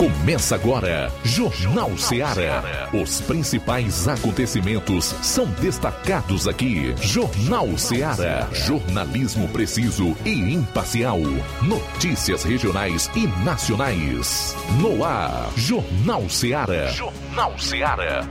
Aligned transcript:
Começa 0.00 0.54
agora, 0.54 1.12
Jornal 1.22 1.94
Ceará. 1.98 2.88
Os 2.90 3.20
principais 3.20 4.08
acontecimentos 4.08 5.14
são 5.20 5.44
destacados 5.60 6.48
aqui. 6.48 6.94
Jornal 7.02 7.76
Ceará. 7.76 8.48
Jornalismo 8.50 9.46
preciso 9.48 10.16
e 10.24 10.54
imparcial. 10.54 11.18
Notícias 11.60 12.44
regionais 12.44 13.10
e 13.14 13.26
nacionais. 13.44 14.56
No 14.80 15.04
ar, 15.04 15.50
Jornal 15.54 16.30
Ceará. 16.30 16.86
Jornal 16.86 17.58
Ceará. 17.58 18.26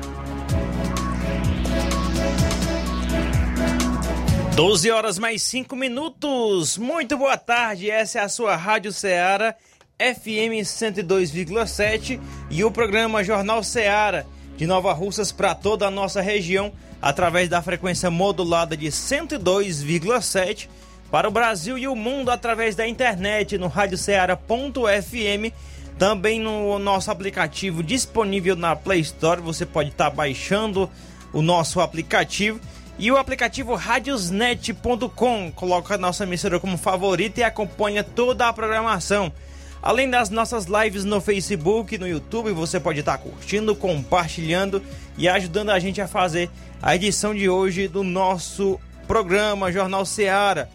12 4.55 4.89
horas 4.89 5.19
mais 5.19 5.43
5 5.43 5.75
minutos. 5.75 6.79
Muito 6.79 7.15
boa 7.15 7.37
tarde. 7.37 7.91
Essa 7.91 8.21
é 8.21 8.23
a 8.23 8.27
sua 8.27 8.55
Rádio 8.55 8.91
Ceará 8.91 9.55
FM 9.99 10.63
102,7 10.63 12.21
e 12.49 12.63
o 12.63 12.71
programa 12.71 13.21
Jornal 13.21 13.61
Seara 13.61 14.25
de 14.55 14.65
Nova 14.65 14.93
Russas 14.93 15.29
para 15.29 15.53
toda 15.53 15.87
a 15.87 15.91
nossa 15.91 16.21
região 16.21 16.71
através 17.01 17.49
da 17.49 17.61
frequência 17.61 18.09
modulada 18.09 18.77
de 18.77 18.87
102,7 18.87 20.69
para 21.11 21.27
o 21.27 21.31
Brasil 21.31 21.77
e 21.77 21.85
o 21.85 21.97
mundo 21.97 22.31
através 22.31 22.77
da 22.77 22.87
internet 22.87 23.57
no 23.57 23.67
radioceara.fm 23.67 25.53
também 25.97 26.39
no 26.39 26.79
nosso 26.79 27.11
aplicativo 27.11 27.83
disponível 27.83 28.55
na 28.55 28.77
Play 28.77 29.01
Store, 29.01 29.41
você 29.41 29.65
pode 29.65 29.89
estar 29.89 30.09
tá 30.09 30.15
baixando 30.15 30.89
o 31.33 31.41
nosso 31.41 31.81
aplicativo 31.81 32.57
e 32.97 33.11
o 33.11 33.17
aplicativo 33.17 33.75
radiosnet.com. 33.75 35.51
Coloca 35.51 35.95
a 35.95 35.97
nossa 35.97 36.23
emissora 36.23 36.57
como 36.57 36.77
favorita 36.77 37.41
e 37.41 37.43
acompanha 37.43 38.01
toda 38.01 38.47
a 38.47 38.53
programação. 38.53 39.29
Além 39.81 40.09
das 40.09 40.29
nossas 40.29 40.65
lives 40.65 41.05
no 41.05 41.21
Facebook, 41.21 41.97
no 41.97 42.07
YouTube, 42.07 42.51
você 42.51 42.79
pode 42.79 42.99
estar 42.99 43.17
curtindo, 43.17 43.73
compartilhando 43.73 44.83
e 45.17 45.29
ajudando 45.29 45.69
a 45.69 45.79
gente 45.79 46.01
a 46.01 46.07
fazer 46.07 46.49
a 46.81 46.95
edição 46.95 47.33
de 47.33 47.49
hoje 47.49 47.87
do 47.87 48.03
nosso 48.03 48.77
programa 49.07 49.71
Jornal 49.71 50.05
Seara. 50.05 50.69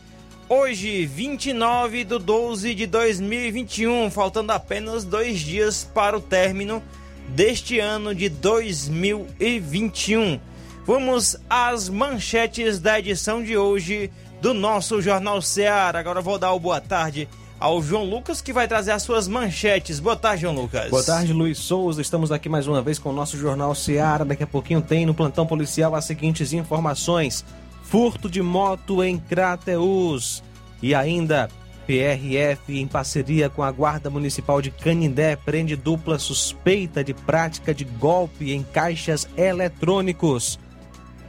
Hoje, 0.49 1.05
29 1.05 2.05
de 2.05 2.19
12 2.19 2.75
de 2.75 2.87
2021, 2.87 4.11
faltando 4.11 4.53
apenas 4.53 5.05
dois 5.05 5.41
dias 5.41 5.85
para 5.85 6.17
o 6.17 6.21
término 6.21 6.83
deste 7.29 7.79
ano 7.79 8.15
de 8.15 8.31
2021. 8.31 10.41
Vamos 10.87 11.37
às 11.49 11.91
manchetes 11.91 12.79
da 12.79 12.99
edição 12.99 13.43
de 13.43 13.57
hoje 13.57 14.11
do 14.41 14.55
nosso 14.55 15.01
Jornal 15.01 15.43
Seara. 15.43 15.99
Agora 15.99 16.21
vou 16.21 16.39
dar 16.39 16.53
o 16.53 16.61
boa 16.61 16.81
tarde 16.81 17.29
ao 17.65 17.83
João 17.83 18.05
Lucas, 18.05 18.43
que 18.43 18.53
vai 18.53 18.69
trazer 18.69 18.91
as 18.91 19.03
suas 19.03 19.27
manchetes. 19.27 19.99
Boa 19.99 20.15
tarde, 20.15 20.43
João 20.43 20.55
Lucas. 20.55 20.91
Boa 20.91 21.03
tarde, 21.03 21.33
Luiz 21.33 21.57
Souza. 21.57 22.03
Estamos 22.03 22.31
aqui 22.31 22.47
mais 22.47 22.67
uma 22.67 22.83
vez 22.83 22.99
com 22.99 23.09
o 23.09 23.13
nosso 23.13 23.39
Jornal 23.39 23.75
Seara. 23.75 24.23
Daqui 24.23 24.43
a 24.43 24.47
pouquinho 24.47 24.83
tem 24.83 25.07
no 25.07 25.15
plantão 25.15 25.47
policial 25.47 25.95
as 25.95 26.05
seguintes 26.05 26.53
informações: 26.53 27.43
furto 27.83 28.29
de 28.29 28.43
moto 28.43 29.03
em 29.03 29.19
Crateus 29.19 30.43
e 30.83 30.95
ainda. 30.95 31.49
PRF, 31.87 32.81
em 32.81 32.87
parceria 32.87 33.51
com 33.51 33.63
a 33.63 33.71
Guarda 33.71 34.09
Municipal 34.09 34.63
de 34.63 34.71
Canindé, 34.71 35.37
prende 35.37 35.77
dupla 35.77 36.19
suspeita 36.19 37.05
de 37.05 37.13
prática 37.13 37.75
de 37.75 37.85
golpe 37.85 38.53
em 38.53 38.63
caixas 38.63 39.29
eletrônicos. 39.37 40.59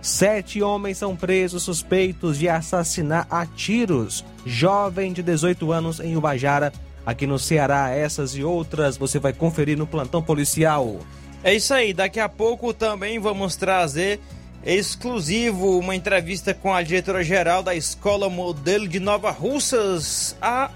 Sete 0.05 0.61
homens 0.61 0.99
são 0.99 1.15
presos 1.15 1.63
suspeitos 1.63 2.37
de 2.37 2.47
assassinar 2.47 3.25
a 3.27 3.43
tiros 3.43 4.23
jovem 4.45 5.11
de 5.11 5.23
18 5.23 5.71
anos 5.71 5.99
em 5.99 6.15
Ubajara, 6.15 6.71
aqui 7.03 7.25
no 7.25 7.39
Ceará. 7.39 7.89
Essas 7.89 8.35
e 8.35 8.43
outras 8.43 8.97
você 8.97 9.17
vai 9.17 9.33
conferir 9.33 9.75
no 9.75 9.87
plantão 9.87 10.21
policial. 10.21 10.99
É 11.43 11.55
isso 11.55 11.73
aí, 11.73 11.91
daqui 11.91 12.19
a 12.19 12.29
pouco 12.29 12.71
também 12.71 13.17
vamos 13.17 13.55
trazer 13.55 14.19
exclusivo 14.63 15.79
uma 15.79 15.95
entrevista 15.95 16.53
com 16.53 16.71
a 16.71 16.83
diretora-geral 16.83 17.63
da 17.63 17.73
Escola 17.73 18.29
Modelo 18.29 18.87
de 18.87 18.99
Nova 18.99 19.31
Russas, 19.31 20.35
a 20.39 20.69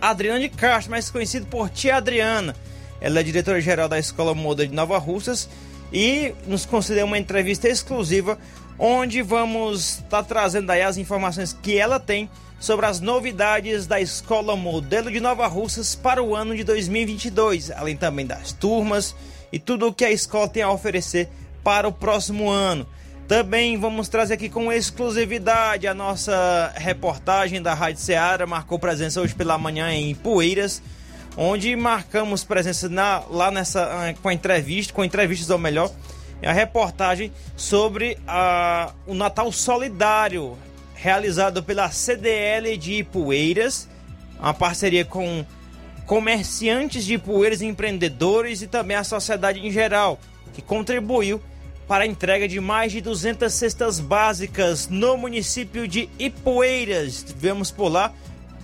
Adriana 0.00 0.40
de 0.40 0.48
Castro, 0.48 0.92
mais 0.92 1.10
conhecida 1.10 1.44
por 1.44 1.68
Tia 1.68 1.96
Adriana. 1.96 2.56
Ela 3.02 3.20
é 3.20 3.22
diretora-geral 3.22 3.86
da 3.86 3.98
Escola 3.98 4.34
Modelo 4.34 4.70
de 4.70 4.74
Nova 4.74 4.96
Russas 4.96 5.46
e 5.92 6.34
nos 6.46 6.64
concedeu 6.64 7.04
uma 7.04 7.18
entrevista 7.18 7.68
exclusiva 7.68 8.38
onde 8.84 9.22
vamos 9.22 9.98
estar 9.98 10.08
tá 10.08 10.22
trazendo 10.24 10.68
aí 10.70 10.82
as 10.82 10.96
informações 10.96 11.56
que 11.62 11.78
ela 11.78 12.00
tem 12.00 12.28
sobre 12.58 12.84
as 12.84 12.98
novidades 12.98 13.86
da 13.86 14.00
Escola 14.00 14.56
Modelo 14.56 15.08
de 15.08 15.20
Nova 15.20 15.46
Russas 15.46 15.94
para 15.94 16.20
o 16.20 16.34
ano 16.34 16.56
de 16.56 16.64
2022, 16.64 17.70
além 17.70 17.96
também 17.96 18.26
das 18.26 18.50
turmas 18.50 19.14
e 19.52 19.58
tudo 19.60 19.86
o 19.86 19.92
que 19.92 20.04
a 20.04 20.10
escola 20.10 20.48
tem 20.48 20.64
a 20.64 20.70
oferecer 20.72 21.28
para 21.62 21.86
o 21.86 21.92
próximo 21.92 22.50
ano. 22.50 22.84
Também 23.28 23.78
vamos 23.78 24.08
trazer 24.08 24.34
aqui 24.34 24.48
com 24.48 24.72
exclusividade 24.72 25.86
a 25.86 25.94
nossa 25.94 26.72
reportagem 26.74 27.62
da 27.62 27.74
Rádio 27.74 28.00
Ceará, 28.00 28.48
marcou 28.48 28.80
presença 28.80 29.20
hoje 29.20 29.32
pela 29.32 29.56
manhã 29.56 29.92
em 29.92 30.12
Poeiras, 30.12 30.82
onde 31.36 31.76
marcamos 31.76 32.42
presença 32.42 32.88
na, 32.88 33.22
lá 33.30 33.48
nessa 33.52 33.84
ah, 33.84 34.14
com 34.20 34.28
a 34.28 34.34
entrevista, 34.34 34.92
com 34.92 35.04
entrevistas 35.04 35.50
ou 35.50 35.58
melhor, 35.58 35.88
é 36.42 36.50
a 36.50 36.52
reportagem 36.52 37.32
sobre 37.56 38.18
a, 38.26 38.92
o 39.06 39.14
Natal 39.14 39.50
Solidário, 39.52 40.58
realizado 40.94 41.62
pela 41.62 41.90
CDL 41.90 42.76
de 42.76 42.94
Ipueiras, 42.94 43.88
uma 44.38 44.52
parceria 44.52 45.04
com 45.04 45.46
comerciantes 46.04 47.04
de 47.04 47.14
Ipueiras, 47.14 47.62
empreendedores 47.62 48.60
e 48.60 48.66
também 48.66 48.96
a 48.96 49.04
sociedade 49.04 49.64
em 49.64 49.70
geral, 49.70 50.18
que 50.52 50.60
contribuiu 50.60 51.40
para 51.86 52.04
a 52.04 52.06
entrega 52.06 52.48
de 52.48 52.60
mais 52.60 52.90
de 52.90 53.00
200 53.00 53.52
cestas 53.52 54.00
básicas 54.00 54.88
no 54.88 55.16
município 55.16 55.86
de 55.86 56.08
Ipueiras. 56.18 57.22
Tivemos 57.22 57.70
por 57.70 57.88
lá, 57.88 58.12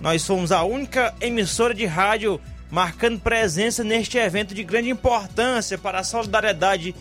nós 0.01 0.25
fomos 0.25 0.51
a 0.51 0.63
única 0.63 1.13
emissora 1.21 1.73
de 1.73 1.85
rádio 1.85 2.41
marcando 2.69 3.19
presença 3.19 3.83
neste 3.83 4.17
evento 4.17 4.53
de 4.53 4.63
grande 4.63 4.89
importância 4.89 5.77
para 5.77 5.99
a 5.99 6.03
solidariedade 6.03 6.93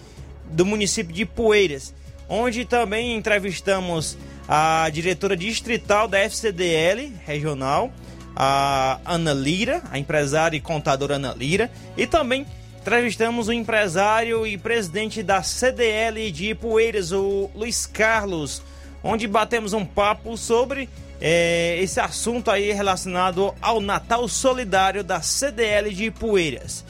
do 0.50 0.64
município 0.66 1.14
de 1.14 1.24
Poeiras, 1.24 1.94
onde 2.28 2.64
também 2.64 3.16
entrevistamos 3.16 4.16
a 4.48 4.88
diretora 4.90 5.36
distrital 5.36 6.08
da 6.08 6.18
FCDL 6.18 7.12
regional, 7.26 7.92
a 8.34 8.98
Ana 9.04 9.32
Lira, 9.32 9.82
a 9.90 9.98
empresária 9.98 10.56
e 10.56 10.60
contadora 10.60 11.16
Ana 11.16 11.34
Lira, 11.34 11.70
e 11.96 12.06
também 12.06 12.46
entrevistamos 12.80 13.48
o 13.48 13.52
empresário 13.52 14.46
e 14.46 14.56
presidente 14.56 15.22
da 15.22 15.42
CDL 15.42 16.30
de 16.30 16.54
Poeiras, 16.54 17.12
o 17.12 17.50
Luiz 17.54 17.84
Carlos, 17.84 18.62
onde 19.02 19.26
batemos 19.26 19.72
um 19.72 19.84
papo 19.84 20.36
sobre 20.36 20.88
é, 21.20 21.78
esse 21.80 22.00
assunto 22.00 22.50
aí 22.50 22.72
relacionado 22.72 23.54
ao 23.60 23.80
Natal 23.80 24.26
Solidário 24.28 25.02
da 25.02 25.20
CDL 25.20 25.92
de 25.92 26.10
Poeiras. 26.10 26.84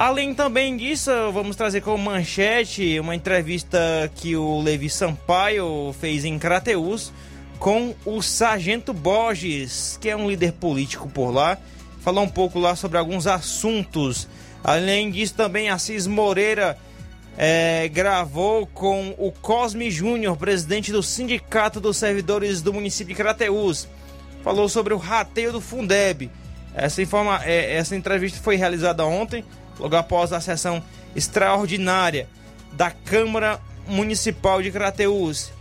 Além 0.00 0.32
também 0.32 0.76
disso, 0.76 1.10
vamos 1.32 1.56
trazer 1.56 1.80
como 1.80 1.98
manchete 1.98 3.00
uma 3.00 3.16
entrevista 3.16 4.08
que 4.14 4.36
o 4.36 4.60
Levi 4.60 4.88
Sampaio 4.88 5.92
fez 6.00 6.24
em 6.24 6.38
Crateus 6.38 7.12
com 7.58 7.96
o 8.04 8.22
Sargento 8.22 8.92
Borges, 8.92 9.98
que 10.00 10.08
é 10.08 10.14
um 10.14 10.30
líder 10.30 10.52
político 10.52 11.08
por 11.08 11.32
lá. 11.32 11.58
Falar 12.00 12.20
um 12.20 12.28
pouco 12.28 12.60
lá 12.60 12.76
sobre 12.76 12.96
alguns 12.96 13.26
assuntos. 13.26 14.28
Além 14.62 15.10
disso, 15.10 15.34
também 15.34 15.68
Assis 15.68 16.06
Moreira 16.06 16.78
é, 17.36 17.88
gravou 17.88 18.68
com 18.68 19.16
o 19.18 19.32
Cosme 19.32 19.90
Júnior, 19.90 20.36
presidente 20.36 20.92
do 20.92 21.02
Sindicato 21.02 21.80
dos 21.80 21.96
Servidores 21.96 22.62
do 22.62 22.72
município 22.72 23.16
de 23.16 23.20
Crateus. 23.20 23.88
Falou 24.44 24.68
sobre 24.68 24.94
o 24.94 24.96
rateio 24.96 25.50
do 25.50 25.60
Fundeb. 25.60 26.30
Essa, 26.72 27.02
informa, 27.02 27.40
é, 27.44 27.74
essa 27.74 27.96
entrevista 27.96 28.38
foi 28.40 28.54
realizada 28.54 29.04
ontem 29.04 29.42
logo 29.78 29.96
após 29.96 30.32
a 30.32 30.40
sessão 30.40 30.82
extraordinária 31.14 32.28
da 32.72 32.90
Câmara 32.90 33.60
Municipal 33.86 34.62
de 34.62 34.70
Crateús. 34.70 35.52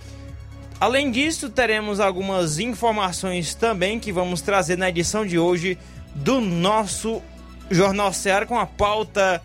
Além 0.80 1.10
disso, 1.10 1.50
teremos 1.50 2.00
algumas 2.00 2.60
informações 2.60 3.56
também 3.56 4.00
que 4.00 4.12
vamos 4.12 4.42
trazer 4.42 4.78
na 4.78 4.90
edição 4.90 5.26
de 5.26 5.40
hoje 5.40 5.78
do 6.14 6.40
nosso 6.40 7.22
Jornal 7.70 8.14
Ceará 8.14 8.46
com 8.46 8.60
a 8.60 8.66
pauta 8.66 9.42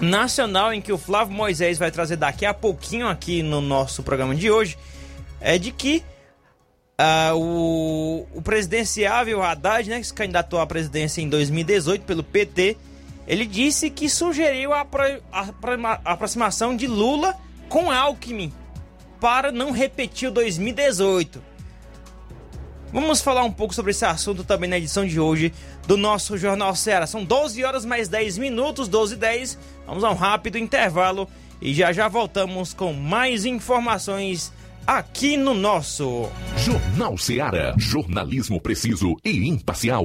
nacional 0.00 0.72
em 0.72 0.80
que 0.80 0.92
o 0.92 0.98
Flávio 0.98 1.34
Moisés 1.34 1.78
vai 1.78 1.90
trazer 1.90 2.16
daqui 2.16 2.46
a 2.46 2.54
pouquinho 2.54 3.08
aqui 3.08 3.42
no 3.42 3.60
nosso 3.60 4.02
programa 4.02 4.34
de 4.34 4.50
hoje. 4.50 4.78
É 5.40 5.58
de 5.58 5.72
que 5.72 6.02
uh, 7.00 7.36
o, 7.36 8.26
o 8.34 8.42
presidenciável 8.42 9.42
Haddad, 9.42 9.88
né, 9.88 10.00
que 10.00 10.06
se 10.06 10.14
candidatou 10.14 10.60
à 10.60 10.66
presidência 10.66 11.20
em 11.20 11.28
2018 11.28 12.04
pelo 12.04 12.22
PT, 12.22 12.76
ele 13.26 13.46
disse 13.46 13.90
que 13.90 14.08
sugeriu 14.08 14.72
a, 14.72 14.86
a 15.32 16.12
aproximação 16.12 16.76
de 16.76 16.86
Lula 16.86 17.34
com 17.68 17.90
Alckmin 17.90 18.52
para 19.20 19.50
não 19.50 19.70
repetir 19.70 20.28
o 20.28 20.32
2018. 20.32 21.54
Vamos 22.92 23.20
falar 23.20 23.42
um 23.42 23.50
pouco 23.50 23.74
sobre 23.74 23.90
esse 23.90 24.04
assunto 24.04 24.44
também 24.44 24.70
na 24.70 24.78
edição 24.78 25.04
de 25.04 25.18
hoje 25.18 25.52
do 25.86 25.96
nosso 25.96 26.38
Jornal 26.38 26.76
Ceará. 26.76 27.06
São 27.06 27.24
12 27.24 27.64
horas 27.64 27.84
mais 27.84 28.06
10 28.06 28.38
minutos, 28.38 28.86
12 28.86 29.14
e 29.14 29.16
10. 29.16 29.58
Vamos 29.86 30.04
a 30.04 30.10
um 30.10 30.14
rápido 30.14 30.58
intervalo 30.58 31.28
e 31.60 31.74
já 31.74 31.92
já 31.92 32.06
voltamos 32.06 32.72
com 32.72 32.92
mais 32.92 33.44
informações 33.44 34.52
aqui 34.86 35.36
no 35.36 35.54
nosso 35.54 36.28
Jornal 36.56 37.18
Ceará. 37.18 37.74
Jornalismo 37.78 38.60
preciso 38.60 39.16
e 39.24 39.48
imparcial. 39.48 40.04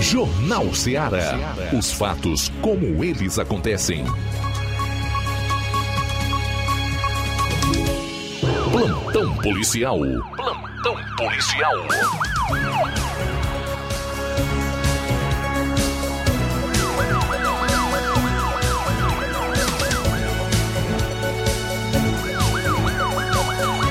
Jornal 0.00 0.72
Ceará. 0.74 1.54
Os 1.76 1.92
fatos 1.92 2.50
como 2.60 3.02
eles 3.02 3.38
acontecem. 3.38 4.04
Plantão 8.70 9.36
policial. 9.38 9.98
Plantão 10.36 10.96
policial. 11.16 11.74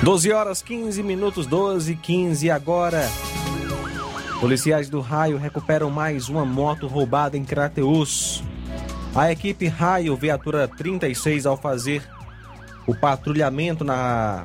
Doze 0.03 0.31
horas 0.31 0.61
15 0.61 1.01
minutos, 1.01 1.47
12 1.47 1.95
15 1.95 2.51
agora. 2.51 3.09
Policiais 4.39 4.89
do 4.89 4.99
Raio 4.99 5.37
recuperam 5.37 5.89
mais 5.89 6.27
uma 6.27 6.45
moto 6.45 6.87
roubada 6.87 7.37
em 7.37 7.43
Crateus. 7.43 8.43
A 9.15 9.31
equipe 9.31 9.67
Raio, 9.67 10.15
viatura 10.15 10.67
36, 10.67 11.45
ao 11.45 11.55
fazer 11.55 12.03
o 12.85 12.93
patrulhamento 12.93 13.83
na 13.83 14.43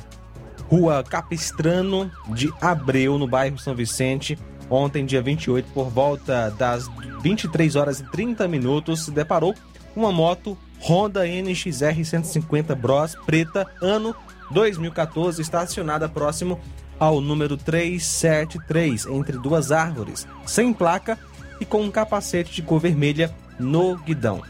rua 0.68 1.02
Capistrano 1.02 2.10
de 2.28 2.52
Abreu, 2.60 3.18
no 3.18 3.26
bairro 3.26 3.58
São 3.58 3.74
Vicente, 3.74 4.38
ontem, 4.70 5.04
dia 5.04 5.20
28, 5.20 5.72
por 5.72 5.90
volta 5.90 6.50
das 6.50 6.88
23 7.20 7.74
horas 7.74 7.98
e 7.98 8.04
30 8.04 8.46
minutos, 8.46 9.04
se 9.04 9.10
deparou 9.10 9.54
uma 9.94 10.12
moto 10.12 10.56
Honda 10.80 11.26
NXR 11.26 12.04
150 12.04 12.74
Bros 12.76 13.16
preta, 13.26 13.66
ano 13.82 14.14
2014, 14.52 15.42
estacionada 15.42 16.08
próximo 16.08 16.60
ao 17.00 17.20
número 17.20 17.56
373, 17.56 19.06
entre 19.06 19.38
duas 19.38 19.72
árvores, 19.72 20.28
sem 20.46 20.72
placa 20.72 21.18
e 21.58 21.64
com 21.64 21.82
um 21.82 21.90
capacete 21.90 22.52
de 22.52 22.62
cor 22.62 22.78
vermelha 22.78 23.34
no 23.58 23.96
guidão. 23.96 24.42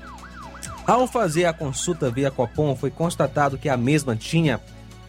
Ao 0.86 1.06
fazer 1.06 1.44
a 1.44 1.52
consulta 1.52 2.10
via 2.10 2.30
Copom, 2.30 2.74
foi 2.74 2.90
constatado 2.90 3.56
que 3.56 3.68
a 3.68 3.76
mesma 3.76 4.16
tinha 4.16 4.60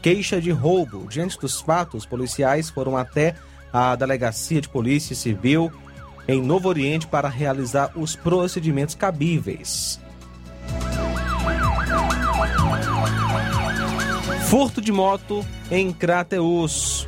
queixa 0.02 0.40
de 0.40 0.52
roubo. 0.52 1.08
Diante 1.10 1.40
dos 1.40 1.60
fatos, 1.60 2.06
policiais 2.06 2.70
foram 2.70 2.96
até 2.96 3.36
a 3.74 3.96
Delegacia 3.96 4.62
de 4.62 4.70
Polícia 4.70 5.16
Civil 5.16 5.72
em 6.28 6.42
Novo 6.42 6.70
Oriente 6.70 7.08
para 7.08 7.28
realizar 7.28 7.92
os 7.96 8.16
procedimentos 8.16 8.94
cabíveis. 8.94 10.00
Furto 14.48 14.82
de 14.82 14.92
moto 14.92 15.46
em 15.72 15.92
Crateus. 15.92 17.08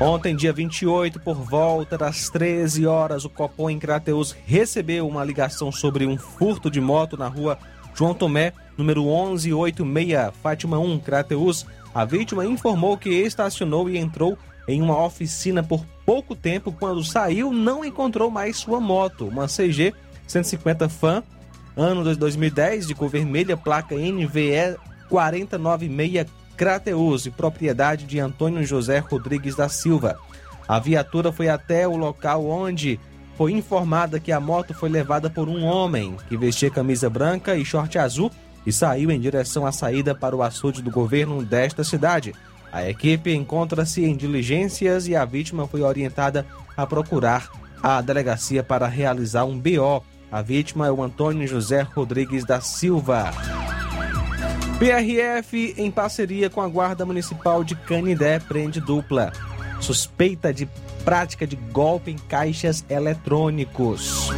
Ontem, 0.00 0.34
dia 0.34 0.52
28, 0.52 1.20
por 1.20 1.36
volta 1.36 1.96
das 1.96 2.28
13 2.28 2.84
horas, 2.84 3.24
o 3.24 3.30
Copom 3.30 3.70
em 3.70 3.78
Crateus 3.78 4.34
recebeu 4.44 5.06
uma 5.06 5.22
ligação 5.22 5.70
sobre 5.70 6.04
um 6.04 6.18
furto 6.18 6.68
de 6.68 6.80
moto 6.80 7.16
na 7.16 7.28
rua 7.28 7.56
João 7.94 8.12
Tomé, 8.12 8.52
número 8.76 9.04
1186, 9.04 10.32
Fátima 10.42 10.80
1, 10.80 10.98
Crateus. 10.98 11.64
A 11.94 12.04
vítima 12.04 12.44
informou 12.44 12.98
que 12.98 13.08
estacionou 13.08 13.88
e 13.88 13.96
entrou 13.96 14.36
em 14.66 14.82
uma 14.82 15.00
oficina 15.00 15.62
por 15.62 15.86
pouco 16.04 16.34
tempo. 16.34 16.72
Quando 16.72 17.04
saiu, 17.04 17.52
não 17.52 17.84
encontrou 17.84 18.32
mais 18.32 18.56
sua 18.56 18.80
moto, 18.80 19.28
uma 19.28 19.46
CG 19.46 19.94
150 20.26 20.88
Fan, 20.88 21.22
ano 21.76 22.02
de 22.02 22.18
2010, 22.18 22.88
de 22.88 22.96
cor 22.96 23.08
vermelha, 23.08 23.56
placa 23.56 23.94
NVE 23.94 24.76
496 25.08 26.26
Crateus, 26.56 27.26
propriedade 27.28 28.04
de 28.04 28.18
Antônio 28.18 28.64
José 28.64 28.98
Rodrigues 28.98 29.54
da 29.54 29.68
Silva. 29.68 30.18
A 30.66 30.78
viatura 30.78 31.32
foi 31.32 31.48
até 31.48 31.86
o 31.86 31.96
local 31.96 32.46
onde 32.46 32.98
foi 33.36 33.52
informada 33.52 34.20
que 34.20 34.32
a 34.32 34.40
moto 34.40 34.72
foi 34.72 34.88
levada 34.88 35.28
por 35.28 35.48
um 35.48 35.64
homem 35.64 36.16
que 36.28 36.36
vestia 36.36 36.70
camisa 36.70 37.10
branca 37.10 37.56
e 37.56 37.64
short 37.64 37.98
azul 37.98 38.30
e 38.66 38.72
saiu 38.72 39.10
em 39.10 39.20
direção 39.20 39.66
à 39.66 39.72
saída 39.72 40.14
para 40.14 40.34
o 40.34 40.42
açude 40.42 40.80
do 40.80 40.90
governo 40.90 41.44
desta 41.44 41.84
cidade. 41.84 42.32
A 42.72 42.88
equipe 42.88 43.32
encontra-se 43.32 44.04
em 44.04 44.16
diligências 44.16 45.06
e 45.06 45.14
a 45.14 45.24
vítima 45.24 45.66
foi 45.66 45.82
orientada 45.82 46.46
a 46.76 46.86
procurar 46.86 47.50
a 47.82 48.00
delegacia 48.00 48.62
para 48.62 48.86
realizar 48.86 49.44
um 49.44 49.58
BO. 49.58 50.02
A 50.32 50.42
vítima 50.42 50.86
é 50.86 50.90
o 50.90 51.02
Antônio 51.02 51.46
José 51.46 51.82
Rodrigues 51.82 52.44
da 52.44 52.60
Silva. 52.60 53.30
PRF, 54.78 55.74
em 55.76 55.90
parceria 55.90 56.50
com 56.50 56.60
a 56.60 56.68
Guarda 56.68 57.06
Municipal 57.06 57.62
de 57.62 57.76
Canidé, 57.76 58.40
prende 58.40 58.80
dupla. 58.80 59.32
Suspeita 59.80 60.52
de 60.52 60.68
prática 61.04 61.46
de 61.46 61.54
golpe 61.54 62.10
em 62.10 62.18
caixas 62.18 62.84
eletrônicos. 62.88 64.30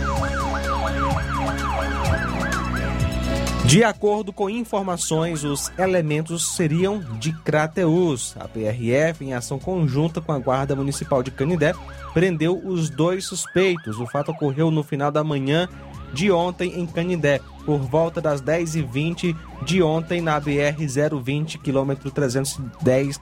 De 3.67 3.83
acordo 3.83 4.33
com 4.33 4.49
informações, 4.49 5.43
os 5.43 5.73
elementos 5.77 6.55
seriam 6.55 7.01
de 7.19 7.33
Crateus. 7.33 8.37
A 8.39 8.47
PRF, 8.47 9.25
em 9.25 9.35
ação 9.35 9.59
conjunta 9.59 10.21
com 10.21 10.33
a 10.33 10.39
Guarda 10.39 10.77
Municipal 10.77 11.21
de 11.21 11.33
Canidé, 11.33 11.75
prendeu 12.15 12.61
os 12.65 12.89
dois 12.89 13.25
suspeitos. 13.25 13.99
O 13.99 14.07
fato 14.07 14.31
ocorreu 14.31 14.71
no 14.71 14.85
final 14.85 15.11
da 15.11 15.25
manhã 15.25 15.69
de 16.13 16.31
ontem 16.31 16.79
em 16.81 16.87
Canindé, 16.87 17.41
por 17.65 17.79
volta 17.79 18.21
das 18.21 18.41
10h20 18.41 19.37
de 19.65 19.83
ontem 19.83 20.21
na 20.21 20.41
BR-020, 20.41 21.59
quilômetro 21.61 22.11
310, 22.11 23.21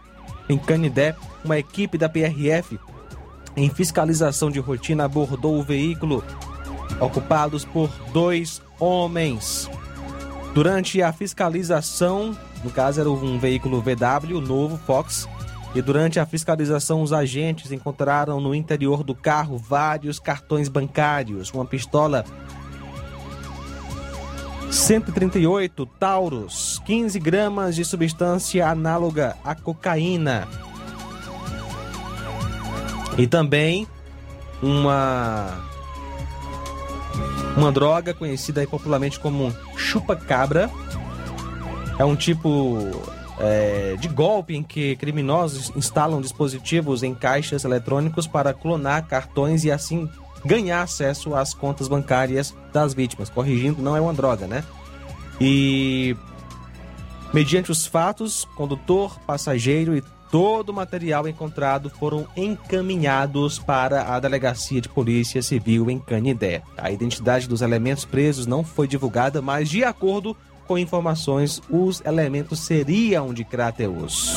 em 0.48 0.58
Canindé. 0.58 1.14
Uma 1.44 1.58
equipe 1.58 1.98
da 1.98 2.08
PRF, 2.08 2.78
em 3.56 3.68
fiscalização 3.70 4.50
de 4.50 4.58
rotina, 4.58 5.04
abordou 5.04 5.58
o 5.58 5.62
veículo 5.62 6.24
ocupados 7.00 7.64
por 7.64 7.90
dois 8.12 8.62
homens. 8.78 9.68
Durante 10.54 11.02
a 11.02 11.12
fiscalização, 11.12 12.36
no 12.62 12.70
caso 12.70 13.00
era 13.00 13.10
um 13.10 13.38
veículo 13.38 13.82
VW 13.82 14.40
novo 14.40 14.78
Fox, 14.78 15.28
e 15.74 15.82
durante 15.82 16.20
a 16.20 16.26
fiscalização, 16.26 17.02
os 17.02 17.12
agentes 17.12 17.72
encontraram 17.72 18.40
no 18.40 18.54
interior 18.54 19.02
do 19.02 19.14
carro 19.14 19.58
vários 19.58 20.20
cartões 20.20 20.68
bancários, 20.68 21.50
uma 21.52 21.64
pistola 21.64 22.24
138 24.74 25.86
tauros, 25.86 26.82
15 26.84 27.20
gramas 27.20 27.76
de 27.76 27.84
substância 27.84 28.68
análoga 28.68 29.36
à 29.44 29.54
cocaína. 29.54 30.48
E 33.16 33.26
também 33.26 33.86
uma 34.60 35.64
uma 37.56 37.70
droga 37.70 38.12
conhecida 38.12 38.66
popularmente 38.66 39.20
como 39.20 39.54
chupa-cabra. 39.76 40.68
É 41.96 42.04
um 42.04 42.16
tipo 42.16 42.90
é, 43.38 43.94
de 44.00 44.08
golpe 44.08 44.56
em 44.56 44.62
que 44.64 44.96
criminosos 44.96 45.70
instalam 45.76 46.20
dispositivos 46.20 47.04
em 47.04 47.14
caixas 47.14 47.64
eletrônicos 47.64 48.26
para 48.26 48.52
clonar 48.52 49.06
cartões 49.06 49.62
e 49.62 49.70
assim 49.70 50.10
ganhar 50.44 50.82
acesso 50.82 51.34
às 51.34 51.54
contas 51.54 51.88
bancárias 51.88 52.54
das 52.72 52.94
vítimas. 52.94 53.30
Corrigindo, 53.30 53.82
não 53.82 53.96
é 53.96 54.00
uma 54.00 54.14
droga, 54.14 54.46
né? 54.46 54.64
E 55.40 56.16
mediante 57.32 57.70
os 57.70 57.86
fatos, 57.86 58.44
condutor, 58.54 59.18
passageiro 59.20 59.96
e 59.96 60.02
todo 60.30 60.70
o 60.70 60.74
material 60.74 61.28
encontrado 61.28 61.88
foram 61.88 62.26
encaminhados 62.36 63.58
para 63.58 64.14
a 64.14 64.18
Delegacia 64.18 64.80
de 64.80 64.88
Polícia 64.88 65.40
Civil 65.42 65.90
em 65.90 65.98
Canidé. 65.98 66.62
A 66.76 66.90
identidade 66.90 67.48
dos 67.48 67.62
elementos 67.62 68.04
presos 68.04 68.46
não 68.46 68.64
foi 68.64 68.88
divulgada, 68.88 69.40
mas 69.40 69.68
de 69.68 69.84
acordo 69.84 70.36
com 70.66 70.78
informações, 70.78 71.60
os 71.70 72.00
elementos 72.04 72.60
seriam 72.60 73.34
de 73.34 73.44
Crateus. 73.44 74.34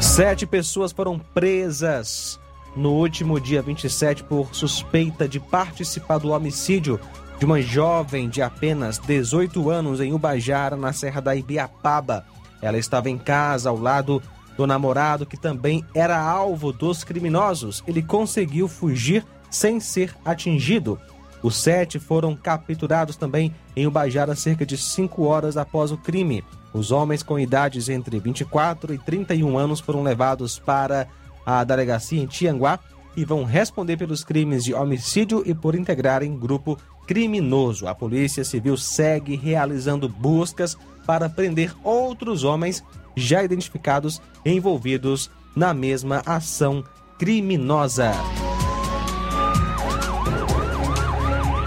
Sete 0.00 0.46
pessoas 0.46 0.92
foram 0.92 1.18
presas 1.18 2.38
no 2.76 2.92
último 2.92 3.40
dia 3.40 3.60
27 3.60 4.22
por 4.22 4.54
suspeita 4.54 5.28
de 5.28 5.40
participar 5.40 6.18
do 6.18 6.30
homicídio 6.30 7.00
de 7.38 7.44
uma 7.44 7.60
jovem 7.60 8.28
de 8.28 8.40
apenas 8.40 8.98
18 8.98 9.70
anos 9.70 10.00
em 10.00 10.12
Ubajara, 10.12 10.76
na 10.76 10.92
Serra 10.92 11.20
da 11.20 11.34
Ibiapaba. 11.34 12.24
Ela 12.62 12.78
estava 12.78 13.10
em 13.10 13.18
casa 13.18 13.70
ao 13.70 13.78
lado 13.78 14.22
do 14.56 14.66
namorado, 14.66 15.26
que 15.26 15.36
também 15.36 15.84
era 15.94 16.20
alvo 16.20 16.72
dos 16.72 17.02
criminosos. 17.02 17.82
Ele 17.86 18.02
conseguiu 18.02 18.68
fugir 18.68 19.24
sem 19.50 19.80
ser 19.80 20.14
atingido. 20.24 20.98
Os 21.42 21.56
sete 21.56 21.98
foram 21.98 22.36
capturados 22.36 23.16
também 23.16 23.54
em 23.76 23.86
Ubajara 23.86 24.34
cerca 24.34 24.66
de 24.66 24.76
cinco 24.76 25.24
horas 25.24 25.56
após 25.56 25.92
o 25.92 25.96
crime. 25.96 26.44
Os 26.78 26.92
homens 26.92 27.24
com 27.24 27.40
idades 27.40 27.88
entre 27.88 28.20
24 28.20 28.94
e 28.94 28.98
31 28.98 29.58
anos 29.58 29.80
foram 29.80 30.00
levados 30.00 30.60
para 30.60 31.08
a 31.44 31.64
delegacia 31.64 32.22
em 32.22 32.26
Tianguá 32.26 32.78
e 33.16 33.24
vão 33.24 33.42
responder 33.42 33.96
pelos 33.96 34.22
crimes 34.22 34.62
de 34.62 34.72
homicídio 34.72 35.42
e 35.44 35.52
por 35.52 35.74
integrarem 35.74 36.38
grupo 36.38 36.78
criminoso. 37.04 37.88
A 37.88 37.96
Polícia 37.96 38.44
Civil 38.44 38.76
segue 38.76 39.34
realizando 39.34 40.08
buscas 40.08 40.78
para 41.04 41.28
prender 41.28 41.74
outros 41.82 42.44
homens 42.44 42.84
já 43.16 43.42
identificados 43.42 44.22
envolvidos 44.44 45.28
na 45.56 45.74
mesma 45.74 46.22
ação 46.24 46.84
criminosa. 47.18 48.12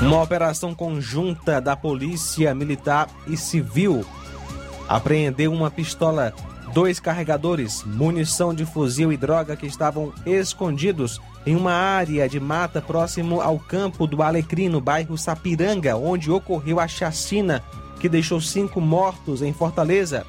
Uma 0.01 0.22
operação 0.22 0.74
conjunta 0.74 1.60
da 1.60 1.75
Polícia 1.75 2.56
Militar 2.56 3.10
e 3.27 3.36
Civil 3.36 4.06
apreendeu 4.88 5.52
uma 5.52 5.72
pistola, 5.72 6.34
dois 6.74 7.00
carregadores, 7.00 7.84
munição 7.84 8.54
de 8.54 8.66
fuzil 8.66 9.12
e 9.12 9.18
droga 9.18 9.56
que 9.56 9.66
estavam 9.66 10.14
escondidos 10.26 11.22
em 11.46 11.56
uma 11.56 11.74
área 11.74 12.28
de 12.30 12.40
mata 12.40 12.82
próximo 12.82 13.42
ao 13.42 13.58
campo 13.58 14.06
do 14.06 14.22
Alecrim, 14.22 14.70
no 14.70 14.80
bairro 14.80 15.18
Sapiranga, 15.18 15.96
onde 15.96 16.30
ocorreu 16.30 16.80
a 16.80 16.88
chacina 16.88 17.64
que 18.00 18.10
deixou 18.10 18.40
cinco 18.40 18.80
mortos 18.80 19.42
em 19.42 19.54
Fortaleza. 19.54 20.26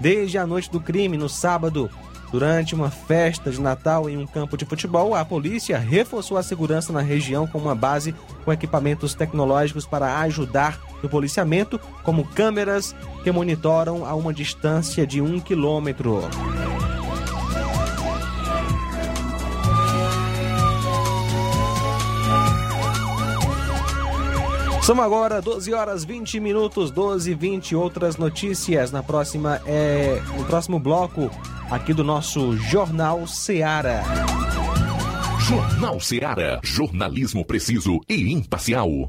Desde 0.00 0.38
a 0.38 0.46
noite 0.46 0.70
do 0.70 0.80
crime, 0.80 1.16
no 1.16 1.28
sábado, 1.28 1.90
Durante 2.34 2.74
uma 2.74 2.90
festa 2.90 3.48
de 3.48 3.60
Natal 3.60 4.10
em 4.10 4.16
um 4.16 4.26
campo 4.26 4.56
de 4.56 4.64
futebol, 4.64 5.14
a 5.14 5.24
polícia 5.24 5.78
reforçou 5.78 6.36
a 6.36 6.42
segurança 6.42 6.92
na 6.92 7.00
região 7.00 7.46
com 7.46 7.58
uma 7.58 7.76
base 7.76 8.12
com 8.44 8.52
equipamentos 8.52 9.14
tecnológicos 9.14 9.86
para 9.86 10.18
ajudar 10.18 10.80
no 11.04 11.08
policiamento, 11.08 11.78
como 12.02 12.24
câmeras 12.24 12.96
que 13.22 13.30
monitoram 13.30 14.04
a 14.04 14.14
uma 14.14 14.32
distância 14.32 15.06
de 15.06 15.20
um 15.20 15.38
quilômetro. 15.38 16.22
São 24.82 25.00
agora 25.00 25.40
12 25.40 25.72
horas 25.72 26.04
20 26.04 26.40
minutos, 26.40 26.90
12 26.90 27.30
e 27.30 27.34
20 27.34 27.74
outras 27.74 28.18
notícias. 28.18 28.92
Na 28.92 29.02
próxima 29.02 29.60
é 29.64 30.20
no 30.36 30.44
próximo 30.44 30.78
bloco 30.78 31.30
aqui 31.70 31.94
do 31.94 32.04
nosso 32.04 32.54
Jornal 32.58 33.26
Seara. 33.26 34.02
Jornal 35.40 35.98
Seara. 36.00 36.60
Jornalismo 36.62 37.46
preciso 37.46 37.98
e 38.08 38.30
imparcial. 38.30 39.08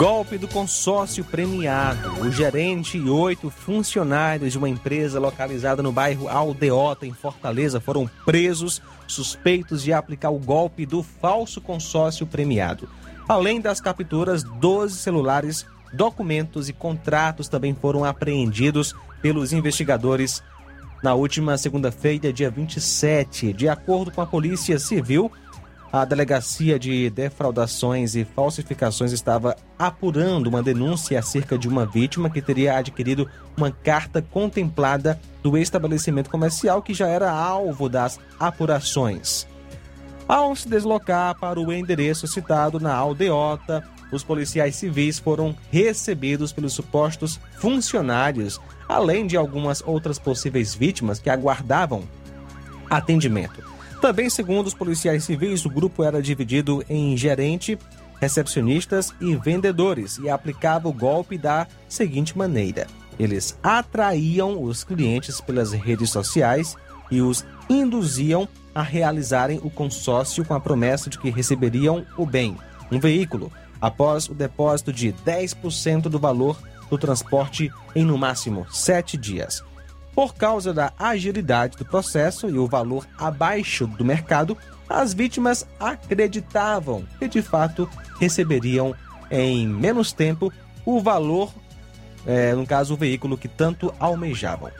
Golpe 0.00 0.38
do 0.38 0.48
consórcio 0.48 1.22
premiado. 1.22 2.22
O 2.22 2.30
gerente 2.30 2.96
e 2.96 3.10
oito 3.10 3.50
funcionários 3.50 4.50
de 4.50 4.56
uma 4.56 4.66
empresa 4.66 5.20
localizada 5.20 5.82
no 5.82 5.92
bairro 5.92 6.26
Aldeota, 6.26 7.04
em 7.04 7.12
Fortaleza, 7.12 7.82
foram 7.82 8.08
presos 8.24 8.80
suspeitos 9.06 9.82
de 9.82 9.92
aplicar 9.92 10.30
o 10.30 10.38
golpe 10.38 10.86
do 10.86 11.02
falso 11.02 11.60
consórcio 11.60 12.26
premiado. 12.26 12.88
Além 13.28 13.60
das 13.60 13.78
capturas, 13.78 14.42
12 14.42 14.96
celulares, 14.96 15.66
documentos 15.92 16.70
e 16.70 16.72
contratos 16.72 17.46
também 17.46 17.76
foram 17.78 18.02
apreendidos 18.02 18.94
pelos 19.20 19.52
investigadores 19.52 20.42
na 21.02 21.12
última 21.12 21.58
segunda-feira, 21.58 22.32
dia 22.32 22.50
27. 22.50 23.52
De 23.52 23.68
acordo 23.68 24.10
com 24.10 24.22
a 24.22 24.26
Polícia 24.26 24.78
Civil, 24.78 25.30
a 25.92 26.04
Delegacia 26.04 26.78
de 26.78 27.10
Defraudações 27.10 28.14
e 28.14 28.24
Falsificações 28.24 29.12
estava 29.12 29.56
apurando 29.78 30.46
uma 30.46 30.62
denúncia 30.62 31.18
acerca 31.18 31.58
de 31.58 31.68
uma 31.68 31.84
vítima 31.84 32.30
que 32.30 32.40
teria 32.40 32.76
adquirido 32.76 33.28
uma 33.56 33.72
carta 33.72 34.22
contemplada 34.22 35.20
do 35.42 35.58
estabelecimento 35.58 36.30
comercial 36.30 36.80
que 36.80 36.94
já 36.94 37.08
era 37.08 37.30
alvo 37.30 37.88
das 37.88 38.20
apurações. 38.38 39.48
Ao 40.28 40.54
se 40.54 40.68
deslocar 40.68 41.36
para 41.40 41.58
o 41.58 41.72
endereço 41.72 42.28
citado 42.28 42.78
na 42.78 42.94
aldeota, 42.94 43.84
os 44.12 44.22
policiais 44.22 44.76
civis 44.76 45.18
foram 45.18 45.56
recebidos 45.72 46.52
pelos 46.52 46.72
supostos 46.72 47.40
funcionários, 47.58 48.60
além 48.88 49.26
de 49.26 49.36
algumas 49.36 49.82
outras 49.84 50.20
possíveis 50.20 50.72
vítimas 50.72 51.18
que 51.18 51.30
aguardavam 51.30 52.04
atendimento. 52.88 53.69
Também, 54.00 54.30
segundo 54.30 54.66
os 54.66 54.74
policiais 54.74 55.24
civis, 55.24 55.64
o 55.66 55.70
grupo 55.70 56.02
era 56.02 56.22
dividido 56.22 56.82
em 56.88 57.16
gerente, 57.16 57.78
recepcionistas 58.18 59.12
e 59.20 59.36
vendedores 59.36 60.18
e 60.18 60.28
aplicava 60.28 60.88
o 60.88 60.92
golpe 60.92 61.36
da 61.36 61.66
seguinte 61.86 62.36
maneira: 62.36 62.86
eles 63.18 63.58
atraíam 63.62 64.62
os 64.62 64.84
clientes 64.84 65.40
pelas 65.40 65.72
redes 65.72 66.10
sociais 66.10 66.76
e 67.10 67.20
os 67.20 67.44
induziam 67.68 68.48
a 68.74 68.82
realizarem 68.82 69.60
o 69.62 69.68
consórcio 69.68 70.44
com 70.44 70.54
a 70.54 70.60
promessa 70.60 71.10
de 71.10 71.18
que 71.18 71.28
receberiam 71.28 72.06
o 72.16 72.24
bem, 72.24 72.56
um 72.90 72.98
veículo, 72.98 73.52
após 73.80 74.28
o 74.28 74.34
depósito 74.34 74.92
de 74.92 75.12
10% 75.12 76.02
do 76.02 76.18
valor 76.18 76.56
do 76.88 76.96
transporte 76.96 77.70
em 77.94 78.04
no 78.04 78.16
máximo 78.16 78.66
sete 78.70 79.16
dias. 79.16 79.62
Por 80.14 80.34
causa 80.34 80.72
da 80.72 80.92
agilidade 80.98 81.76
do 81.76 81.84
processo 81.84 82.48
e 82.48 82.58
o 82.58 82.66
valor 82.66 83.06
abaixo 83.18 83.86
do 83.86 84.04
mercado, 84.04 84.56
as 84.88 85.14
vítimas 85.14 85.66
acreditavam 85.78 87.04
que 87.18 87.28
de 87.28 87.40
fato 87.40 87.88
receberiam 88.18 88.94
em 89.30 89.66
menos 89.66 90.12
tempo 90.12 90.52
o 90.84 91.00
valor, 91.00 91.52
é, 92.26 92.52
no 92.54 92.66
caso, 92.66 92.94
o 92.94 92.96
veículo 92.96 93.38
que 93.38 93.48
tanto 93.48 93.94
almejavam. 94.00 94.70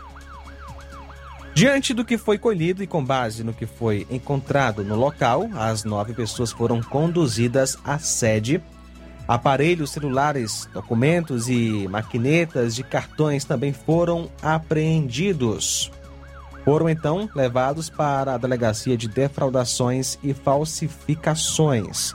Diante 1.54 1.92
do 1.92 2.04
que 2.04 2.16
foi 2.16 2.38
colhido 2.38 2.82
e 2.82 2.86
com 2.86 3.04
base 3.04 3.44
no 3.44 3.52
que 3.52 3.66
foi 3.66 4.06
encontrado 4.10 4.82
no 4.84 4.96
local, 4.96 5.48
as 5.54 5.84
nove 5.84 6.14
pessoas 6.14 6.52
foram 6.52 6.82
conduzidas 6.82 7.76
à 7.84 7.98
sede. 7.98 8.62
Aparelhos 9.30 9.92
celulares, 9.92 10.68
documentos 10.74 11.48
e 11.48 11.86
maquinetas 11.86 12.74
de 12.74 12.82
cartões 12.82 13.44
também 13.44 13.72
foram 13.72 14.28
apreendidos. 14.42 15.88
Foram 16.64 16.88
então 16.88 17.30
levados 17.32 17.88
para 17.88 18.34
a 18.34 18.38
Delegacia 18.38 18.96
de 18.96 19.06
Defraudações 19.06 20.18
e 20.20 20.34
Falsificações. 20.34 22.12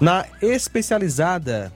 Na 0.00 0.26
especializada, 0.42 1.72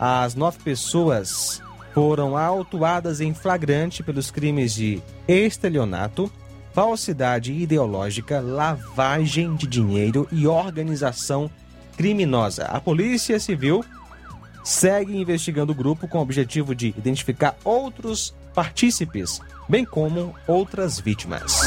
as 0.00 0.34
nove 0.34 0.58
pessoas 0.58 1.62
foram 1.94 2.36
autuadas 2.36 3.20
em 3.20 3.32
flagrante 3.32 4.02
pelos 4.02 4.32
crimes 4.32 4.74
de 4.74 5.00
estelionato, 5.28 6.28
falsidade 6.72 7.52
ideológica, 7.52 8.40
lavagem 8.40 9.54
de 9.54 9.68
dinheiro 9.68 10.26
e 10.32 10.44
organização 10.48 11.48
criminosa. 11.96 12.64
A 12.66 12.80
Polícia 12.80 13.38
Civil 13.38 13.84
segue 14.64 15.16
investigando 15.16 15.72
o 15.72 15.74
grupo 15.74 16.06
com 16.06 16.18
o 16.18 16.22
objetivo 16.22 16.74
de 16.74 16.88
identificar 16.88 17.56
outros 17.64 18.34
partícipes, 18.54 19.40
bem 19.68 19.84
como 19.84 20.34
outras 20.46 21.00
vítimas. 21.00 21.60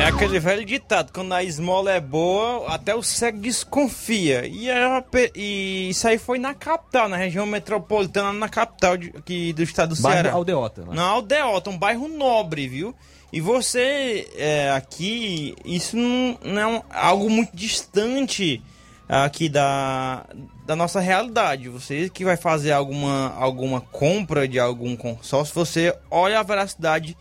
É 0.00 0.06
aquele 0.06 0.40
velho 0.40 0.64
ditado, 0.64 1.12
quando 1.12 1.34
a 1.34 1.44
esmola 1.44 1.92
é 1.92 2.00
boa, 2.00 2.74
até 2.74 2.94
o 2.94 3.02
cego 3.02 3.38
desconfia. 3.38 4.46
E, 4.46 4.70
a, 4.70 5.04
e 5.34 5.90
isso 5.90 6.08
aí 6.08 6.16
foi 6.16 6.38
na 6.38 6.54
capital, 6.54 7.06
na 7.06 7.18
região 7.18 7.44
metropolitana, 7.44 8.32
na 8.32 8.48
capital 8.48 8.96
de, 8.96 9.10
aqui 9.10 9.52
do 9.52 9.62
estado 9.62 9.94
do 9.94 10.00
Bairro 10.00 10.22
Ceará. 10.22 10.32
Aldeota. 10.34 10.80
Né? 10.86 10.94
Na 10.94 11.02
Aldeota, 11.02 11.68
um 11.68 11.76
bairro 11.76 12.08
nobre, 12.08 12.66
viu? 12.66 12.94
E 13.30 13.42
você, 13.42 14.26
é, 14.36 14.70
aqui, 14.70 15.54
isso 15.66 15.98
não, 15.98 16.38
não 16.42 16.78
é 16.78 16.82
algo 16.94 17.28
muito 17.28 17.54
distante 17.54 18.62
aqui 19.06 19.50
da, 19.50 20.24
da 20.64 20.74
nossa 20.74 20.98
realidade. 20.98 21.68
Você 21.68 22.08
que 22.08 22.24
vai 22.24 22.38
fazer 22.38 22.72
alguma, 22.72 23.34
alguma 23.34 23.82
compra 23.82 24.48
de 24.48 24.58
algum 24.58 24.96
consórcio, 24.96 25.54
você 25.54 25.94
olha 26.10 26.40
a 26.40 26.42
veracidade 26.42 27.14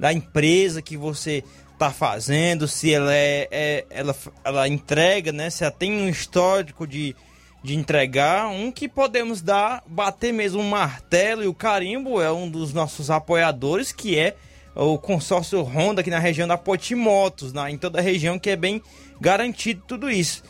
da 0.00 0.12
empresa 0.12 0.82
que 0.82 0.96
você 0.96 1.44
está 1.82 1.90
fazendo, 1.90 2.68
se 2.68 2.94
ela 2.94 3.12
é, 3.12 3.48
é- 3.50 3.84
ela, 3.90 4.14
ela 4.44 4.68
entrega, 4.68 5.32
né? 5.32 5.50
Se 5.50 5.64
ela 5.64 5.72
tem 5.72 5.92
um 5.92 6.08
histórico 6.08 6.86
de, 6.86 7.16
de 7.62 7.74
entregar, 7.74 8.46
um 8.46 8.70
que 8.70 8.88
podemos 8.88 9.42
dar, 9.42 9.82
bater 9.86 10.32
mesmo 10.32 10.60
um 10.60 10.68
martelo 10.68 11.42
e 11.42 11.48
o 11.48 11.54
carimbo 11.54 12.20
é 12.20 12.30
um 12.32 12.48
dos 12.48 12.72
nossos 12.72 13.10
apoiadores, 13.10 13.90
que 13.90 14.16
é 14.16 14.36
o 14.74 14.96
consórcio 14.96 15.60
Honda 15.62 16.00
aqui 16.00 16.10
na 16.10 16.18
região 16.18 16.46
da 16.46 16.56
Potimotos, 16.56 17.52
na, 17.52 17.70
em 17.70 17.76
toda 17.76 17.98
a 17.98 18.02
região 18.02 18.38
que 18.38 18.50
é 18.50 18.56
bem 18.56 18.80
garantido 19.20 19.82
tudo 19.86 20.10
isso. 20.10 20.42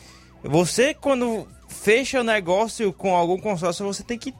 Você 0.43 0.93
quando 0.93 1.47
fecha 1.67 2.21
o 2.21 2.23
negócio 2.23 2.93
com 2.93 3.15
algum 3.15 3.39
consórcio, 3.39 3.85
você 3.85 4.03
tem 4.03 4.17
que 4.17 4.33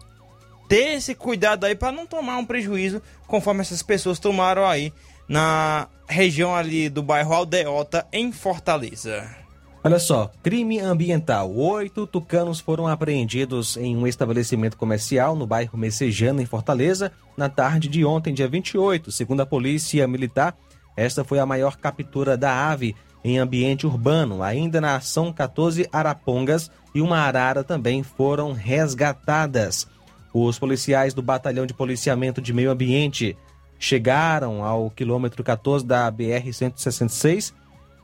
ter 0.69 0.93
esse 0.95 1.15
cuidado 1.15 1.65
aí 1.65 1.75
para 1.75 1.91
não 1.91 2.05
tomar 2.05 2.37
um 2.37 2.45
prejuízo 2.45 3.01
conforme 3.27 3.61
essas 3.61 3.81
pessoas 3.81 4.19
tomaram 4.19 4.65
aí 4.65 4.93
na 5.27 5.87
região 6.07 6.55
ali 6.55 6.89
do 6.89 7.01
bairro 7.01 7.33
Aldeota 7.33 8.05
em 8.11 8.31
Fortaleza. 8.31 9.43
Olha 9.85 9.99
só, 9.99 10.31
crime 10.41 10.79
ambiental. 10.79 11.53
Oito 11.53 12.07
tucanos 12.07 12.61
foram 12.61 12.87
apreendidos 12.87 13.75
em 13.75 13.97
um 13.97 14.07
estabelecimento 14.07 14.77
comercial 14.77 15.35
no 15.35 15.45
bairro 15.45 15.77
Messejana, 15.77 16.41
em 16.41 16.45
Fortaleza, 16.45 17.11
na 17.35 17.49
tarde 17.49 17.89
de 17.89 18.05
ontem, 18.05 18.33
dia 18.33 18.47
28. 18.47 19.11
Segundo 19.11 19.41
a 19.41 19.45
Polícia 19.45 20.07
Militar, 20.07 20.55
esta 20.95 21.25
foi 21.25 21.39
a 21.39 21.45
maior 21.45 21.75
captura 21.75 22.37
da 22.37 22.69
ave 22.71 22.95
em 23.25 23.37
ambiente 23.39 23.85
urbano. 23.85 24.41
Ainda 24.41 24.79
na 24.79 24.95
ação, 24.95 25.33
14 25.33 25.87
arapongas 25.91 26.71
e 26.95 27.01
uma 27.01 27.17
arara 27.17 27.61
também 27.61 28.03
foram 28.03 28.53
resgatadas. 28.53 29.85
Os 30.33 30.57
policiais 30.57 31.13
do 31.13 31.21
Batalhão 31.21 31.65
de 31.65 31.73
Policiamento 31.73 32.41
de 32.41 32.53
Meio 32.53 32.71
Ambiente 32.71 33.35
chegaram 33.83 34.63
ao 34.63 34.89
quilômetro 34.89 35.43
14 35.43 35.85
da 35.85 36.09
BR-166 36.09 37.53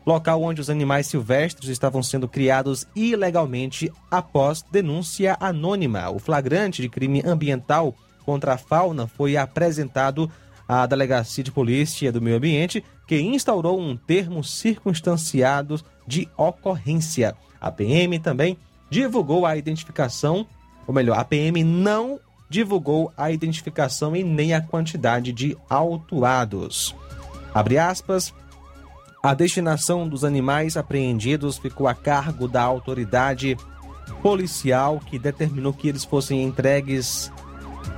local 0.05 0.43
onde 0.43 0.59
os 0.59 0.69
animais 0.69 1.07
silvestres 1.07 1.69
estavam 1.69 2.03
sendo 2.03 2.27
criados 2.27 2.85
ilegalmente 2.93 3.89
após 4.11 4.61
denúncia 4.61 5.37
anônima. 5.39 6.09
O 6.09 6.19
flagrante 6.19 6.81
de 6.81 6.89
crime 6.89 7.21
ambiental 7.25 7.95
contra 8.25 8.55
a 8.55 8.57
fauna 8.57 9.07
foi 9.07 9.37
apresentado 9.37 10.29
à 10.67 10.85
Delegacia 10.85 11.43
de 11.43 11.51
Polícia 11.51 12.11
do 12.11 12.21
Meio 12.21 12.37
Ambiente, 12.37 12.83
que 13.07 13.21
instaurou 13.21 13.79
um 13.79 13.95
termo 13.95 14.43
circunstanciado 14.43 15.79
de 16.05 16.27
ocorrência. 16.35 17.35
A 17.61 17.71
PM 17.71 18.19
também 18.19 18.57
divulgou 18.89 19.45
a 19.45 19.55
identificação, 19.55 20.45
ou 20.85 20.93
melhor, 20.93 21.17
a 21.17 21.23
PM 21.23 21.63
não 21.63 22.19
divulgou 22.49 23.13
a 23.15 23.31
identificação 23.31 24.15
e 24.15 24.23
nem 24.23 24.53
a 24.53 24.61
quantidade 24.61 25.31
de 25.31 25.55
autuados. 25.69 26.95
Abre 27.53 27.77
aspas. 27.77 28.33
A 29.21 29.33
destinação 29.33 30.07
dos 30.07 30.23
animais 30.23 30.77
apreendidos 30.77 31.57
ficou 31.57 31.87
a 31.87 31.93
cargo 31.93 32.47
da 32.47 32.63
autoridade 32.63 33.57
policial 34.21 34.99
que 34.99 35.19
determinou 35.19 35.73
que 35.73 35.89
eles 35.89 36.05
fossem 36.05 36.43
entregues 36.43 37.31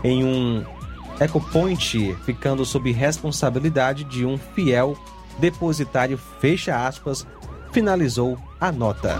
em 0.04 0.24
um 0.24 0.66
ecopoint, 1.20 2.16
ficando 2.26 2.66
sob 2.66 2.92
responsabilidade 2.92 4.04
de 4.04 4.26
um 4.26 4.38
fiel 4.38 4.98
depositário. 5.38 6.18
Fecha 6.40 6.88
aspas, 6.88 7.26
finalizou 7.72 8.38
a 8.60 8.72
nota. 8.72 9.20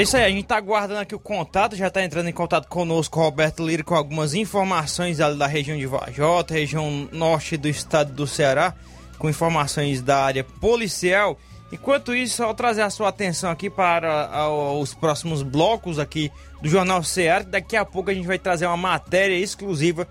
É 0.00 0.02
isso 0.02 0.16
aí, 0.16 0.24
a 0.24 0.30
gente 0.30 0.46
tá 0.46 0.56
aguardando 0.56 1.00
aqui 1.00 1.14
o 1.14 1.18
contato, 1.18 1.76
já 1.76 1.90
tá 1.90 2.02
entrando 2.02 2.26
em 2.26 2.32
contato 2.32 2.66
conosco 2.68 3.20
o 3.20 3.22
Roberto 3.22 3.62
Lira 3.62 3.84
com 3.84 3.94
algumas 3.94 4.32
informações 4.32 5.20
ali 5.20 5.36
da 5.36 5.46
região 5.46 5.76
de 5.76 5.84
Vajota, 5.84 6.54
região 6.54 7.06
norte 7.12 7.58
do 7.58 7.68
estado 7.68 8.10
do 8.10 8.26
Ceará, 8.26 8.72
com 9.18 9.28
informações 9.28 10.00
da 10.00 10.24
área 10.24 10.42
policial. 10.42 11.38
Enquanto 11.70 12.14
isso, 12.14 12.36
só 12.36 12.54
trazer 12.54 12.80
a 12.80 12.88
sua 12.88 13.10
atenção 13.10 13.50
aqui 13.50 13.68
para 13.68 14.30
ah, 14.32 14.48
os 14.72 14.94
próximos 14.94 15.42
blocos 15.42 15.98
aqui 15.98 16.32
do 16.62 16.68
Jornal 16.70 17.02
Ceará. 17.02 17.44
Daqui 17.44 17.76
a 17.76 17.84
pouco 17.84 18.10
a 18.10 18.14
gente 18.14 18.26
vai 18.26 18.38
trazer 18.38 18.64
uma 18.64 18.78
matéria 18.78 19.36
exclusiva 19.36 20.08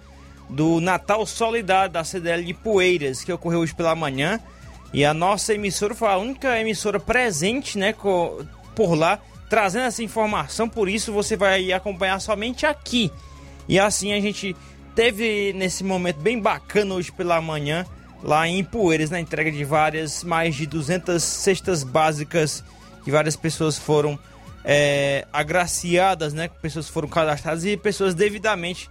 do 0.47 0.79
Natal 0.79 1.25
Solidário 1.25 1.91
da 1.91 2.03
CDL 2.03 2.45
de 2.45 2.53
Poeiras, 2.53 3.23
que 3.23 3.33
ocorreu 3.33 3.61
hoje 3.61 3.73
pela 3.73 3.95
manhã. 3.95 4.39
E 4.93 5.03
a 5.03 5.15
nossa 5.15 5.55
emissora 5.55 5.95
foi 5.95 6.09
a 6.09 6.17
única 6.17 6.59
emissora 6.59 6.99
presente, 6.99 7.75
né, 7.75 7.95
por 8.75 8.93
lá, 8.93 9.19
trazendo 9.49 9.85
essa 9.85 10.03
informação. 10.03 10.69
Por 10.69 10.87
isso 10.87 11.11
você 11.11 11.35
vai 11.35 11.71
acompanhar 11.71 12.19
somente 12.21 12.65
aqui. 12.65 13.11
E 13.67 13.79
assim 13.79 14.13
a 14.13 14.21
gente 14.21 14.55
teve 14.95 15.53
nesse 15.53 15.83
momento 15.83 16.19
bem 16.19 16.39
bacana 16.39 16.93
hoje 16.93 17.11
pela 17.11 17.41
manhã, 17.41 17.85
lá 18.23 18.47
em 18.47 18.63
Poeiras, 18.63 19.09
na 19.09 19.19
entrega 19.19 19.51
de 19.51 19.63
várias, 19.63 20.23
mais 20.23 20.55
de 20.55 20.65
200 20.65 21.21
cestas 21.21 21.83
básicas, 21.83 22.63
que 23.03 23.11
várias 23.11 23.35
pessoas 23.35 23.77
foram 23.77 24.19
é, 24.63 25.25
agraciadas, 25.31 26.33
né? 26.33 26.49
Pessoas 26.61 26.87
foram 26.87 27.07
cadastradas 27.07 27.65
e 27.65 27.77
pessoas 27.77 28.13
devidamente 28.13 28.89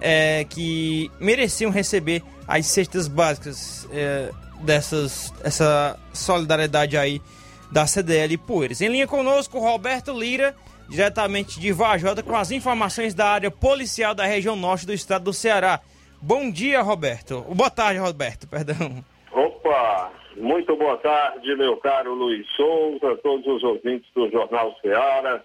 é, 0.00 0.44
que 0.48 1.10
mereciam 1.20 1.70
receber 1.70 2.22
as 2.46 2.66
cestas 2.66 3.06
básicas 3.06 3.86
é, 3.92 4.30
dessas 4.62 5.32
essa 5.44 5.96
solidariedade 6.12 6.96
aí 6.96 7.22
da 7.70 7.86
CDL 7.86 8.36
Poeiras. 8.38 8.80
Em 8.80 8.88
linha 8.88 9.06
conosco, 9.06 9.58
Roberto 9.58 10.12
Lira, 10.18 10.54
diretamente 10.88 11.60
de 11.60 11.70
Vajota, 11.72 12.22
com 12.22 12.36
as 12.36 12.50
informações 12.50 13.14
da 13.14 13.28
área 13.28 13.50
policial 13.50 14.14
da 14.14 14.24
região 14.24 14.56
norte 14.56 14.86
do 14.86 14.92
estado 14.92 15.24
do 15.24 15.32
Ceará. 15.32 15.80
Bom 16.20 16.50
dia, 16.50 16.80
Roberto. 16.82 17.42
Boa 17.54 17.70
tarde, 17.70 18.00
Roberto, 18.00 18.48
perdão. 18.48 19.04
Opa, 19.30 20.10
muito 20.36 20.74
boa 20.76 20.96
tarde, 20.96 21.54
meu 21.56 21.76
caro 21.76 22.14
Luiz 22.14 22.46
Souza, 22.56 23.16
todos 23.22 23.46
os 23.46 23.62
ouvintes 23.62 24.10
do 24.14 24.30
Jornal 24.30 24.74
Ceará, 24.80 25.42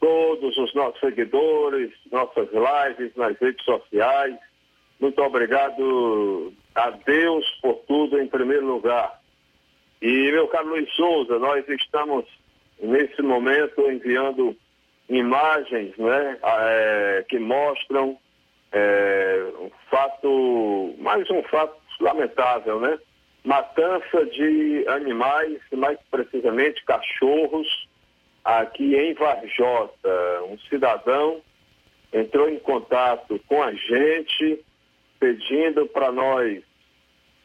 todos 0.00 0.56
os 0.58 0.74
nossos 0.74 0.98
seguidores, 0.98 1.90
nossas 2.10 2.48
lives 2.52 3.14
nas 3.16 3.38
redes 3.38 3.64
sociais. 3.64 4.36
Muito 4.98 5.22
obrigado 5.22 6.52
a 6.74 6.90
Deus 6.90 7.46
por 7.62 7.74
tudo 7.86 8.20
em 8.20 8.26
primeiro 8.26 8.66
lugar. 8.66 9.19
E, 10.02 10.32
meu 10.32 10.48
caro 10.48 10.68
Luiz 10.68 10.90
Souza, 10.94 11.38
nós 11.38 11.68
estamos 11.68 12.24
nesse 12.80 13.20
momento 13.20 13.90
enviando 13.90 14.56
imagens 15.08 15.94
né, 15.98 16.38
é, 16.42 17.24
que 17.28 17.38
mostram 17.38 18.16
é, 18.72 19.44
um 19.58 19.70
fato, 19.90 20.94
mais 20.98 21.28
um 21.30 21.42
fato 21.44 21.76
lamentável, 22.00 22.80
né? 22.80 22.98
Matança 23.44 24.24
de 24.26 24.84
animais, 24.88 25.58
mais 25.72 25.98
precisamente 26.10 26.84
cachorros, 26.84 27.88
aqui 28.44 28.94
em 28.94 29.14
Varjota. 29.14 30.42
Um 30.48 30.58
cidadão 30.68 31.40
entrou 32.12 32.48
em 32.48 32.58
contato 32.58 33.40
com 33.46 33.62
a 33.62 33.72
gente, 33.72 34.64
pedindo 35.18 35.86
para 35.86 36.12
nós 36.12 36.62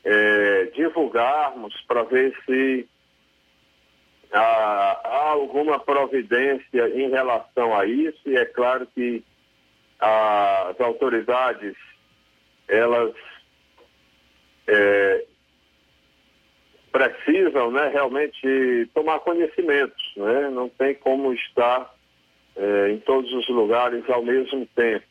é, 0.06 0.66
divulgarmos 0.76 1.74
para 1.88 2.04
ver 2.04 2.32
se 2.46 2.88
há, 4.32 5.02
há, 5.04 5.30
alguma 5.32 5.80
providência 5.80 6.88
em 6.94 7.10
relação 7.10 7.76
a 7.76 7.86
isso. 7.86 8.20
E 8.28 8.38
é 8.38 8.46
claro 8.46 8.88
que 8.94 9.24
as 10.00 10.80
autoridades 10.80 11.76
elas 12.68 13.14
é, 14.68 15.26
precisam 16.92 17.72
né, 17.72 17.88
realmente 17.90 18.90
tomar 18.94 19.20
conhecimentos, 19.20 20.14
né? 20.16 20.50
não 20.50 20.70
tem 20.70 20.96
como 20.96 21.34
estar 21.34 21.94
é, 22.56 22.92
em 22.92 23.00
todos 23.00 23.32
os 23.34 23.48
lugares 23.50 24.08
ao 24.10 24.24
mesmo 24.24 24.66
tempo. 24.68 25.06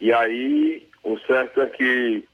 E 0.00 0.12
aí, 0.12 0.86
o 1.02 1.18
certo 1.20 1.62
é 1.62 1.66
que 1.66 2.24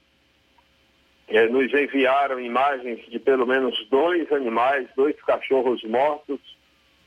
é, 1.31 1.47
nos 1.47 1.73
enviaram 1.73 2.39
imagens 2.39 2.99
de 3.09 3.19
pelo 3.19 3.45
menos 3.45 3.75
dois 3.89 4.31
animais, 4.31 4.87
dois 4.95 5.15
cachorros 5.23 5.83
mortos, 5.83 6.39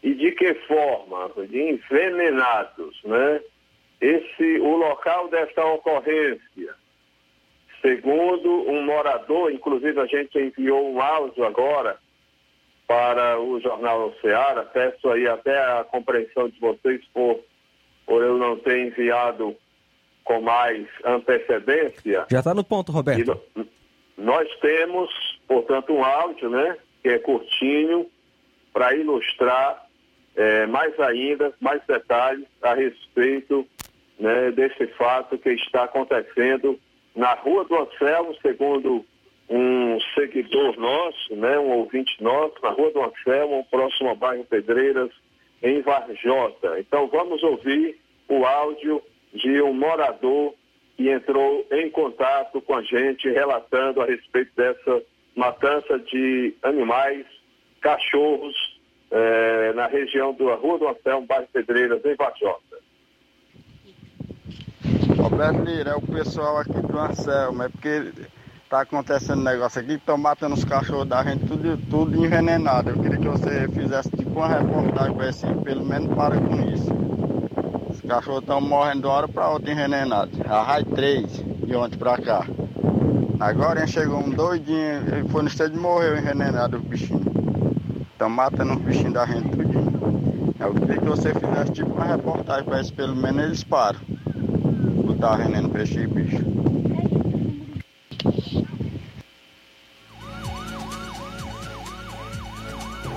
e 0.03 0.15
de 0.15 0.33
que 0.33 0.55
forma? 0.67 1.31
De 1.49 1.61
envenenados, 1.61 3.01
né? 3.05 3.41
Esse, 4.01 4.61
o 4.61 4.77
local 4.77 5.29
desta 5.29 5.65
ocorrência 5.65 6.75
Segundo 7.85 8.67
um 8.67 8.83
morador, 8.83 9.53
inclusive 9.53 10.01
a 10.01 10.07
gente 10.07 10.39
enviou 10.39 10.91
um 10.91 11.03
áudio 11.03 11.45
agora 11.45 11.99
para 12.87 13.39
o 13.39 13.61
Jornal 13.61 14.11
Ceará, 14.23 14.63
peço 14.63 15.07
aí 15.11 15.29
até 15.29 15.55
a 15.55 15.85
compreensão 15.85 16.49
de 16.49 16.59
vocês 16.59 17.03
por, 17.13 17.41
por 18.07 18.23
eu 18.23 18.39
não 18.39 18.57
ter 18.57 18.87
enviado 18.87 19.55
com 20.25 20.41
mais 20.41 20.87
antecedência. 21.05 22.25
Já 22.31 22.39
está 22.39 22.55
no 22.55 22.65
ponto, 22.65 22.91
Roberto. 22.91 23.39
E 23.55 23.67
nós 24.17 24.49
temos, 24.61 25.11
portanto, 25.47 25.93
um 25.93 26.05
áudio, 26.05 26.49
né, 26.49 26.77
que 27.03 27.09
é 27.09 27.19
curtinho, 27.19 28.07
para 28.73 28.95
ilustrar 28.95 29.87
é, 30.37 30.67
mais 30.67 30.99
ainda, 30.99 31.53
mais 31.61 31.81
detalhes 31.87 32.47
a 32.63 32.75
respeito 32.75 33.67
né, 34.19 34.51
desse 34.51 34.87
fato 34.89 35.39
que 35.39 35.51
está 35.51 35.85
acontecendo 35.85 36.79
na 37.15 37.35
Rua 37.35 37.65
do 37.65 37.77
Anselmo, 37.77 38.35
segundo 38.43 39.05
um 39.49 39.99
seguidor 40.15 40.79
nosso, 40.79 41.37
né, 41.37 41.59
um 41.59 41.73
ouvinte 41.73 42.23
nosso, 42.23 42.55
na 42.63 42.71
Rua 42.71 42.91
do 42.91 43.03
Anselmo, 43.03 43.67
próximo 43.71 44.09
ao 44.11 44.17
bairro 44.17 44.45
Pedreiras, 44.45 45.11
em 45.63 45.81
Varjota. 45.83 46.79
Então 46.81 47.07
vamos 47.09 47.43
ouvir 47.43 47.99
o 48.29 48.45
áudio 48.45 49.03
de 49.33 49.61
um 49.63 49.73
morador 49.73 50.55
que 50.97 51.11
entrou 51.11 51.67
em 51.73 51.91
contato 51.91 52.61
com 52.63 52.75
a 52.75 52.83
gente 52.83 53.29
relatando 53.29 54.01
a 54.01 54.07
respeito 54.07 54.51
dessa 54.57 55.03
matança 55.35 55.99
de 55.99 56.55
animais, 56.63 57.27
cachorros, 57.81 58.55
eh, 59.11 59.73
na 59.75 59.87
região 59.87 60.33
da 60.35 60.55
Rua 60.55 60.79
do 60.79 60.89
Anselmo, 60.89 61.27
bairro 61.27 61.49
Pedreiras, 61.53 62.05
em 62.05 62.15
Varjota. 62.15 62.79
Roberto 65.17 65.65
Lira, 65.65 65.91
é 65.91 65.95
o 65.95 66.03
pessoal 66.03 66.59
aqui 66.59 66.81
do 66.81 66.99
Anselmo, 66.99 67.63
é 67.63 67.69
porque 67.69 68.13
tá 68.69 68.81
acontecendo 68.83 69.41
um 69.41 69.45
negócio 69.45 69.81
aqui, 69.81 69.93
estão 69.93 70.19
matando 70.19 70.55
os 70.55 70.65
cachorros 70.65 71.07
da 71.07 71.23
gente 71.23 71.47
tudo, 71.47 71.77
tudo 71.89 72.25
envenenado. 72.25 72.91
Eu 72.91 73.01
queria 73.01 73.19
que 73.19 73.29
você 73.29 73.69
fizesse 73.69 74.11
tipo 74.11 74.31
uma 74.31 74.49
reportagem 74.49 75.15
para 75.15 75.29
assim, 75.29 75.63
pelo 75.63 75.85
menos 75.85 76.15
para 76.15 76.37
com 76.37 76.61
isso. 76.69 77.34
Os 78.05 78.11
cachorros 78.11 78.43
estão 78.43 78.61
morrendo 78.61 79.01
de 79.01 79.07
uma 79.07 79.15
hora 79.15 79.29
para 79.29 79.49
outra 79.49 79.73
envenenados. 79.73 80.39
A 80.43 80.63
raio 80.63 80.85
3 80.85 81.27
de 81.67 81.75
ontem 81.75 81.99
para 81.99 82.19
cá. 82.19 82.47
Agora 83.41 83.87
chegou 83.87 84.21
um 84.21 84.31
doidinho, 84.31 85.09
ele 85.09 85.29
foi 85.31 85.43
no 85.43 85.49
estado 85.49 85.75
e 85.75 85.79
morreu 85.79 86.17
envenenado 86.17 86.77
os 86.77 86.83
bichinhos. 86.85 87.27
Estão 88.13 88.29
matando 88.29 88.75
os 88.75 88.81
bichinhos 88.83 89.15
da 89.15 89.27
gente 89.27 89.49
tudo. 89.49 90.55
Eu 90.61 90.75
queria 90.75 90.99
que 90.99 91.07
você 91.07 91.35
fizesse 91.35 91.73
tipo 91.73 91.95
uma 91.95 92.05
reportagem 92.05 92.65
para 92.65 92.81
isso, 92.81 92.93
pelo 92.93 93.17
menos 93.17 93.43
eles 93.43 93.65
param 93.65 93.99
tá 95.25 95.37
rendendo 95.37 95.71
peixe 95.71 96.01
e 96.01 96.07
bicho. 96.07 96.45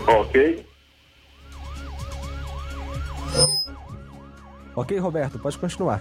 Ok. 0.07 0.65
Ok, 4.77 4.95
Roberto, 4.99 5.39
pode 5.39 5.57
continuar. 5.57 5.99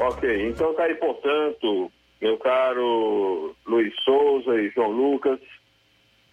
Ok, 0.00 0.48
então 0.48 0.72
tá 0.72 0.84
aí, 0.84 0.94
portanto, 0.94 1.92
meu 2.18 2.38
caro 2.38 3.54
Luiz 3.66 3.94
Souza 4.04 4.58
e 4.58 4.70
João 4.70 4.90
Lucas, 4.90 5.38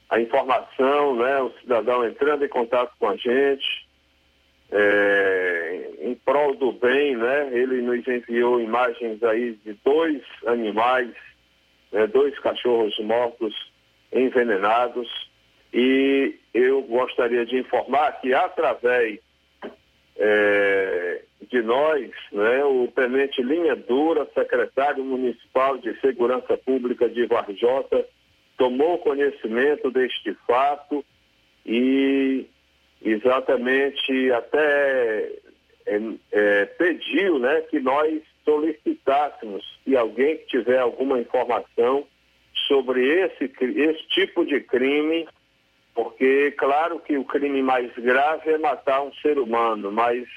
a 0.10 0.22
informação, 0.22 1.18
né, 1.18 1.42
o 1.42 1.52
cidadão 1.60 2.08
entrando 2.08 2.46
em 2.46 2.48
contato 2.48 2.94
com 2.98 3.10
a 3.10 3.18
gente, 3.18 3.86
é, 4.72 5.92
em 6.04 6.16
prol 6.16 6.56
do 6.56 6.72
bem, 6.72 7.18
né? 7.18 7.50
Ele 7.52 7.82
nos 7.82 8.08
enviou 8.08 8.62
imagens 8.62 9.22
aí 9.22 9.60
de 9.66 9.74
dois 9.84 10.22
animais, 10.48 11.12
né? 11.92 12.08
dois 12.08 12.40
cachorros 12.40 12.98
mortos 13.00 13.54
envenenados 14.14 15.30
e 15.74 16.40
eu 16.54 16.82
gostaria 16.84 17.46
de 17.46 17.58
informar 17.58 18.22
que 18.22 18.34
através 18.34 19.20
é, 20.18 21.05
de 21.50 21.62
nós, 21.62 22.10
né, 22.32 22.64
o 22.64 22.88
Tenente 22.88 23.42
Linha 23.42 23.76
Dura, 23.76 24.28
secretário 24.34 25.04
municipal 25.04 25.78
de 25.78 26.00
Segurança 26.00 26.58
Pública 26.58 27.10
de 27.10 27.26
Varjota, 27.26 28.06
tomou 28.58 28.98
conhecimento 29.00 29.92
deste 29.92 30.34
fato 30.48 31.04
e 31.66 32.46
exatamente 33.04 34.32
até 34.32 35.32
é, 35.86 36.02
é, 36.32 36.66
pediu 36.66 37.40
né, 37.40 37.62
que 37.62 37.80
nós 37.80 38.22
solicitássemos 38.44 39.64
se 39.84 39.96
alguém 39.96 40.38
que 40.38 40.48
tiver 40.48 40.80
alguma 40.80 41.20
informação 41.20 42.06
sobre 42.68 43.06
esse, 43.06 43.52
esse 43.62 44.08
tipo 44.10 44.46
de 44.46 44.62
crime, 44.62 45.28
porque 45.94 46.52
claro 46.52 47.00
que 47.00 47.18
o 47.18 47.26
crime 47.26 47.62
mais 47.62 47.94
grave 47.96 48.52
é 48.52 48.58
matar 48.58 49.02
um 49.02 49.14
ser 49.16 49.38
humano, 49.38 49.92
mas 49.92 50.28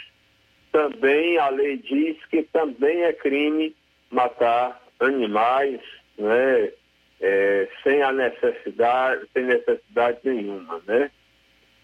também 0.79 1.37
a 1.39 1.49
lei 1.49 1.77
diz 1.79 2.25
que 2.27 2.45
também 2.45 3.03
é 3.03 3.13
crime 3.13 3.75
matar 4.13 4.81
animais, 5.01 5.81
né, 6.17 6.73
é, 7.21 7.69
sem 7.83 8.01
a 8.01 8.13
necessidade, 8.13 9.27
sem 9.33 9.45
necessidade 9.45 10.21
nenhuma, 10.23 10.81
né? 10.87 11.11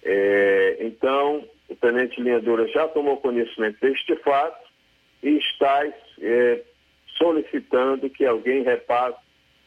É, 0.05 0.77
então, 0.81 1.45
o 1.69 1.75
tenente 1.75 2.21
Linha 2.21 2.41
Dura 2.41 2.69
já 2.69 2.87
tomou 2.87 3.17
conhecimento 3.17 3.81
deste 3.81 4.15
fato 4.17 4.65
e 5.25 5.39
está 5.39 5.87
é, 6.21 6.63
solicitando 7.19 8.09
que 8.11 8.25
alguém 8.25 8.63
repasse 8.63 9.19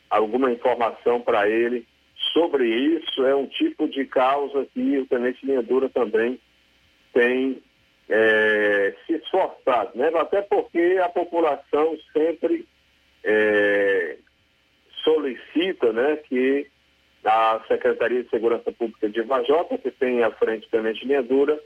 alguma 0.10 0.52
informação 0.52 1.20
para 1.20 1.50
ele 1.50 1.86
sobre 2.32 2.66
isso. 2.66 3.26
É 3.26 3.36
um 3.36 3.48
tipo 3.48 3.90
de 3.90 4.06
causa 4.06 4.66
que 4.74 5.00
o 5.00 5.06
tenente 5.06 5.46
Linha 5.46 5.62
Dura 5.62 5.90
também 5.90 6.40
tem 7.14 7.62
é, 8.10 8.94
se 9.06 9.14
esforçado, 9.14 9.92
né? 9.96 10.12
até 10.16 10.42
porque 10.42 11.00
a 11.04 11.10
população 11.10 11.98
sempre 12.14 12.66
é, 13.24 14.18
solicita 15.04 15.92
né, 15.92 16.18
que 16.18 16.68
da 17.22 17.62
Secretaria 17.68 18.24
de 18.24 18.30
Segurança 18.30 18.72
Pública 18.72 19.10
de 19.10 19.22
Vajota, 19.22 19.78
que 19.78 19.92
tem 19.92 20.24
à 20.24 20.32
frente 20.32 20.70
Tenente 20.70 21.06
Linha 21.06 21.22
Dura, 21.22 21.60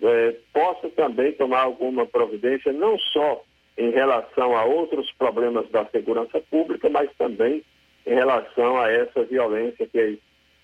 é, 0.00 0.36
possa 0.52 0.88
também 0.90 1.32
tomar 1.32 1.62
alguma 1.62 2.06
providência, 2.06 2.72
não 2.72 2.98
só 3.12 3.42
em 3.76 3.90
relação 3.90 4.56
a 4.56 4.64
outros 4.64 5.10
problemas 5.12 5.68
da 5.70 5.84
segurança 5.86 6.40
pública, 6.50 6.88
mas 6.88 7.10
também 7.16 7.64
em 8.06 8.14
relação 8.14 8.80
a 8.80 8.90
essa 8.90 9.24
violência 9.24 9.86
que 9.86 10.18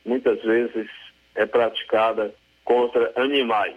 muitas 0.04 0.42
vezes 0.42 0.88
é 1.34 1.46
praticada 1.46 2.34
contra 2.64 3.12
animais. 3.16 3.76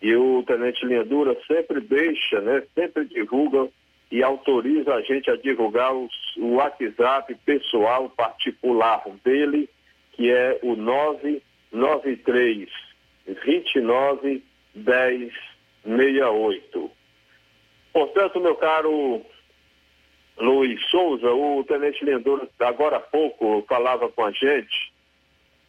E 0.00 0.14
o 0.16 0.42
Tenente 0.44 0.84
Linha 0.86 1.04
Dura 1.04 1.36
sempre 1.46 1.80
deixa, 1.80 2.40
né, 2.40 2.62
sempre 2.74 3.04
divulga 3.04 3.68
e 4.10 4.22
autoriza 4.22 4.94
a 4.94 5.02
gente 5.02 5.30
a 5.30 5.36
divulgar 5.36 5.94
os, 5.94 6.12
o 6.36 6.54
WhatsApp 6.54 7.34
pessoal 7.44 8.08
particular 8.10 9.02
dele, 9.24 9.68
que 10.12 10.30
é 10.30 10.58
o 10.62 10.74
993 10.74 12.68
29 13.44 14.42
10 14.74 15.32
68. 15.84 16.90
Portanto, 17.92 18.40
meu 18.40 18.56
caro 18.56 19.22
Luiz 20.38 20.80
Souza, 20.90 21.30
o 21.30 21.62
tenente 21.64 22.04
Lindor, 22.04 22.48
agora 22.58 22.96
há 22.96 23.00
pouco, 23.00 23.64
falava 23.68 24.08
com 24.08 24.24
a 24.24 24.30
gente 24.32 24.90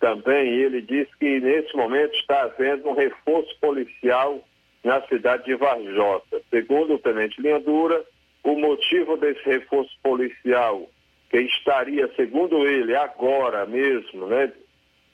também, 0.01 0.49
ele 0.49 0.81
disse 0.81 1.11
que 1.19 1.39
nesse 1.39 1.73
momento 1.77 2.13
está 2.15 2.41
havendo 2.41 2.89
um 2.89 2.93
reforço 2.93 3.55
policial 3.61 4.43
na 4.83 4.99
cidade 5.03 5.45
de 5.45 5.55
Varjota. 5.55 6.41
Segundo 6.49 6.95
o 6.95 6.99
tenente 6.99 7.39
Lindura, 7.39 8.03
o 8.43 8.59
motivo 8.59 9.15
desse 9.15 9.43
reforço 9.45 9.91
policial, 10.01 10.89
que 11.29 11.39
estaria, 11.39 12.11
segundo 12.15 12.67
ele, 12.67 12.95
agora 12.95 13.65
mesmo, 13.67 14.25
né? 14.25 14.51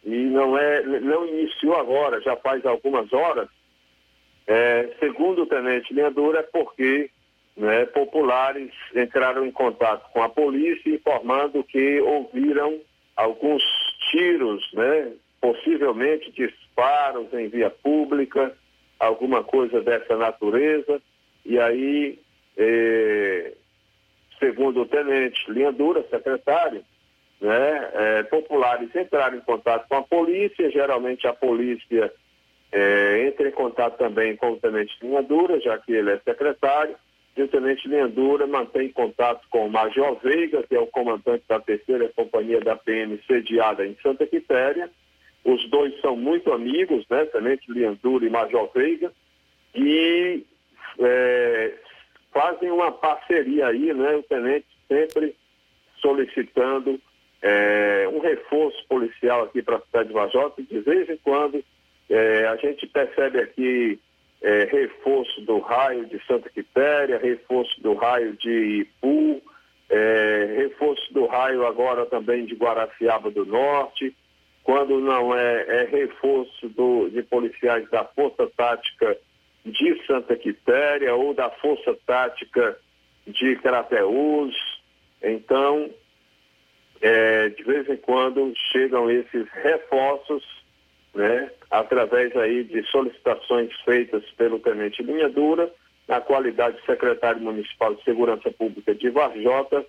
E 0.06 0.16
não 0.16 0.58
é, 0.58 0.82
não 0.82 1.28
iniciou 1.28 1.76
agora, 1.76 2.22
já 2.22 2.38
faz 2.38 2.66
algumas 2.66 3.12
horas, 3.12 3.50
é, 4.48 4.90
segundo 5.02 5.44
o 5.44 5.48
tenente 5.48 5.94
Lindura, 5.94 6.40
é 6.40 6.44
porque 6.44 7.12
né, 7.58 7.86
populares 7.88 8.72
entraram 8.96 9.46
em 9.46 9.52
contato 9.52 10.10
com 10.14 10.24
a 10.24 10.30
polícia 10.30 10.90
informando 10.90 11.62
que 11.64 12.00
ouviram 12.00 12.80
alguns 13.18 13.62
tiros, 14.10 14.64
né, 14.74 15.14
possivelmente 15.41 16.32
disparos 16.32 17.32
em 17.34 17.47
via 17.47 17.70
pública, 17.70 18.55
alguma 18.99 19.43
coisa 19.43 19.82
dessa 19.82 20.16
natureza, 20.18 21.01
e 21.45 21.60
aí, 21.60 22.20
eh, 22.58 23.53
segundo 24.39 24.82
o 24.82 24.86
tenente 24.86 25.39
Linha 25.51 25.72
Dura, 25.72 26.03
secretário, 26.10 26.84
né, 27.39 27.89
eh, 27.93 28.24
populares 28.24 28.93
entraram 28.95 29.38
em 29.38 29.41
contato 29.41 29.88
com 29.88 29.95
a 29.95 30.03
polícia, 30.03 30.70
geralmente 30.72 31.28
a 31.28 31.34
polícia 31.34 32.12
eh, 32.72 33.28
entra 33.28 33.47
em 33.47 33.51
contato 33.51 33.97
também 33.97 34.36
com 34.36 34.51
o 34.51 34.58
tenente 34.58 34.93
Linha 35.01 35.22
Dura, 35.22 35.60
já 35.62 35.78
que 35.78 35.93
ele 35.93 36.12
é 36.12 36.20
secretário, 36.20 36.95
e 37.38 37.44
o 37.44 37.48
tenente 37.48 37.88
Linha 37.88 38.08
Dura 38.08 38.48
mantém 38.48 38.90
contato 38.90 39.48
com 39.50 39.68
o 39.68 39.72
Major 39.72 40.18
Veiga, 40.22 40.64
que 40.64 40.76
é 40.76 40.80
o 40.80 40.88
comandante 40.88 41.44
da 41.48 41.60
terceira 41.60 42.10
companhia 42.16 42.60
da 42.60 42.76
PM 42.76 43.20
sediada 43.28 43.86
em 43.86 43.96
Santa 44.02 44.26
Quitéria, 44.26 44.90
os 45.44 45.70
dois 45.70 46.00
são 46.02 46.16
muito 46.18 46.52
amigos, 46.52 47.06
né, 47.10 47.26
Tenente 47.26 47.72
Liandura 47.72 48.26
e 48.26 48.30
Major 48.30 48.70
Veiga, 48.74 49.14
e 49.76 50.44
é, 51.00 51.74
fazem 52.34 52.72
uma 52.72 52.92
parceria 52.92 53.68
aí, 53.68 53.94
né, 53.94 54.16
o 54.16 54.24
Tenente 54.24 54.68
sempre 54.88 55.36
solicitando 56.02 57.00
é, 57.42 58.10
um 58.12 58.20
reforço 58.20 58.84
policial 58.88 59.44
aqui 59.44 59.62
para 59.62 59.78
a 59.78 59.82
cidade 59.82 60.08
de 60.08 60.14
Vajota, 60.14 60.62
de 60.62 60.80
vez 60.80 61.10
em 61.10 61.18
quando 61.18 61.64
é, 62.10 62.48
a 62.48 62.56
gente 62.56 62.88
percebe 62.88 63.40
aqui 63.40 64.00
é, 64.42 64.66
reforço 64.66 65.42
do 65.42 65.60
raio 65.60 66.06
de 66.06 66.24
Santa 66.26 66.50
Quitéria, 66.50 67.18
reforço 67.18 67.82
do 67.82 67.94
raio 67.94 68.34
de 68.34 68.82
Ipu, 68.82 69.42
é, 69.90 70.56
reforço 70.58 71.14
do 71.14 71.26
raio 71.26 71.66
agora 71.66 72.06
também 72.06 72.46
de 72.46 72.56
Guaraciaba 72.56 73.32
do 73.32 73.46
Norte, 73.46 74.16
quando 74.64 75.00
não 75.00 75.34
é, 75.34 75.66
é 75.68 75.86
reforço 75.86 76.68
do, 76.70 77.10
de 77.10 77.24
policiais 77.24 77.90
da 77.90 78.04
Força 78.04 78.48
Tática 78.56 79.18
de 79.66 80.06
Santa 80.06 80.36
Quitéria 80.36 81.16
ou 81.16 81.34
da 81.34 81.50
Força 81.50 81.98
Tática 82.06 82.78
de 83.26 83.56
Crateús. 83.58 84.56
Então, 85.24 85.90
é, 87.02 87.50
de 87.50 87.64
vez 87.64 87.90
em 87.90 87.98
quando 87.98 88.54
chegam 88.72 89.10
esses 89.10 89.48
reforços, 89.52 90.44
né, 91.18 91.49
através 91.72 92.34
aí 92.38 92.63
de 92.63 92.84
solicitações 92.91 93.74
feitas 93.84 94.24
pelo 94.38 94.59
Tenente 94.59 95.01
Linha 95.01 95.28
Dura, 95.28 95.70
na 96.07 96.22
qualidade 96.22 96.78
de 96.78 96.86
secretário 96.86 97.41
municipal 97.41 97.95
de 97.95 98.03
Segurança 98.03 98.51
Pública 98.51 98.93
de 98.93 99.09
Varjota, 99.09 99.84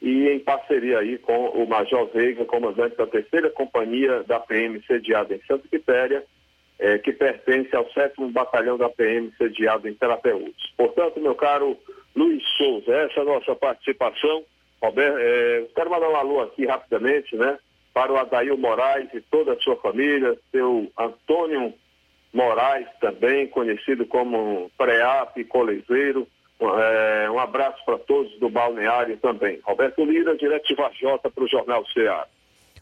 e 0.00 0.28
em 0.28 0.40
parceria 0.40 0.98
aí 0.98 1.18
com 1.18 1.50
o 1.50 1.68
Major 1.68 2.08
Veiga, 2.12 2.46
comandante 2.46 2.96
da 2.96 3.06
terceira 3.06 3.50
companhia 3.50 4.24
da 4.24 4.40
PM 4.40 4.82
sediada 4.86 5.34
em 5.34 5.40
Santa 5.46 5.68
Quitéria, 5.68 6.24
eh, 6.78 6.98
que 6.98 7.12
pertence 7.12 7.76
ao 7.76 7.88
sétimo 7.92 8.30
batalhão 8.30 8.78
da 8.78 8.88
PM 8.88 9.30
sediado 9.36 9.86
em 9.86 9.94
Terapeús. 9.94 10.56
Portanto, 10.78 11.20
meu 11.20 11.34
caro 11.34 11.76
Luiz 12.16 12.42
Souza, 12.56 12.90
essa 12.92 13.20
é 13.20 13.22
a 13.22 13.26
nossa 13.26 13.54
participação. 13.54 14.42
Roberto, 14.82 15.18
eh, 15.18 15.66
quero 15.74 15.90
mandar 15.90 16.08
um 16.08 16.16
alô 16.16 16.40
aqui 16.40 16.64
rapidamente, 16.64 17.36
né, 17.36 17.58
para 17.92 18.12
o 18.12 18.16
Adail 18.16 18.56
Moraes 18.56 19.08
e 19.12 19.20
toda 19.20 19.52
a 19.52 19.60
sua 19.60 19.76
família, 19.76 20.38
seu 20.50 20.90
Antônio 20.98 21.74
Moraes 22.32 22.86
também, 23.00 23.48
conhecido 23.48 24.06
como 24.06 24.70
Preap 24.78 25.36
Colezeiro, 25.48 26.26
é, 26.60 27.30
um 27.30 27.38
abraço 27.38 27.82
para 27.86 27.98
todos 27.98 28.38
do 28.38 28.50
balneário 28.50 29.16
também. 29.16 29.58
Roberto 29.64 30.04
Lira, 30.04 30.36
direto 30.36 30.68
de 30.68 30.74
Vajota 30.74 31.30
para 31.30 31.44
o 31.44 31.48
Jornal 31.48 31.84
Ceará. 31.86 32.26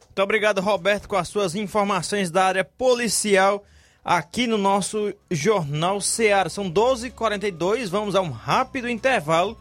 Muito 0.05 0.23
obrigado, 0.23 0.61
Roberto, 0.61 1.09
com 1.09 1.17
as 1.17 1.29
suas 1.29 1.55
informações 1.55 2.29
da 2.29 2.45
área 2.45 2.65
policial 2.65 3.65
aqui 4.05 4.49
no 4.49 4.59
nosso 4.59 5.15
Jornal 5.31 6.01
Ceará. 6.01 6.51
São 6.51 6.69
12h42, 6.69 7.89
vamos 7.89 8.17
a 8.17 8.21
um 8.21 8.31
rápido 8.31 8.89
intervalo. 8.89 9.57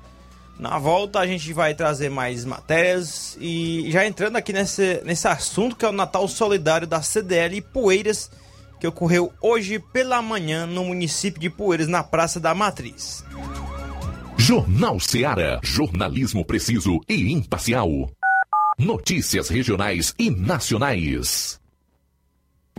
Na 0.59 0.79
volta 0.79 1.19
a 1.19 1.27
gente 1.27 1.53
vai 1.53 1.75
trazer 1.75 2.09
mais 2.09 2.43
matérias 2.43 3.37
e 3.39 3.85
já 3.91 4.05
entrando 4.05 4.37
aqui 4.37 4.51
nesse, 4.51 5.01
nesse 5.05 5.27
assunto 5.27 5.75
que 5.75 5.85
é 5.85 5.89
o 5.89 5.91
Natal 5.91 6.27
Solidário 6.27 6.87
da 6.87 7.01
CDL 7.01 7.61
Poeiras, 7.61 8.31
que 8.79 8.87
ocorreu 8.87 9.31
hoje 9.41 9.77
pela 9.77 10.21
manhã 10.21 10.65
no 10.65 10.85
município 10.85 11.39
de 11.39 11.49
Poeiras, 11.49 11.87
na 11.87 12.03
Praça 12.03 12.39
da 12.39 12.55
Matriz. 12.55 13.23
Jornal 14.37 14.99
Ceará. 14.99 15.59
Jornalismo 15.63 16.45
preciso 16.45 16.99
e 17.07 17.31
imparcial. 17.33 17.89
Notícias 18.79 19.49
regionais 19.49 20.13
e 20.17 20.29
nacionais. 20.29 21.56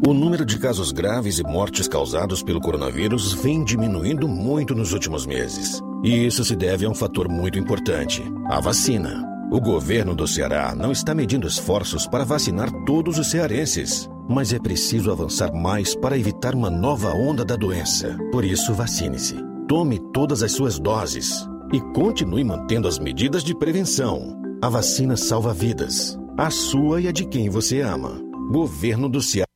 O 0.07 0.15
número 0.15 0.45
de 0.45 0.59
casos 0.59 0.93
graves 0.93 1.39
e 1.39 1.43
mortes 1.43 1.89
causados 1.89 2.43
pelo 2.43 2.61
coronavírus 2.61 3.33
vem 3.33 3.65
diminuindo 3.65 4.29
muito 4.29 4.75
nos 4.75 4.93
últimos 4.93 5.27
meses. 5.27 5.83
E 6.05 6.27
isso 6.27 6.45
se 6.45 6.55
deve 6.55 6.87
a 6.87 6.89
um 6.89 6.95
fator 6.95 7.29
muito 7.29 7.59
importante: 7.59 8.23
a 8.47 8.61
vacina. 8.61 9.27
O 9.51 9.61
governo 9.61 10.15
do 10.15 10.27
Ceará 10.27 10.75
não 10.75 10.93
está 10.93 11.15
medindo 11.15 11.47
esforços 11.47 12.07
para 12.07 12.25
vacinar 12.25 12.71
todos 12.85 13.19
os 13.19 13.31
cearenses, 13.31 14.09
mas 14.29 14.53
é 14.53 14.59
preciso 14.59 15.11
avançar 15.11 15.53
mais 15.53 15.97
para 15.97 16.19
evitar 16.19 16.55
uma 16.55 16.71
nova 16.71 17.15
onda 17.15 17.45
da 17.45 17.57
doença. 17.57 18.17
Por 18.31 18.45
isso, 18.45 18.75
vacine-se. 18.75 19.37
Tome 19.67 19.99
todas 20.13 20.43
as 20.43 20.53
suas 20.53 20.79
doses 20.79 21.49
e 21.73 21.81
continue 21.93 22.45
mantendo 22.45 22.87
as 22.87 22.99
medidas 22.99 23.43
de 23.43 23.55
prevenção. 23.55 24.39
A 24.63 24.69
vacina 24.69 25.17
salva 25.17 25.55
vidas, 25.55 26.19
a 26.37 26.51
sua 26.51 27.01
e 27.01 27.09
a 27.09 27.13
de 27.13 27.25
quem 27.25 27.49
você 27.49 27.81
ama. 27.81 28.21
Governo 28.51 29.09
do 29.09 29.21
Ceará. 29.21 29.48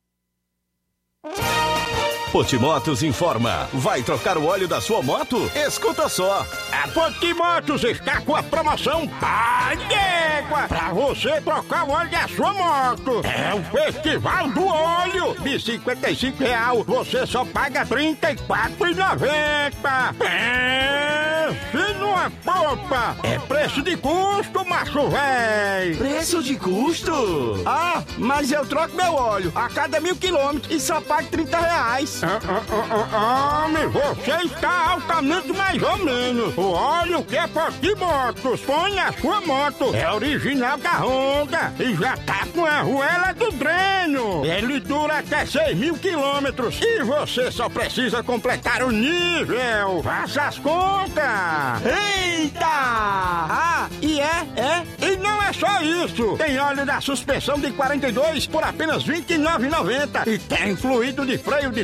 Potimotos 2.33 3.03
informa. 3.03 3.69
Vai 3.71 4.01
trocar 4.01 4.39
o 4.39 4.45
óleo 4.45 4.67
da 4.67 4.81
sua 4.81 5.03
moto? 5.03 5.51
Escuta 5.53 6.09
só. 6.09 6.43
A 6.71 6.87
Potimotos 6.87 7.83
está 7.83 8.21
com 8.21 8.35
a 8.35 8.41
promoção 8.41 9.07
Pai 9.19 9.77
d'Égua 9.77 10.63
para 10.67 10.91
você 10.91 11.39
trocar 11.41 11.87
o 11.87 11.91
óleo 11.91 12.09
da 12.09 12.27
sua 12.27 12.51
moto. 12.51 13.21
É 13.23 13.53
o 13.53 13.61
Festival 13.65 14.49
do 14.49 14.65
Óleo. 14.65 15.35
De 15.43 15.59
55 15.59 16.43
real, 16.43 16.83
você 16.83 17.23
só 17.27 17.45
paga 17.45 17.83
R$ 17.83 18.17
34,90. 18.17 20.25
É, 20.25 21.49
se 21.71 21.93
numa 21.99 22.31
popa. 22.43 23.15
É 23.21 23.37
preço 23.37 23.83
de 23.83 23.95
custo, 23.95 24.67
macho 24.67 25.07
véi. 25.09 25.95
Preço 25.97 26.41
de 26.41 26.55
custo? 26.55 27.61
Ah, 27.63 28.01
mas 28.17 28.51
eu 28.51 28.65
troco 28.65 28.95
meu 28.95 29.13
óleo 29.13 29.51
a 29.53 29.69
cada 29.69 29.99
mil 29.99 30.15
quilômetros 30.15 30.73
e 30.73 30.79
só 30.79 30.99
pago 30.99 31.27
30 31.27 31.59
reais. 31.59 32.22
Homem, 32.23 33.87
você 33.87 34.45
está 34.45 34.91
altamente 34.91 35.51
mais 35.51 35.81
ou 35.83 35.97
menos. 35.97 36.57
O 36.57 36.71
óleo 36.71 37.23
que 37.23 37.35
é 37.35 37.45
Potimotos 37.47 38.61
põe 38.61 38.97
a 38.97 39.11
sua 39.11 39.41
moto. 39.41 39.93
É 39.93 40.09
original 40.09 40.77
da 40.77 40.99
Honda 40.99 41.73
e 41.79 41.93
já 41.95 42.15
tá 42.17 42.47
com 42.53 42.65
a 42.65 42.79
arruela 42.79 43.33
do 43.33 43.51
dreno. 43.51 44.45
Ele 44.45 44.79
dura 44.79 45.19
até 45.19 45.45
6 45.45 45.77
mil 45.77 45.95
quilômetros 45.95 46.79
e 46.81 47.03
você 47.03 47.51
só 47.51 47.67
precisa 47.67 48.23
completar 48.23 48.83
o 48.83 48.91
nível. 48.91 50.01
Faça 50.01 50.43
as 50.43 50.57
contas. 50.59 51.23
Eita! 51.83 52.65
Ah, 52.65 53.89
e 54.01 54.19
é, 54.21 54.45
é, 54.55 55.07
e 55.07 55.17
não 55.17 55.41
é 55.43 55.51
só 55.51 55.81
isso. 55.81 56.37
Tem 56.37 56.57
óleo 56.57 56.85
da 56.85 57.01
suspensão 57.01 57.59
de 57.59 57.71
42 57.71 58.47
por 58.47 58.63
apenas 58.63 59.03
R$ 59.03 59.21
29,90 59.21 60.27
e 60.27 60.37
tem 60.37 60.75
fluido 60.75 61.25
de 61.25 61.37
freio 61.37 61.71
de 61.71 61.83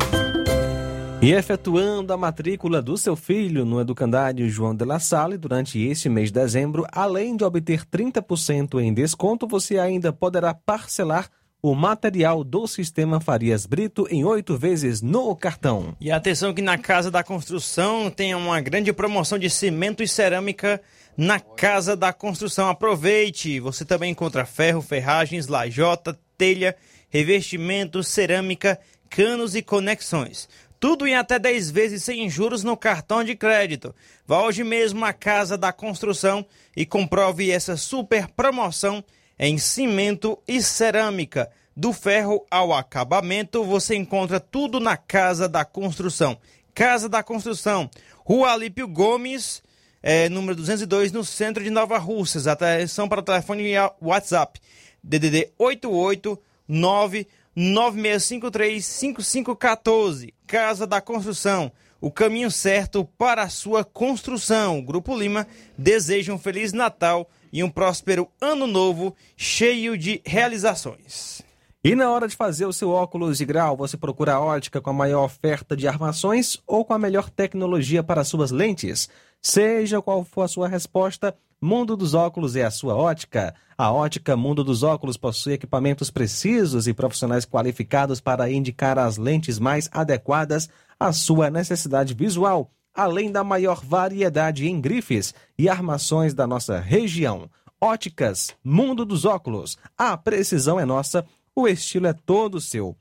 E 1.21 1.33
efetuando 1.33 2.11
a 2.11 2.17
matrícula 2.17 2.81
do 2.81 2.97
seu 2.97 3.15
filho 3.15 3.63
no 3.63 3.79
Educandário 3.79 4.49
João 4.49 4.73
de 4.73 4.83
La 4.83 4.99
Salle 4.99 5.37
durante 5.37 5.79
este 5.79 6.09
mês 6.09 6.29
de 6.29 6.39
dezembro, 6.39 6.83
além 6.91 7.37
de 7.37 7.43
obter 7.43 7.85
30% 7.85 8.81
em 8.81 8.91
desconto, 8.91 9.47
você 9.47 9.77
ainda 9.77 10.11
poderá 10.11 10.51
parcelar 10.51 11.29
o 11.61 11.75
material 11.75 12.43
do 12.43 12.65
sistema 12.65 13.21
Farias 13.21 13.67
Brito 13.67 14.07
em 14.09 14.25
oito 14.25 14.57
vezes 14.57 15.03
no 15.03 15.35
cartão. 15.35 15.95
E 16.01 16.11
atenção 16.11 16.55
que 16.55 16.61
na 16.61 16.75
Casa 16.75 17.11
da 17.11 17.23
Construção 17.23 18.09
tem 18.09 18.33
uma 18.33 18.59
grande 18.59 18.91
promoção 18.91 19.37
de 19.37 19.47
cimento 19.47 20.01
e 20.01 20.07
cerâmica 20.07 20.81
na 21.15 21.39
Casa 21.39 21.95
da 21.95 22.11
Construção. 22.11 22.67
Aproveite! 22.67 23.59
Você 23.59 23.85
também 23.85 24.09
encontra 24.09 24.43
ferro, 24.43 24.81
ferragens, 24.81 25.45
lajota, 25.45 26.19
telha, 26.35 26.75
revestimento, 27.09 28.03
cerâmica, 28.03 28.79
canos 29.07 29.53
e 29.53 29.61
conexões. 29.61 30.49
Tudo 30.81 31.05
em 31.05 31.13
até 31.13 31.37
10 31.37 31.69
vezes 31.69 32.03
sem 32.03 32.27
juros 32.27 32.63
no 32.63 32.75
cartão 32.75 33.23
de 33.23 33.35
crédito. 33.35 33.93
Vá 34.25 34.41
hoje 34.41 34.63
mesmo 34.63 35.05
à 35.05 35.13
Casa 35.13 35.55
da 35.55 35.71
Construção 35.71 36.43
e 36.75 36.87
comprove 36.87 37.51
essa 37.51 37.77
super 37.77 38.27
promoção 38.29 39.03
em 39.37 39.59
cimento 39.59 40.39
e 40.47 40.59
cerâmica. 40.59 41.51
Do 41.77 41.93
ferro 41.93 42.43
ao 42.49 42.73
acabamento, 42.73 43.63
você 43.63 43.95
encontra 43.95 44.39
tudo 44.39 44.79
na 44.79 44.97
Casa 44.97 45.47
da 45.47 45.63
Construção. 45.63 46.35
Casa 46.73 47.07
da 47.07 47.21
Construção, 47.21 47.87
Rua 48.25 48.51
Alípio 48.51 48.87
Gomes, 48.87 49.61
é, 50.01 50.29
número 50.29 50.55
202, 50.55 51.11
no 51.11 51.23
centro 51.23 51.63
de 51.63 51.69
Nova 51.69 51.99
Russas. 51.99 52.47
Atenção 52.47 53.07
para 53.07 53.19
o 53.19 53.23
telefone 53.23 53.71
e 53.71 53.75
WhatsApp. 54.01 54.59
DDD 55.03 55.51
889 55.59 57.27
96535514. 57.57 60.33
Casa 60.47 60.87
da 60.87 61.01
Construção. 61.01 61.71
O 61.99 62.09
caminho 62.11 62.49
certo 62.49 63.03
para 63.17 63.43
a 63.43 63.49
sua 63.49 63.83
construção. 63.83 64.81
Grupo 64.81 65.13
Lima 65.15 65.45
deseja 65.77 66.33
um 66.33 66.39
feliz 66.39 66.73
Natal 66.73 67.29
e 67.53 67.63
um 67.63 67.69
próspero 67.69 68.27
ano 68.41 68.65
novo 68.65 69.15
cheio 69.37 69.95
de 69.97 70.19
realizações. 70.25 71.43
E 71.83 71.95
na 71.95 72.11
hora 72.11 72.27
de 72.27 72.35
fazer 72.35 72.65
o 72.65 72.73
seu 72.73 72.91
óculos 72.91 73.39
de 73.39 73.45
grau, 73.45 73.75
você 73.75 73.97
procura 73.97 74.33
a 74.33 74.39
ótica 74.39 74.79
com 74.79 74.91
a 74.91 74.93
maior 74.93 75.23
oferta 75.23 75.75
de 75.75 75.87
armações 75.87 76.59
ou 76.67 76.85
com 76.85 76.93
a 76.93 76.99
melhor 76.99 77.29
tecnologia 77.29 78.03
para 78.03 78.23
suas 78.23 78.51
lentes? 78.51 79.09
Seja 79.41 80.01
qual 80.01 80.23
for 80.23 80.43
a 80.43 80.47
sua 80.47 80.67
resposta, 80.67 81.35
Mundo 81.63 81.95
dos 81.95 82.15
Óculos 82.15 82.55
é 82.55 82.63
a 82.63 82.71
sua 82.71 82.95
ótica. 82.95 83.53
A 83.77 83.91
ótica 83.91 84.35
Mundo 84.35 84.63
dos 84.63 84.81
Óculos 84.81 85.15
possui 85.15 85.53
equipamentos 85.53 86.09
precisos 86.09 86.87
e 86.87 86.93
profissionais 86.93 87.45
qualificados 87.45 88.19
para 88.19 88.49
indicar 88.49 88.97
as 88.97 89.15
lentes 89.15 89.59
mais 89.59 89.87
adequadas 89.91 90.67
à 90.99 91.13
sua 91.13 91.51
necessidade 91.51 92.15
visual, 92.15 92.71
além 92.95 93.31
da 93.31 93.43
maior 93.43 93.79
variedade 93.85 94.67
em 94.67 94.81
grifes 94.81 95.35
e 95.55 95.69
armações 95.69 96.33
da 96.33 96.47
nossa 96.47 96.79
região. 96.79 97.47
Óticas 97.79 98.55
Mundo 98.63 99.05
dos 99.05 99.23
Óculos. 99.23 99.77
A 99.95 100.17
precisão 100.17 100.79
é 100.79 100.85
nossa, 100.85 101.23
o 101.55 101.67
estilo 101.67 102.07
é 102.07 102.13
todo 102.13 102.59
seu. 102.59 102.97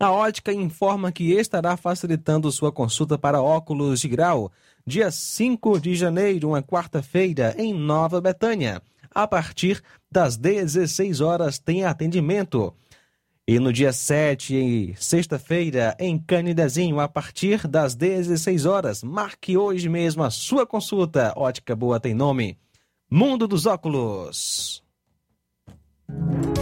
A 0.00 0.10
ótica 0.10 0.52
informa 0.52 1.12
que 1.12 1.32
estará 1.32 1.76
facilitando 1.76 2.50
sua 2.50 2.72
consulta 2.72 3.16
para 3.18 3.42
óculos 3.42 4.00
de 4.00 4.08
grau 4.08 4.50
dia 4.86 5.10
5 5.10 5.80
de 5.80 5.94
janeiro, 5.94 6.48
uma 6.48 6.62
quarta-feira, 6.62 7.54
em 7.58 7.72
Nova 7.72 8.20
Betânia. 8.20 8.82
A 9.10 9.26
partir 9.26 9.82
das 10.10 10.36
16 10.36 11.20
horas 11.20 11.58
tem 11.58 11.84
atendimento. 11.84 12.74
E 13.46 13.58
no 13.58 13.72
dia 13.72 13.92
7, 13.92 14.94
sexta-feira, 14.98 15.94
em 15.98 16.18
Canidezinho, 16.18 16.98
a 16.98 17.06
partir 17.06 17.68
das 17.68 17.94
16 17.94 18.64
horas, 18.64 19.02
marque 19.02 19.56
hoje 19.56 19.88
mesmo 19.88 20.22
a 20.22 20.30
sua 20.30 20.66
consulta. 20.66 21.32
Ótica 21.36 21.76
Boa 21.76 22.00
tem 22.00 22.14
nome. 22.14 22.58
Mundo 23.10 23.46
dos 23.46 23.66
Óculos. 23.66 24.82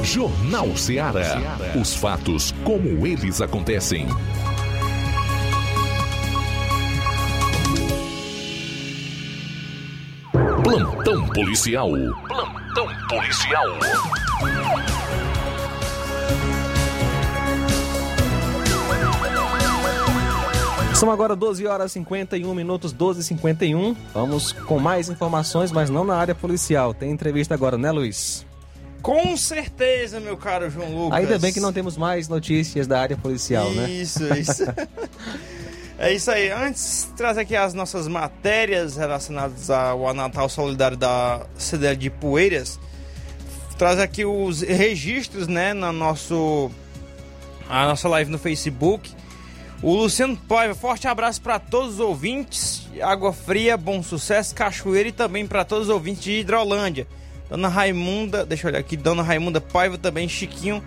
Jornal 0.02 0.76
Ceará. 0.76 1.38
Os 1.80 1.94
fatos 1.94 2.52
como 2.64 3.06
eles 3.06 3.40
acontecem. 3.40 4.06
Plantão 10.62 11.26
policial. 11.30 11.90
Plantão 12.28 12.86
policial. 13.08 13.66
São 20.94 21.10
agora 21.10 21.34
12 21.34 21.66
horas 21.66 21.90
e 21.90 21.94
51 21.94 22.54
minutos, 22.54 22.92
12 22.92 23.20
e 23.20 23.24
51. 23.24 23.96
Vamos 24.14 24.52
com 24.52 24.78
mais 24.78 25.08
informações, 25.08 25.72
mas 25.72 25.90
não 25.90 26.04
na 26.04 26.14
área 26.14 26.34
policial. 26.34 26.94
Tem 26.94 27.10
entrevista 27.10 27.54
agora, 27.54 27.76
né, 27.76 27.90
Luiz? 27.90 28.46
Com 29.02 29.36
certeza, 29.36 30.20
meu 30.20 30.36
caro 30.36 30.70
João 30.70 30.94
Lucas. 30.94 31.18
Ainda 31.18 31.40
bem 31.40 31.52
que 31.52 31.58
não 31.58 31.72
temos 31.72 31.96
mais 31.96 32.28
notícias 32.28 32.86
da 32.86 33.00
área 33.00 33.16
policial, 33.16 33.68
isso, 33.68 33.76
né? 33.80 33.90
Isso, 33.90 34.34
isso. 34.34 34.64
é 36.02 36.12
isso 36.12 36.32
aí. 36.32 36.50
Antes, 36.50 37.08
trazer 37.16 37.42
aqui 37.42 37.54
as 37.54 37.72
nossas 37.72 38.08
matérias 38.08 38.96
relacionadas 38.96 39.70
ao 39.70 40.12
Natal 40.12 40.48
Solidário 40.48 40.96
da 40.96 41.46
CDL 41.56 41.96
de 41.96 42.10
Poeiras. 42.10 42.80
Traz 43.78 44.00
aqui 44.00 44.24
os 44.24 44.62
registros, 44.62 45.46
né, 45.46 45.72
na 45.72 45.92
nosso, 45.92 46.72
a 47.68 47.86
nossa 47.86 48.08
live 48.08 48.32
no 48.32 48.38
Facebook. 48.38 49.12
O 49.80 49.94
Luciano 49.94 50.36
Paiva, 50.36 50.74
forte 50.74 51.06
abraço 51.06 51.40
para 51.40 51.60
todos 51.60 51.94
os 51.94 52.00
ouvintes. 52.00 52.88
Água 53.00 53.32
Fria, 53.32 53.76
bom 53.76 54.02
sucesso, 54.02 54.56
Cachoeira 54.56 55.08
e 55.08 55.12
também 55.12 55.46
para 55.46 55.64
todos 55.64 55.88
os 55.88 55.94
ouvintes 55.94 56.24
de 56.24 56.32
Hidrolândia. 56.32 57.06
Dona 57.48 57.68
Raimunda, 57.68 58.44
deixa 58.44 58.66
eu 58.66 58.70
olhar 58.70 58.80
aqui, 58.80 58.96
Dona 58.96 59.22
Raimunda 59.22 59.60
Paiva 59.60 59.96
também, 59.96 60.28
Chiquinho 60.28 60.82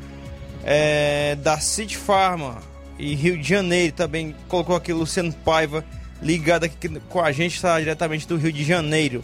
é, 0.65 1.35
da 1.35 1.57
City 1.57 1.95
Farma 1.95 2.74
e 2.97 3.15
Rio 3.15 3.37
de 3.37 3.47
Janeiro 3.47 3.93
também 3.93 4.35
colocou 4.47 4.75
aqui 4.75 4.93
Luciano 4.93 5.33
Paiva 5.33 5.83
ligado 6.21 6.63
aqui 6.63 6.89
com 7.09 7.21
a 7.21 7.31
gente, 7.31 7.55
está 7.55 7.79
diretamente 7.79 8.27
do 8.27 8.37
Rio 8.37 8.51
de 8.51 8.63
Janeiro. 8.63 9.21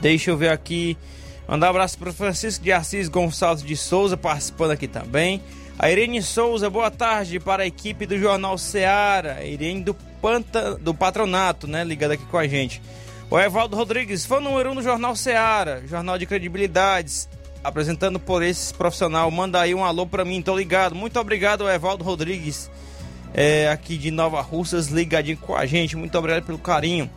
Deixa 0.00 0.30
eu 0.30 0.36
ver 0.36 0.50
aqui, 0.50 0.96
mandar 1.46 1.66
um 1.68 1.70
abraço 1.70 1.98
para 1.98 2.12
Francisco 2.12 2.62
de 2.62 2.72
Assis 2.72 3.08
Gonçalves 3.08 3.64
de 3.64 3.76
Souza 3.76 4.16
participando 4.16 4.70
aqui 4.70 4.88
também. 4.88 5.42
A 5.78 5.90
Irene 5.90 6.22
Souza, 6.22 6.70
boa 6.70 6.90
tarde 6.90 7.40
para 7.40 7.64
a 7.64 7.66
equipe 7.66 8.06
do 8.06 8.18
Jornal 8.18 8.56
Seara. 8.58 9.44
Irene 9.44 9.82
do, 9.82 9.94
Panta, 9.94 10.76
do 10.76 10.94
Patronato, 10.94 11.66
né? 11.66 11.82
Ligada 11.82 12.14
aqui 12.14 12.24
com 12.26 12.38
a 12.38 12.46
gente. 12.46 12.80
O 13.30 13.38
Evaldo 13.38 13.76
Rodrigues, 13.76 14.24
fã 14.24 14.40
número 14.40 14.70
um 14.70 14.74
do 14.74 14.82
Jornal 14.82 15.16
Seara, 15.16 15.82
jornal 15.86 16.18
de 16.18 16.26
credibilidades, 16.26 17.28
apresentando 17.62 18.18
por 18.18 18.42
esse 18.42 18.72
profissional. 18.74 19.30
Manda 19.30 19.60
aí 19.60 19.74
um 19.74 19.84
alô 19.84 20.06
para 20.06 20.24
mim, 20.24 20.42
tô 20.42 20.56
ligado. 20.56 20.94
Muito 20.94 21.18
obrigado, 21.18 21.68
Evaldo 21.68 22.04
Rodrigues, 22.04 22.70
é, 23.34 23.68
aqui 23.68 23.96
de 23.96 24.10
Nova 24.10 24.40
Russas, 24.40 24.88
ligadinho 24.88 25.36
com 25.38 25.54
a 25.54 25.66
gente. 25.66 25.96
Muito 25.96 26.16
obrigado 26.18 26.44
pelo 26.44 26.58
carinho. 26.58 27.10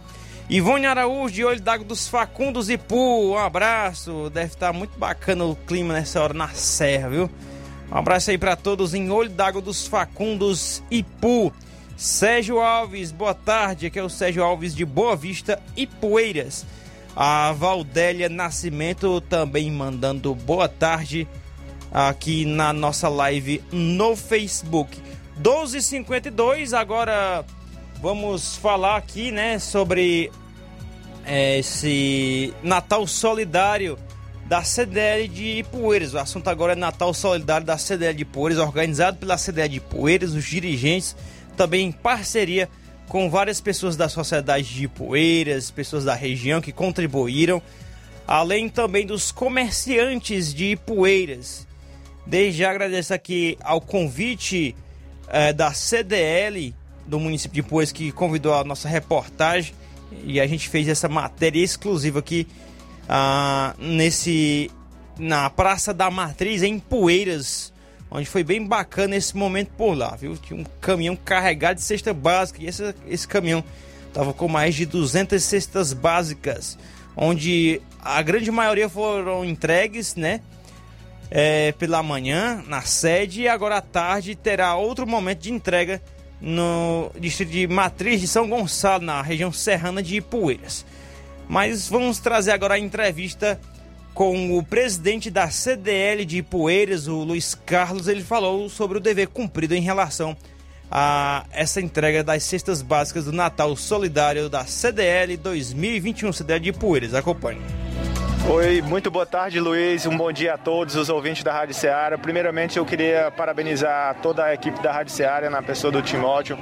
Ivone 0.48 0.86
Araújo, 0.86 1.34
de 1.34 1.44
Olho 1.44 1.60
d'Água 1.60 1.86
dos 1.86 2.08
Facundos 2.08 2.70
e 2.70 2.78
Pu, 2.78 3.32
um 3.32 3.38
abraço. 3.38 4.30
Deve 4.32 4.48
estar 4.48 4.72
muito 4.72 4.98
bacana 4.98 5.44
o 5.44 5.56
clima 5.56 5.94
nessa 5.94 6.22
hora 6.22 6.34
na 6.36 6.50
Serra, 6.50 7.10
viu? 7.10 7.30
Um 7.92 7.98
abraço 7.98 8.30
aí 8.30 8.38
para 8.38 8.56
todos 8.56 8.94
em 8.94 9.10
Olho 9.10 9.30
d'Água 9.30 9.62
dos 9.62 9.88
Facundos 9.88 10.84
e 10.92 11.02
Pu. 11.02 11.52
Sérgio 11.98 12.60
Alves, 12.60 13.12
boa 13.12 13.34
tarde. 13.34 13.88
Aqui 13.88 13.98
é 13.98 14.04
o 14.04 14.10
Sérgio 14.10 14.44
Alves 14.44 14.76
de 14.76 14.86
Boa 14.86 15.16
Vista 15.16 15.60
e 15.76 15.88
Poeiras. 15.88 16.66
A 17.16 17.54
Valdélia 17.54 18.28
Nascimento 18.28 19.22
também 19.22 19.72
mandando 19.72 20.36
boa 20.36 20.68
tarde 20.68 21.26
aqui 21.90 22.44
na 22.44 22.74
nossa 22.74 23.08
live 23.08 23.64
no 23.72 24.18
Facebook. 24.18 25.02
12:52 25.42 26.74
agora 26.74 27.46
vamos 28.02 28.58
falar 28.58 28.98
aqui, 28.98 29.32
né, 29.32 29.58
sobre 29.60 30.30
é, 31.26 31.60
esse 31.60 32.54
Natal 32.62 33.08
Solidário 33.08 33.98
da 34.46 34.62
CDL 34.64 35.30
de 35.30 35.66
Poeiras. 35.72 36.14
O 36.14 36.20
assunto 36.20 36.50
agora 36.50 36.74
é 36.74 36.76
Natal 36.76 37.14
Solidário 37.14 37.66
da 37.66 37.78
CDL 37.78 38.14
de 38.14 38.26
Poeiras, 38.26 38.60
organizado 38.60 39.18
pela 39.18 39.38
CDL 39.38 39.70
de 39.70 39.80
Poeiras, 39.80 40.34
os 40.34 40.44
dirigentes 40.44 41.16
também 41.56 41.88
em 41.88 41.92
parceria 41.94 42.70
várias 43.30 43.62
pessoas 43.62 43.96
da 43.96 44.10
sociedade 44.10 44.74
de 44.74 44.88
Poeiras, 44.88 45.72
pessoas 45.72 46.04
da 46.04 46.14
região 46.14 46.62
que 46.62 46.72
contribuíram, 46.72 47.62
além 48.28 48.68
também 48.68 49.06
dos 49.06 49.32
comerciantes 49.32 50.54
de 50.54 50.76
Poeiras. 50.76 51.68
Desde 52.26 52.60
já 52.60 52.72
agradeço 52.72 53.14
aqui 53.14 53.58
ao 53.62 53.80
convite 53.80 54.76
eh, 55.28 55.54
da 55.54 55.74
CDL 55.74 56.74
do 57.06 57.20
município 57.20 57.62
de 57.62 57.70
Poeiras 57.70 57.92
que 57.92 58.12
convidou 58.12 58.54
a 58.54 58.64
nossa 58.64 58.90
reportagem 58.90 59.74
e 60.24 60.40
a 60.40 60.48
gente 60.48 60.70
fez 60.70 60.88
essa 60.88 61.08
matéria 61.08 61.64
exclusiva 61.64 62.20
aqui 62.20 62.48
ah, 63.08 63.76
nesse 63.78 64.72
na 65.18 65.50
Praça 65.50 65.94
da 65.94 66.12
Matriz 66.12 66.62
em 66.64 66.78
Poeiras, 66.78 67.72
onde 68.10 68.26
foi 68.26 68.44
bem 68.44 68.66
bacana 68.66 69.16
esse 69.16 69.36
momento 69.36 69.70
por 69.78 69.94
lá, 69.94 70.16
viu? 70.16 70.38
Tinha 70.38 70.60
um 70.60 70.64
caminhão 70.80 71.16
carregado 71.16 71.78
de 71.78 71.84
cesta 71.84 72.14
básica 72.14 72.62
e 72.62 72.68
esse, 72.68 72.96
esse 73.08 73.28
caminhão 73.28 73.64
tava 74.14 74.34
com 74.34 74.48
mais 74.48 74.76
de 74.76 74.86
200 74.86 75.42
cestas 75.44 75.92
básicas, 75.92 76.78
onde 77.16 77.82
a 78.02 78.22
grande 78.22 78.50
maioria 78.52 78.88
foram 78.88 79.44
entregues, 79.44 80.16
né? 80.16 80.42
É, 81.32 81.72
pela 81.74 82.04
manhã 82.04 82.64
na 82.68 82.82
sede 82.82 83.42
e 83.42 83.48
agora 83.48 83.78
à 83.78 83.82
tarde 83.82 84.36
terá 84.36 84.76
outro 84.76 85.08
momento 85.08 85.40
de 85.40 85.52
entrega 85.52 86.02
no 86.40 87.12
distrito 87.20 87.50
de 87.50 87.68
Matriz 87.68 88.22
de 88.22 88.28
São 88.28 88.48
Gonçalo, 88.48 89.04
na 89.04 89.22
região 89.24 89.52
serrana 89.52 90.04
de 90.04 90.18
Ipueiras. 90.18 90.86
Mas 91.48 91.90
vamos 91.90 92.20
trazer 92.20 92.52
agora 92.52 92.76
a 92.76 92.80
entrevista 92.80 93.60
com 94.16 94.58
o 94.58 94.64
presidente 94.64 95.30
da 95.30 95.50
CDL 95.50 96.24
de 96.24 96.38
Ipueiras, 96.38 97.08
o 97.08 97.18
Luiz 97.24 97.54
Carlos. 97.54 98.08
Ele 98.08 98.24
falou 98.24 98.70
sobre 98.70 98.98
o 98.98 99.02
dever 99.02 99.28
cumprido 99.28 99.76
em 99.76 99.82
relação 99.82 100.36
a 100.90 101.46
essa 101.52 101.82
entrega 101.82 102.24
das 102.24 102.42
cestas 102.44 102.82
básicas 102.82 103.26
do 103.26 103.34
Natal 103.34 103.76
Solidário 103.76 104.50
da 104.50 104.66
CDL 104.66 105.36
2021, 105.36 106.32
CDL 106.32 106.60
de 106.62 106.70
Ipueiras. 106.70 107.14
Acompanhe. 107.14 107.60
Oi, 108.48 108.80
muito 108.84 109.10
boa 109.10 109.26
tarde, 109.26 109.60
Luiz. 109.60 110.06
Um 110.06 110.16
bom 110.16 110.32
dia 110.32 110.54
a 110.54 110.58
todos 110.58 110.96
os 110.96 111.10
ouvintes 111.10 111.44
da 111.44 111.52
Rádio 111.52 111.74
Ceará. 111.74 112.16
Primeiramente, 112.16 112.78
eu 112.78 112.86
queria 112.86 113.32
parabenizar 113.36 114.16
toda 114.22 114.46
a 114.46 114.54
equipe 114.54 114.80
da 114.84 114.92
Rádio 114.92 115.12
Ceará, 115.12 115.50
na 115.50 115.64
pessoa 115.64 115.92
do 115.92 116.00
Timóteo, 116.00 116.56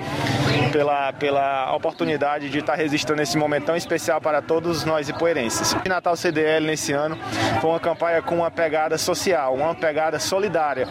pela, 0.72 1.12
pela 1.12 1.76
oportunidade 1.76 2.50
de 2.50 2.60
estar 2.60 2.76
registrando 2.76 3.22
esse 3.22 3.38
momento 3.38 3.66
tão 3.66 3.76
especial 3.76 4.22
para 4.22 4.42
todos 4.42 4.86
nós 4.86 5.10
ipoeirenses. 5.10 5.74
O 5.74 5.90
Natal 5.90 6.16
CDL 6.16 6.66
nesse 6.66 6.94
ano 6.94 7.18
foi 7.60 7.70
uma 7.70 7.80
campanha 7.82 8.22
com 8.22 8.36
uma 8.36 8.50
pegada 8.50 8.98
social, 8.98 9.54
uma 9.54 9.76
pegada 9.76 10.20
solidária, 10.20 10.88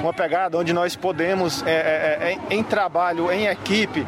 uma 0.00 0.14
pegada 0.14 0.56
onde 0.56 0.72
nós 0.72 0.96
podemos, 0.96 1.62
é, 1.66 1.70
é, 1.70 2.38
é, 2.50 2.54
em 2.54 2.62
trabalho, 2.62 3.30
em 3.30 3.46
equipe, 3.46 4.06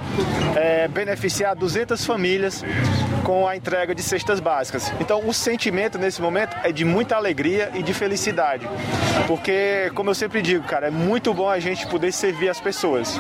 é, 0.56 0.88
beneficiar 0.88 1.54
200 1.54 2.06
famílias 2.06 2.64
com 3.22 3.46
a 3.46 3.54
entrega 3.54 3.94
de 3.94 4.02
cestas 4.02 4.40
básicas. 4.40 4.92
Então, 4.98 5.26
o 5.28 5.32
sentimento 5.32 5.98
nesse 5.98 6.21
momento 6.22 6.56
é 6.62 6.72
de 6.72 6.84
muita 6.84 7.16
alegria 7.16 7.70
e 7.74 7.82
de 7.82 7.92
felicidade, 7.92 8.68
porque, 9.26 9.90
como 9.94 10.10
eu 10.10 10.14
sempre 10.14 10.40
digo, 10.40 10.64
cara, 10.64 10.86
é 10.88 10.90
muito 10.90 11.34
bom 11.34 11.48
a 11.48 11.58
gente 11.58 11.86
poder 11.86 12.12
servir 12.12 12.48
as 12.48 12.60
pessoas. 12.60 13.18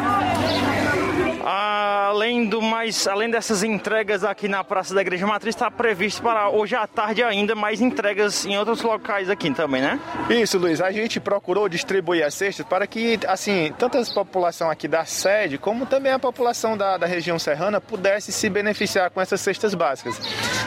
Além 1.44 2.46
do 2.46 2.62
mais, 2.62 3.06
além 3.08 3.28
dessas 3.28 3.64
entregas 3.64 4.22
aqui 4.22 4.46
na 4.46 4.62
Praça 4.62 4.94
da 4.94 5.00
Igreja 5.00 5.26
Matriz, 5.26 5.54
está 5.54 5.70
previsto 5.70 6.22
para 6.22 6.48
hoje 6.48 6.76
à 6.76 6.86
tarde 6.86 7.22
ainda 7.22 7.54
mais 7.54 7.80
entregas 7.80 8.46
em 8.46 8.56
outros 8.56 8.80
locais 8.82 9.28
aqui 9.28 9.50
também, 9.50 9.82
né? 9.82 9.98
Isso, 10.30 10.56
Luiz. 10.56 10.80
A 10.80 10.92
gente 10.92 11.18
procurou 11.18 11.68
distribuir 11.68 12.24
as 12.24 12.34
cestas 12.34 12.64
para 12.64 12.86
que, 12.86 13.18
assim, 13.26 13.72
tanto 13.76 13.98
a 13.98 14.04
população 14.14 14.70
aqui 14.70 14.86
da 14.86 15.04
sede, 15.04 15.58
como 15.58 15.84
também 15.84 16.12
a 16.12 16.18
população 16.18 16.76
da, 16.76 16.96
da 16.96 17.06
região 17.06 17.38
serrana 17.38 17.80
pudesse 17.80 18.30
se 18.30 18.48
beneficiar 18.48 19.10
com 19.10 19.20
essas 19.20 19.40
cestas 19.40 19.74
básicas. 19.74 20.20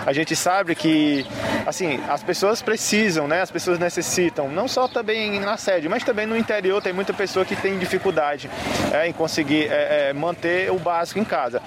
A 0.06 0.12
gente 0.12 0.36
sabe 0.36 0.76
que, 0.76 1.26
assim, 1.66 2.02
as 2.10 2.22
pessoas 2.22 2.62
precisam, 2.62 3.28
né? 3.28 3.42
As 3.42 3.52
pessoas 3.52 3.80
necessitam, 3.80 4.50
não 4.50 4.68
só 4.68 4.88
também 4.88 5.40
na 5.40 5.56
sede, 5.56 5.88
mas 5.88 6.04
também 6.04 6.26
no 6.26 6.36
interior 6.36 6.82
tem 6.82 6.92
muita 6.92 7.14
pessoa 7.14 7.46
que 7.46 7.56
tem 7.56 7.78
dificuldade 7.80 8.50
é, 8.92 9.08
em 9.08 9.14
conseguir 9.14 9.68
é, 9.72 10.10
é, 10.10 10.14
manter 10.14 10.65
o 10.70 10.80
básico 10.80 11.20
em 11.20 11.26
casa. 11.26 11.62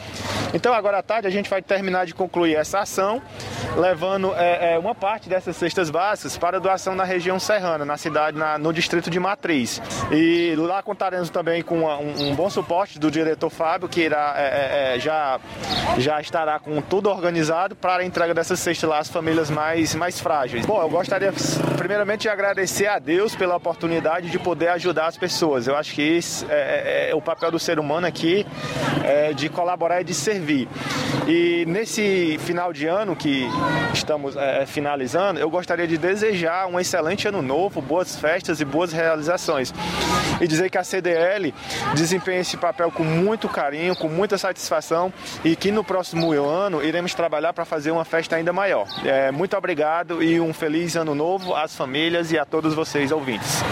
Então, 0.54 0.72
agora 0.72 0.98
à 0.98 1.02
tarde, 1.02 1.26
a 1.26 1.30
gente 1.30 1.50
vai 1.50 1.60
terminar 1.60 2.06
de 2.06 2.14
concluir 2.14 2.54
essa 2.54 2.80
ação, 2.80 3.20
levando 3.76 4.32
é, 4.34 4.74
é, 4.74 4.78
uma 4.78 4.94
parte 4.94 5.28
dessas 5.28 5.56
cestas 5.56 5.90
básicas 5.90 6.38
para 6.38 6.58
doação 6.58 6.94
na 6.94 7.04
região 7.04 7.38
serrana, 7.38 7.84
na 7.84 7.96
cidade, 7.96 8.38
na, 8.38 8.56
no 8.56 8.72
distrito 8.72 9.10
de 9.10 9.20
Matriz. 9.20 9.80
E 10.10 10.54
lá 10.56 10.82
contaremos 10.82 11.28
também 11.28 11.62
com 11.62 11.80
uma, 11.80 11.98
um, 11.98 12.30
um, 12.30 12.34
bom 12.34 12.48
suporte 12.48 12.98
do 12.98 13.10
diretor 13.10 13.50
Fábio, 13.50 13.88
que 13.88 14.00
irá, 14.00 14.34
é, 14.36 14.94
é, 14.96 14.98
já, 14.98 15.38
já 15.98 16.20
estará 16.20 16.58
com 16.58 16.80
tudo 16.80 17.10
organizado 17.10 17.76
para 17.76 18.02
a 18.02 18.04
entrega 18.04 18.32
dessas 18.32 18.58
cestas 18.58 18.88
lá 18.88 18.98
às 18.98 19.08
famílias 19.08 19.50
mais, 19.50 19.94
mais 19.94 20.18
frágeis. 20.18 20.64
Bom, 20.64 20.80
eu 20.80 20.88
gostaria 20.88 21.32
primeiramente 21.76 22.22
de 22.22 22.28
agradecer 22.28 22.86
a 22.86 22.98
Deus 22.98 23.34
pela 23.36 23.56
oportunidade 23.56 24.30
de 24.30 24.38
poder 24.38 24.68
ajudar 24.68 25.06
as 25.06 25.16
pessoas. 25.16 25.66
Eu 25.66 25.76
acho 25.76 25.94
que 25.94 26.02
esse 26.02 26.46
é, 26.48 27.10
é 27.10 27.14
o 27.14 27.20
papel 27.20 27.50
do 27.50 27.58
ser 27.58 27.78
humano 27.78 28.06
aqui, 28.06 28.46
de 29.36 29.48
colaborar 29.48 30.00
e 30.00 30.04
de 30.04 30.14
servir. 30.14 30.68
E 31.26 31.64
nesse 31.66 32.38
final 32.40 32.72
de 32.72 32.86
ano 32.86 33.14
que 33.14 33.46
estamos 33.92 34.34
finalizando, 34.66 35.38
eu 35.40 35.50
gostaria 35.50 35.86
de 35.86 35.98
desejar 35.98 36.66
um 36.66 36.78
excelente 36.78 37.28
ano 37.28 37.42
novo, 37.42 37.80
boas 37.80 38.16
festas 38.16 38.60
e 38.60 38.64
boas 38.64 38.92
realizações. 38.92 39.72
E 40.40 40.46
dizer 40.46 40.70
que 40.70 40.78
a 40.78 40.84
CDL 40.84 41.52
desempenha 41.94 42.40
esse 42.40 42.56
papel 42.56 42.90
com 42.90 43.04
muito 43.04 43.48
carinho, 43.48 43.96
com 43.96 44.08
muita 44.08 44.38
satisfação 44.38 45.12
e 45.44 45.56
que 45.56 45.70
no 45.70 45.82
próximo 45.82 46.32
ano 46.32 46.82
iremos 46.82 47.14
trabalhar 47.14 47.52
para 47.52 47.64
fazer 47.64 47.90
uma 47.90 48.04
festa 48.04 48.36
ainda 48.36 48.52
maior. 48.52 48.86
É, 49.04 49.30
muito 49.30 49.56
obrigado 49.56 50.22
e 50.22 50.40
um 50.40 50.52
feliz 50.52 50.96
ano 50.96 51.14
novo 51.14 51.54
às 51.54 51.74
famílias 51.74 52.32
e 52.32 52.38
a 52.38 52.44
todos 52.44 52.74
vocês 52.74 53.10
ouvintes. 53.10 53.62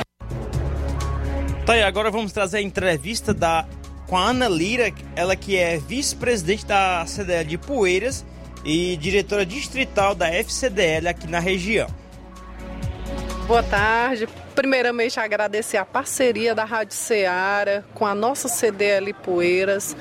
Tá 1.64 1.72
aí, 1.72 1.82
agora 1.82 2.10
vamos 2.10 2.32
trazer 2.32 2.58
a 2.58 2.62
entrevista 2.62 3.34
da 3.34 3.64
com 4.06 4.16
a 4.16 4.28
Ana 4.28 4.48
Lira, 4.48 4.92
ela 5.14 5.34
que 5.34 5.56
é 5.56 5.78
vice-presidente 5.78 6.64
da 6.64 7.04
CDL 7.06 7.44
de 7.44 7.58
Poeiras 7.58 8.24
e 8.64 8.96
diretora 8.96 9.44
distrital 9.44 10.14
da 10.14 10.28
FCDL 10.28 11.08
aqui 11.08 11.26
na 11.26 11.38
região. 11.38 11.88
Boa 13.46 13.62
tarde. 13.62 14.28
Primeiramente, 14.56 15.20
agradecer 15.20 15.76
a 15.76 15.84
parceria 15.84 16.54
da 16.54 16.64
Rádio 16.64 16.94
Ceará 16.94 17.84
com 17.92 18.06
a 18.06 18.14
nossa 18.14 18.48
CDL 18.48 19.12
Poeiras. 19.12 19.94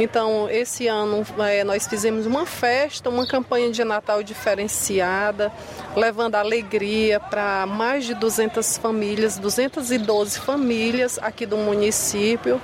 Então, 0.00 0.50
esse 0.50 0.88
ano 0.88 1.24
é, 1.38 1.62
nós 1.62 1.86
fizemos 1.86 2.26
uma 2.26 2.44
festa, 2.44 3.08
uma 3.08 3.24
campanha 3.24 3.70
de 3.70 3.84
Natal 3.84 4.20
diferenciada, 4.24 5.52
levando 5.94 6.34
alegria 6.34 7.20
para 7.20 7.64
mais 7.66 8.04
de 8.04 8.14
200 8.14 8.78
famílias, 8.78 9.38
212 9.38 10.40
famílias 10.40 11.16
aqui 11.22 11.46
do 11.46 11.56
município. 11.56 12.60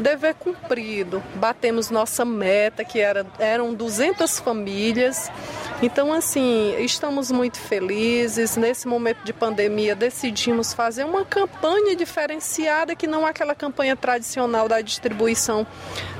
Dever 0.00 0.34
cumprido. 0.34 1.22
Batemos 1.36 1.90
nossa 1.90 2.24
meta, 2.24 2.84
que 2.84 2.98
era, 2.98 3.24
eram 3.38 3.72
200 3.72 4.40
famílias. 4.40 5.30
Então, 5.80 6.12
assim, 6.12 6.74
estamos 6.80 7.30
muito 7.30 7.58
felizes. 7.60 8.56
Nesse 8.56 8.88
momento 8.88 9.22
de 9.22 9.32
pandemia, 9.32 9.94
decidimos 9.94 10.74
fazer 10.74 11.04
uma 11.04 11.24
campanha 11.24 11.94
diferenciada, 11.94 12.96
que 12.96 13.06
não 13.06 13.24
é 13.24 13.30
aquela 13.30 13.54
campanha 13.54 13.94
tradicional 13.94 14.68
da 14.68 14.80
distribuição 14.80 15.64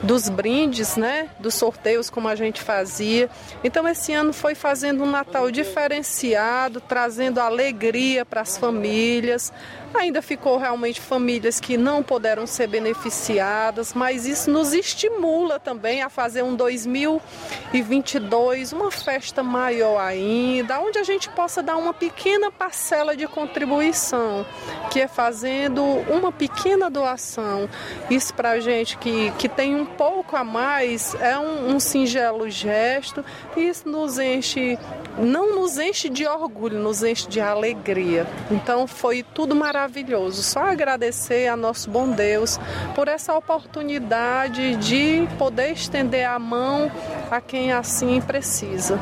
dos 0.01 0.29
brindes, 0.29 0.97
né? 0.97 1.29
Dos 1.41 1.55
sorteios, 1.55 2.09
como 2.09 2.29
a 2.29 2.37
gente 2.37 2.63
fazia. 2.63 3.29
Então, 3.65 3.87
esse 3.89 4.13
ano 4.13 4.33
foi 4.33 4.55
fazendo 4.55 5.03
um 5.03 5.11
Natal 5.11 5.51
diferenciado, 5.51 6.81
trazendo 6.81 7.41
alegria 7.41 8.25
para 8.25 8.43
as 8.43 8.57
famílias. 8.57 9.53
Ainda 9.95 10.21
ficou 10.21 10.59
realmente 10.59 11.01
famílias 11.01 11.59
que 11.59 11.79
não 11.79 12.03
puderam 12.03 12.47
ser 12.47 12.67
beneficiadas, 12.67 13.95
mas 13.95 14.27
isso 14.27 14.51
nos 14.51 14.75
estimula 14.75 15.59
também 15.59 16.03
a 16.03 16.11
fazer 16.11 16.43
um 16.43 16.55
2022, 16.55 18.73
uma 18.73 18.91
festa 18.91 19.43
maior 19.43 19.99
ainda, 19.99 20.79
onde 20.81 20.99
a 20.99 21.03
gente 21.03 21.31
possa 21.31 21.63
dar 21.63 21.79
uma 21.79 21.95
pequena 21.95 22.53
parcela 22.53 23.17
de 23.17 23.27
contribuição, 23.27 24.45
que 24.91 25.01
é 25.01 25.09
fazendo 25.09 25.83
uma 25.83 26.31
pequena 26.31 26.91
doação. 26.91 27.67
Isso 28.11 28.35
para 28.35 28.51
a 28.51 28.61
gente 28.61 28.99
que, 28.99 29.31
que 29.33 29.49
tem 29.49 29.75
um 29.75 29.87
pouco 29.87 30.37
a 30.37 30.45
mais 30.45 31.15
é 31.15 31.39
um, 31.39 31.75
um 31.75 31.81
singelo 31.81 32.51
gesto, 32.51 33.25
e 33.57 33.69
isso 33.69 33.89
nos 33.89 34.19
enche, 34.19 34.79
não 35.19 35.57
nos 35.57 35.79
enche 35.79 36.11
de 36.11 36.27
orgulho, 36.27 36.79
nos 36.79 37.03
enche 37.03 37.27
de 37.27 37.41
alegria. 37.41 38.27
Então 38.51 38.87
foi 38.87 39.23
tudo 39.23 39.57
maravilhoso 39.57 39.78
maravilhoso. 39.79 40.43
Só 40.43 40.65
agradecer 40.65 41.47
a 41.47 41.57
nosso 41.57 41.89
bom 41.89 42.11
Deus 42.11 42.59
por 42.95 43.07
essa 43.07 43.35
oportunidade 43.35 44.75
de 44.77 45.29
poder 45.39 45.73
estender 45.73 46.27
a 46.27 46.39
mão 46.39 46.91
a 47.31 47.41
quem 47.41 47.73
assim 47.73 48.21
precisa. 48.21 48.99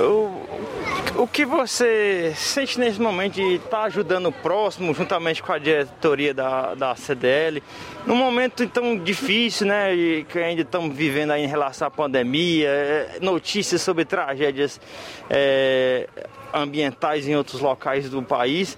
O, 0.00 1.22
o 1.22 1.28
que 1.28 1.44
você 1.44 2.32
sente 2.36 2.80
nesse 2.80 3.00
momento 3.00 3.34
de 3.34 3.54
estar 3.54 3.68
tá 3.68 3.82
ajudando 3.84 4.26
o 4.26 4.32
próximo, 4.32 4.92
juntamente 4.92 5.40
com 5.42 5.52
a 5.52 5.58
diretoria 5.58 6.34
da, 6.34 6.74
da 6.74 6.96
CDL, 6.96 7.62
num 8.04 8.16
momento 8.16 8.66
tão 8.66 8.98
difícil, 8.98 9.68
né, 9.68 9.90
que 10.28 10.38
ainda 10.40 10.62
estamos 10.62 10.96
vivendo 10.96 11.30
aí 11.30 11.44
em 11.44 11.48
relação 11.48 11.86
à 11.86 11.90
pandemia, 11.90 12.68
é, 12.68 13.18
notícias 13.20 13.80
sobre 13.80 14.04
tragédias 14.04 14.80
é, 15.30 16.08
ambientais 16.52 17.26
em 17.26 17.36
outros 17.36 17.60
locais 17.60 18.08
do 18.08 18.22
país. 18.22 18.76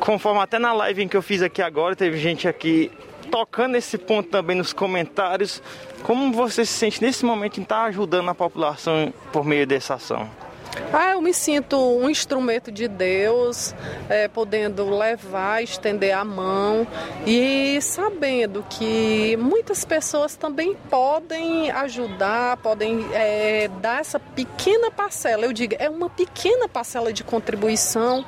Conforme 0.00 0.40
até 0.40 0.58
na 0.58 0.72
live 0.72 1.02
em 1.02 1.08
que 1.08 1.16
eu 1.16 1.22
fiz 1.22 1.42
aqui 1.42 1.62
agora, 1.62 1.96
teve 1.96 2.18
gente 2.18 2.48
aqui 2.48 2.90
tocando 3.30 3.76
esse 3.76 3.98
ponto 3.98 4.28
também 4.28 4.56
nos 4.56 4.72
comentários. 4.72 5.62
Como 6.02 6.32
você 6.32 6.64
se 6.64 6.72
sente 6.72 7.02
nesse 7.02 7.24
momento 7.24 7.58
em 7.58 7.62
estar 7.62 7.84
ajudando 7.84 8.28
a 8.28 8.34
população 8.34 9.12
por 9.32 9.44
meio 9.44 9.66
dessa 9.66 9.94
ação? 9.94 10.43
Ah, 10.92 11.12
eu 11.12 11.20
me 11.20 11.34
sinto 11.34 11.76
um 11.76 12.08
instrumento 12.08 12.70
de 12.70 12.88
Deus, 12.88 13.74
é, 14.08 14.28
podendo 14.28 14.88
levar, 14.90 15.62
estender 15.62 16.16
a 16.16 16.24
mão 16.24 16.86
e 17.26 17.80
sabendo 17.80 18.64
que 18.68 19.36
muitas 19.36 19.84
pessoas 19.84 20.36
também 20.36 20.76
podem 20.88 21.70
ajudar, 21.70 22.56
podem 22.58 23.06
é, 23.12 23.68
dar 23.80 24.00
essa 24.00 24.18
pequena 24.18 24.90
parcela. 24.90 25.44
Eu 25.44 25.52
digo, 25.52 25.74
é 25.78 25.88
uma 25.90 26.08
pequena 26.08 26.68
parcela 26.68 27.12
de 27.12 27.22
contribuição 27.22 28.24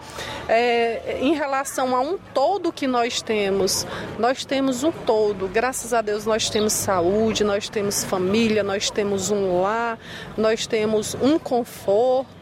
é, 0.49 1.19
em 1.21 1.35
relação 1.35 1.95
a 1.95 2.01
um 2.01 2.19
todo 2.35 2.73
que 2.73 2.87
nós 2.87 3.23
temos. 3.23 3.87
Nós 4.19 4.45
temos 4.45 4.83
um 4.85 4.93
todo. 4.93 5.49
Graças 5.49 5.93
a 5.93 6.01
Deus 6.01 6.27
nós 6.27 6.51
temos 6.51 6.73
saúde, 6.73 7.45
nós 7.45 7.69
temos 7.69 8.05
família, 8.05 8.63
nós 8.63 8.91
temos 8.91 9.31
um 9.31 9.63
lar, 9.63 9.99
nós 10.37 10.67
temos 10.67 11.15
um 11.21 11.39
conforto 11.39 12.36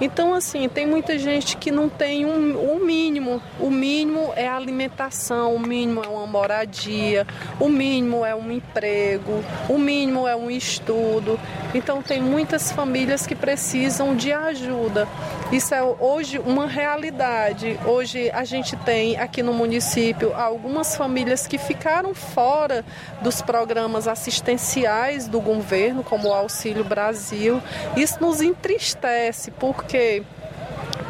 então, 0.00 0.34
assim, 0.34 0.68
tem 0.68 0.86
muita 0.86 1.18
gente 1.18 1.56
que 1.56 1.70
não 1.70 1.88
tem 1.88 2.26
um, 2.26 2.74
o 2.74 2.84
mínimo. 2.84 3.40
O 3.58 3.70
mínimo 3.70 4.32
é 4.36 4.46
a 4.46 4.56
alimentação, 4.56 5.54
o 5.54 5.58
mínimo 5.60 6.02
é 6.04 6.08
uma 6.08 6.26
moradia, 6.26 7.26
o 7.58 7.68
mínimo 7.68 8.24
é 8.24 8.34
um 8.34 8.50
emprego, 8.50 9.42
o 9.68 9.78
mínimo 9.78 10.28
é 10.28 10.36
um 10.36 10.50
estudo. 10.50 11.38
Então, 11.74 12.02
tem 12.02 12.20
muitas 12.20 12.70
famílias 12.72 13.26
que 13.26 13.34
precisam 13.34 14.14
de 14.14 14.32
ajuda. 14.32 15.08
Isso 15.50 15.74
é 15.74 15.82
hoje 15.82 16.38
uma 16.38 16.66
realidade. 16.66 17.78
Hoje 17.86 18.30
a 18.30 18.44
gente 18.44 18.76
tem 18.76 19.16
aqui 19.16 19.42
no 19.42 19.54
município 19.54 20.34
algumas 20.34 20.94
famílias 20.94 21.46
que 21.46 21.56
ficaram 21.56 22.14
fora 22.14 22.84
dos 23.22 23.40
programas 23.40 24.06
assistenciais 24.06 25.26
do 25.26 25.40
governo, 25.40 26.04
como 26.04 26.28
o 26.28 26.34
Auxílio 26.34 26.84
Brasil. 26.84 27.62
Isso 27.96 28.18
nos 28.20 28.42
entristece 28.42 29.37
acontece 29.38 29.50
porque 29.52 30.22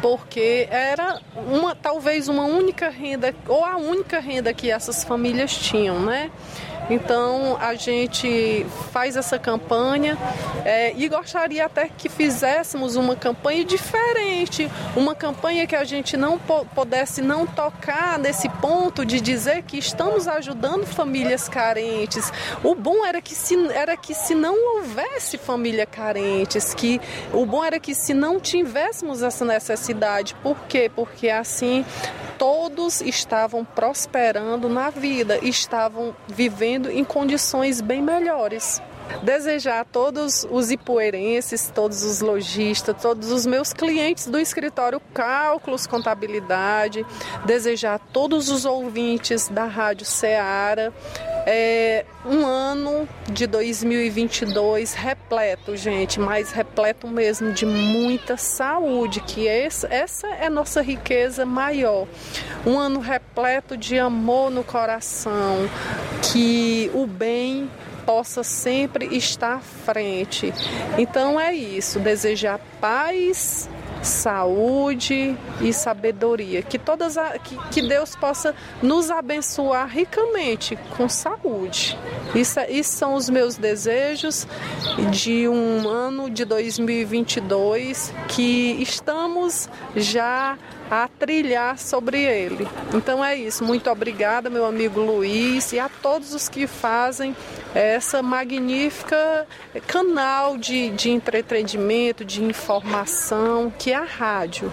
porque 0.01 0.67
era 0.71 1.19
uma 1.35 1.75
talvez 1.75 2.29
uma 2.29 2.45
única 2.45 2.89
renda 2.89 3.33
ou 3.47 3.65
a 3.65 3.75
única 3.75 4.19
renda 4.19 4.53
que 4.53 4.71
essas 4.71 5.03
famílias 5.03 5.53
tinham, 5.53 5.99
né? 5.99 6.31
Então 6.89 7.57
a 7.59 7.75
gente 7.75 8.65
faz 8.91 9.15
essa 9.15 9.37
campanha 9.37 10.17
é, 10.65 10.93
e 10.95 11.07
gostaria 11.07 11.65
até 11.65 11.87
que 11.87 12.09
fizéssemos 12.09 12.95
uma 12.95 13.15
campanha 13.15 13.63
diferente, 13.63 14.69
uma 14.95 15.13
campanha 15.13 15.67
que 15.67 15.75
a 15.75 15.83
gente 15.83 16.17
não 16.17 16.39
pudesse 16.73 17.21
não 17.21 17.45
tocar 17.45 18.17
nesse 18.17 18.49
ponto 18.49 19.05
de 19.05 19.21
dizer 19.21 19.63
que 19.63 19.77
estamos 19.77 20.27
ajudando 20.27 20.85
famílias 20.85 21.47
carentes. 21.47 22.31
O 22.63 22.73
bom 22.73 23.05
era 23.05 23.21
que 23.21 23.35
se, 23.35 23.55
era 23.71 23.95
que 23.95 24.13
se 24.13 24.33
não 24.33 24.77
houvesse 24.77 25.37
família 25.37 25.85
carentes, 25.85 26.73
que 26.73 26.99
o 27.33 27.45
bom 27.45 27.63
era 27.63 27.79
que 27.79 27.93
se 27.93 28.13
não 28.13 28.39
tivéssemos 28.39 29.21
essa 29.21 29.45
necessidade. 29.45 30.35
Por 30.41 30.57
quê? 30.67 30.89
Porque 30.93 31.29
assim 31.29 31.85
todos 32.39 33.01
estavam 33.01 33.65
prosperando 33.65 34.69
na 34.69 34.89
vida, 34.89 35.37
estavam 35.43 36.15
vivendo 36.25 36.78
em 36.87 37.03
condições 37.03 37.81
bem 37.81 38.01
melhores. 38.01 38.81
Desejar 39.23 39.81
a 39.81 39.85
todos 39.85 40.47
os 40.49 40.71
ipuerenses, 40.71 41.71
todos 41.73 42.03
os 42.03 42.21
lojistas, 42.21 42.95
todos 43.01 43.31
os 43.31 43.45
meus 43.45 43.73
clientes 43.73 44.27
do 44.27 44.39
escritório 44.39 45.01
Cálculos 45.13 45.85
Contabilidade, 45.85 47.05
desejar 47.45 47.95
a 47.95 47.99
todos 47.99 48.49
os 48.49 48.65
ouvintes 48.65 49.49
da 49.49 49.65
Rádio 49.65 50.05
Ceará 50.05 50.91
é 51.45 52.05
um 52.25 52.45
ano 52.45 53.07
de 53.27 53.47
2022 53.47 54.93
repleto, 54.93 55.75
gente, 55.75 56.19
mas 56.19 56.51
repleto 56.51 57.07
mesmo 57.07 57.51
de 57.51 57.65
muita 57.65 58.37
saúde, 58.37 59.19
que 59.21 59.47
essa, 59.47 59.87
essa 59.87 60.27
é 60.27 60.49
nossa 60.49 60.81
riqueza 60.81 61.45
maior. 61.45 62.07
Um 62.65 62.77
ano 62.77 62.99
repleto 62.99 63.75
de 63.75 63.97
amor 63.97 64.51
no 64.51 64.63
coração, 64.63 65.67
que 66.31 66.91
o 66.93 67.07
bem 67.07 67.69
possa 68.09 68.43
sempre 68.43 69.15
estar 69.15 69.57
à 69.57 69.59
frente. 69.59 70.51
Então 70.97 71.39
é 71.39 71.53
isso, 71.53 71.99
desejar 71.99 72.59
paz 72.81 73.69
saúde 74.01 75.37
e 75.61 75.71
sabedoria. 75.71 76.63
Que 76.63 76.79
todas 76.79 77.19
a, 77.19 77.37
que, 77.37 77.55
que 77.69 77.87
Deus 77.87 78.15
possa 78.15 78.55
nos 78.81 79.11
abençoar 79.11 79.87
ricamente 79.87 80.75
com 80.97 81.07
saúde. 81.07 81.99
Isso, 82.33 82.59
é, 82.59 82.71
isso 82.71 82.97
são 82.97 83.13
os 83.13 83.29
meus 83.29 83.57
desejos 83.57 84.47
de 85.11 85.47
um 85.47 85.87
ano 85.87 86.31
de 86.31 86.45
2022 86.45 88.11
que 88.27 88.81
estamos 88.81 89.69
já 89.95 90.57
a 90.89 91.07
trilhar 91.07 91.77
sobre 91.77 92.23
ele. 92.23 92.67
Então 92.93 93.23
é 93.23 93.35
isso. 93.35 93.63
Muito 93.63 93.89
obrigada, 93.89 94.49
meu 94.49 94.65
amigo 94.65 94.99
Luiz, 94.99 95.71
e 95.73 95.79
a 95.79 95.89
todos 95.89 96.33
os 96.33 96.49
que 96.49 96.67
fazem 96.67 97.35
essa 97.73 98.21
magnífica 98.21 99.47
canal 99.87 100.57
de, 100.57 100.89
de 100.89 101.09
entretenimento, 101.09 102.25
de 102.25 102.43
informação, 102.43 103.71
que 103.77 103.91
é 103.91 103.95
a 103.95 104.03
rádio. 104.03 104.71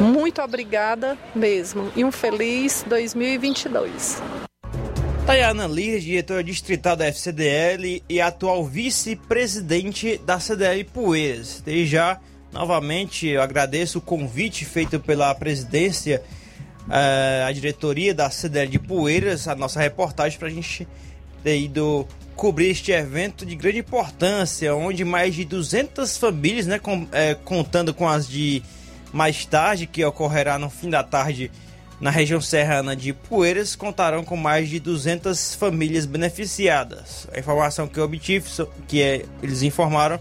Muito 0.00 0.40
obrigada 0.40 1.18
mesmo 1.34 1.92
e 1.94 2.04
um 2.04 2.10
feliz 2.10 2.84
2022. 2.88 4.22
Tayana 5.26 5.66
Lir, 5.66 6.00
diretora 6.00 6.42
distrital 6.42 6.96
da 6.96 7.06
FCDL 7.06 8.02
e 8.08 8.20
atual 8.20 8.64
vice-presidente 8.64 10.18
da 10.18 10.40
CDL 10.40 10.82
Poeiras. 10.84 11.62
Desde 11.64 11.86
já, 11.86 12.18
novamente, 12.52 13.26
eu 13.26 13.42
agradeço 13.42 13.98
o 13.98 14.00
convite 14.00 14.64
feito 14.64 14.98
pela 14.98 15.34
presidência, 15.34 16.22
uh, 16.88 17.46
a 17.46 17.52
diretoria 17.52 18.14
da 18.14 18.30
CDL 18.30 18.70
de 18.70 18.78
Poeiras, 18.78 19.48
a 19.48 19.54
nossa 19.54 19.80
reportagem 19.80 20.38
para 20.38 20.48
a 20.48 20.52
gente 20.52 20.86
ter 21.42 21.58
ido 21.58 22.06
cobrir 22.36 22.70
este 22.70 22.90
evento 22.90 23.44
de 23.44 23.54
grande 23.54 23.78
importância, 23.78 24.74
onde 24.74 25.04
mais 25.04 25.34
de 25.34 25.44
200 25.44 26.16
famílias, 26.16 26.66
né, 26.66 26.78
com, 26.78 27.06
é, 27.12 27.34
contando 27.34 27.92
com 27.92 28.08
as 28.08 28.26
de 28.26 28.62
mais 29.12 29.44
tarde, 29.44 29.86
que 29.86 30.02
ocorrerá 30.04 30.58
no 30.58 30.70
fim 30.70 30.88
da 30.88 31.02
tarde 31.02 31.50
na 32.00 32.08
região 32.08 32.40
serrana 32.40 32.96
de 32.96 33.12
Poeiras, 33.12 33.76
contarão 33.76 34.24
com 34.24 34.36
mais 34.36 34.70
de 34.70 34.80
200 34.80 35.54
famílias 35.54 36.06
beneficiadas. 36.06 37.28
A 37.30 37.38
informação 37.38 37.86
que 37.86 38.00
eu 38.00 38.04
obtive, 38.04 38.46
que 38.88 39.02
é, 39.02 39.26
eles 39.42 39.62
informaram, 39.62 40.18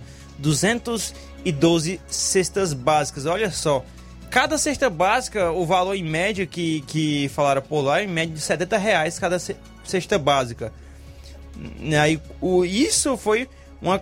212 1.43 2.01
cestas 2.07 2.73
básicas. 2.73 3.25
Olha 3.25 3.51
só, 3.51 3.83
cada 4.29 4.57
cesta 4.57 4.89
básica, 4.89 5.51
o 5.51 5.65
valor 5.65 5.95
em 5.95 6.03
média 6.03 6.45
que, 6.45 6.81
que 6.81 7.29
falaram 7.29 7.61
por 7.61 7.81
lá, 7.81 8.03
em 8.03 8.07
média 8.07 8.33
de 8.33 8.41
70 8.41 8.77
reais 8.77 9.19
cada 9.19 9.37
cesta 9.83 10.17
básica. 10.17 10.71
Aí, 12.01 12.19
o, 12.39 12.63
isso 12.63 13.17
foi 13.17 13.49
uma, 13.81 14.01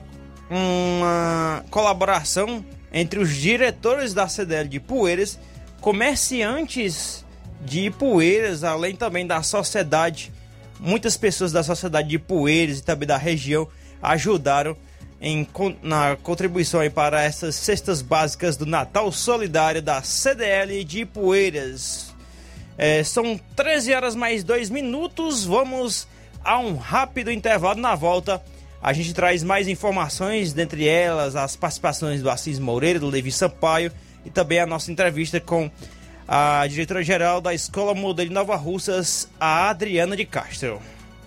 uma 0.50 1.64
colaboração 1.70 2.64
entre 2.92 3.20
os 3.20 3.36
diretores 3.36 4.14
da 4.14 4.28
CDL 4.28 4.68
de 4.68 4.80
Poeiras, 4.80 5.40
comerciantes 5.82 7.26
de 7.62 7.90
Poeiras, 7.92 8.64
além 8.64 8.96
também 8.96 9.26
da 9.26 9.42
sociedade. 9.42 10.32
Muitas 10.80 11.18
pessoas 11.18 11.52
da 11.52 11.64
sociedade 11.64 12.08
de 12.08 12.20
Poeiras 12.20 12.80
e 12.80 12.84
também 12.84 13.08
da 13.08 13.18
região 13.18 13.68
ajudaram 14.02 14.78
em, 15.22 15.48
na 15.82 16.16
contribuição 16.16 16.80
para 16.90 17.24
essas 17.24 17.56
cestas 17.56 18.02
básicas 18.02 18.56
do 18.56 18.66
Natal 18.66 19.12
Solidário 19.12 19.82
da 19.82 20.02
CDL 20.02 20.84
de 20.84 21.06
Poeiras. 21.06 22.14
É, 22.78 23.04
são 23.04 23.40
13 23.56 23.94
horas 23.94 24.16
mais 24.16 24.44
2 24.44 24.70
minutos. 24.70 25.46
Vamos 25.46 26.08
a 26.44 26.60
um 26.60 26.76
rápido 26.76 27.32
intervalo. 27.32 27.80
Na 27.80 27.96
volta, 27.96 28.42
a 28.82 28.94
gente 28.94 29.14
traz 29.14 29.44
mais 29.44 29.68
informações, 29.68 30.54
dentre 30.54 30.88
elas 30.88 31.36
as 31.36 31.56
participações 31.56 32.22
do 32.22 32.30
Assis 32.30 32.60
Moreira, 32.60 33.00
do 33.00 33.10
Levi 33.10 33.32
Sampaio 33.32 33.92
e 34.24 34.30
também 34.30 34.60
a 34.60 34.66
nossa 34.66 34.92
entrevista 34.92 35.40
com 35.40 35.72
a 36.28 36.68
diretora-geral 36.68 37.42
da 37.42 37.54
Escola 37.54 37.96
Modelo 37.96 38.32
Nova 38.32 38.56
Russas, 38.56 39.28
a 39.40 39.70
Adriana 39.70 40.16
de 40.16 40.26
Castro. 40.26 40.82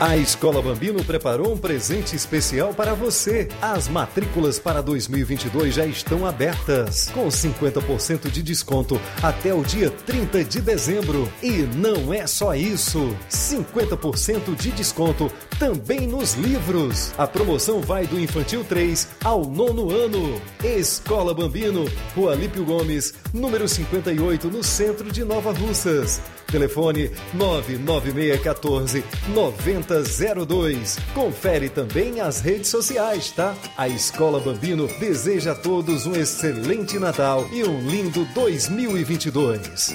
A 0.00 0.16
Escola 0.16 0.62
Bambino 0.62 1.02
preparou 1.02 1.52
um 1.52 1.58
presente 1.58 2.14
especial 2.14 2.72
para 2.72 2.94
você. 2.94 3.48
As 3.60 3.88
matrículas 3.88 4.56
para 4.56 4.80
2022 4.80 5.74
já 5.74 5.84
estão 5.86 6.24
abertas, 6.24 7.10
com 7.12 7.26
50% 7.26 8.30
de 8.30 8.40
desconto 8.40 9.00
até 9.20 9.52
o 9.52 9.64
dia 9.64 9.90
30 9.90 10.44
de 10.44 10.60
dezembro. 10.60 11.28
E 11.42 11.62
não 11.74 12.14
é 12.14 12.28
só 12.28 12.54
isso: 12.54 13.12
50% 13.28 14.54
de 14.54 14.70
desconto 14.70 15.32
também 15.58 16.06
nos 16.06 16.34
livros. 16.34 17.12
A 17.18 17.26
promoção 17.26 17.80
vai 17.80 18.06
do 18.06 18.20
infantil 18.20 18.62
3 18.62 19.08
ao 19.24 19.46
nono 19.46 19.90
ano. 19.90 20.40
Escola 20.62 21.34
Bambino, 21.34 21.90
Rua 22.14 22.36
Lípio 22.36 22.64
Gomes, 22.64 23.14
número 23.34 23.66
58, 23.66 24.46
no 24.46 24.62
centro 24.62 25.10
de 25.10 25.24
Nova 25.24 25.50
Russas. 25.52 26.20
Telefone 26.50 27.10
99614 27.34 29.04
9002. 29.28 30.96
Confere 31.14 31.68
também 31.68 32.20
as 32.20 32.40
redes 32.40 32.70
sociais, 32.70 33.30
tá? 33.30 33.54
A 33.76 33.88
Escola 33.88 34.40
Bambino 34.40 34.88
deseja 34.98 35.52
a 35.52 35.54
todos 35.54 36.06
um 36.06 36.16
excelente 36.16 36.98
Natal 36.98 37.46
e 37.52 37.62
um 37.64 37.80
lindo 37.88 38.24
2022. 38.34 39.94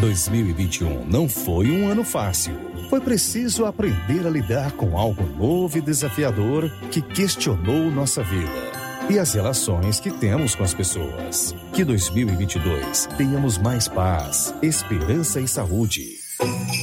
2021 0.00 1.06
não 1.06 1.28
foi 1.28 1.70
um 1.70 1.88
ano 1.88 2.04
fácil. 2.04 2.54
Foi 2.88 3.00
preciso 3.00 3.66
aprender 3.66 4.26
a 4.26 4.30
lidar 4.30 4.72
com 4.72 4.96
algo 4.96 5.24
novo 5.36 5.76
e 5.76 5.80
desafiador 5.80 6.70
que 6.90 7.02
questionou 7.02 7.90
nossa 7.90 8.22
vida 8.22 8.78
e 9.10 9.18
as 9.18 9.32
relações 9.32 9.98
que 9.98 10.10
temos 10.10 10.54
com 10.54 10.62
as 10.62 10.72
pessoas. 10.72 11.54
Que 11.72 11.84
2022 11.84 13.08
tenhamos 13.16 13.58
mais 13.58 13.88
paz, 13.88 14.54
esperança 14.62 15.40
e 15.40 15.48
saúde. 15.48 16.18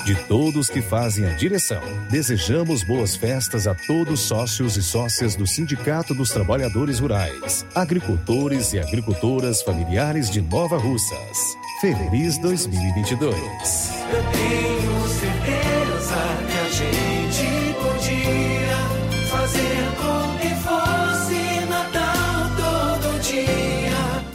De 0.06 0.16
todos 0.28 0.70
que 0.70 0.82
fazem 0.82 1.26
a 1.26 1.36
direção, 1.36 1.82
desejamos 2.12 2.84
boas 2.84 3.16
festas 3.16 3.66
a 3.66 3.74
todos 3.74 4.20
sócios 4.20 4.76
e 4.76 4.84
sócias 4.84 5.36
do 5.36 5.48
Sindicato 5.48 6.14
dos 6.14 6.32
Trabalhadores 6.32 7.00
Rurais, 7.00 7.66
agricultores 7.74 8.74
e 8.74 8.80
agricultoras 8.80 9.62
familiares 9.62 10.30
de 10.30 10.42
Nova 10.42 10.78
Russas. 10.78 11.65
Feliz 11.82 12.38
2022. 12.38 13.36
Eu 13.36 14.24
tenho 14.32 15.08
certeza 15.10 16.16
que 16.48 16.58
a 16.58 16.70
gente 16.70 17.76
podia 17.76 18.78
fazer 19.30 19.84
com 19.98 20.38
que 20.40 20.56
fosse 20.64 21.66
Natal 21.68 22.56
todo 22.56 23.20
dia. 23.22 24.26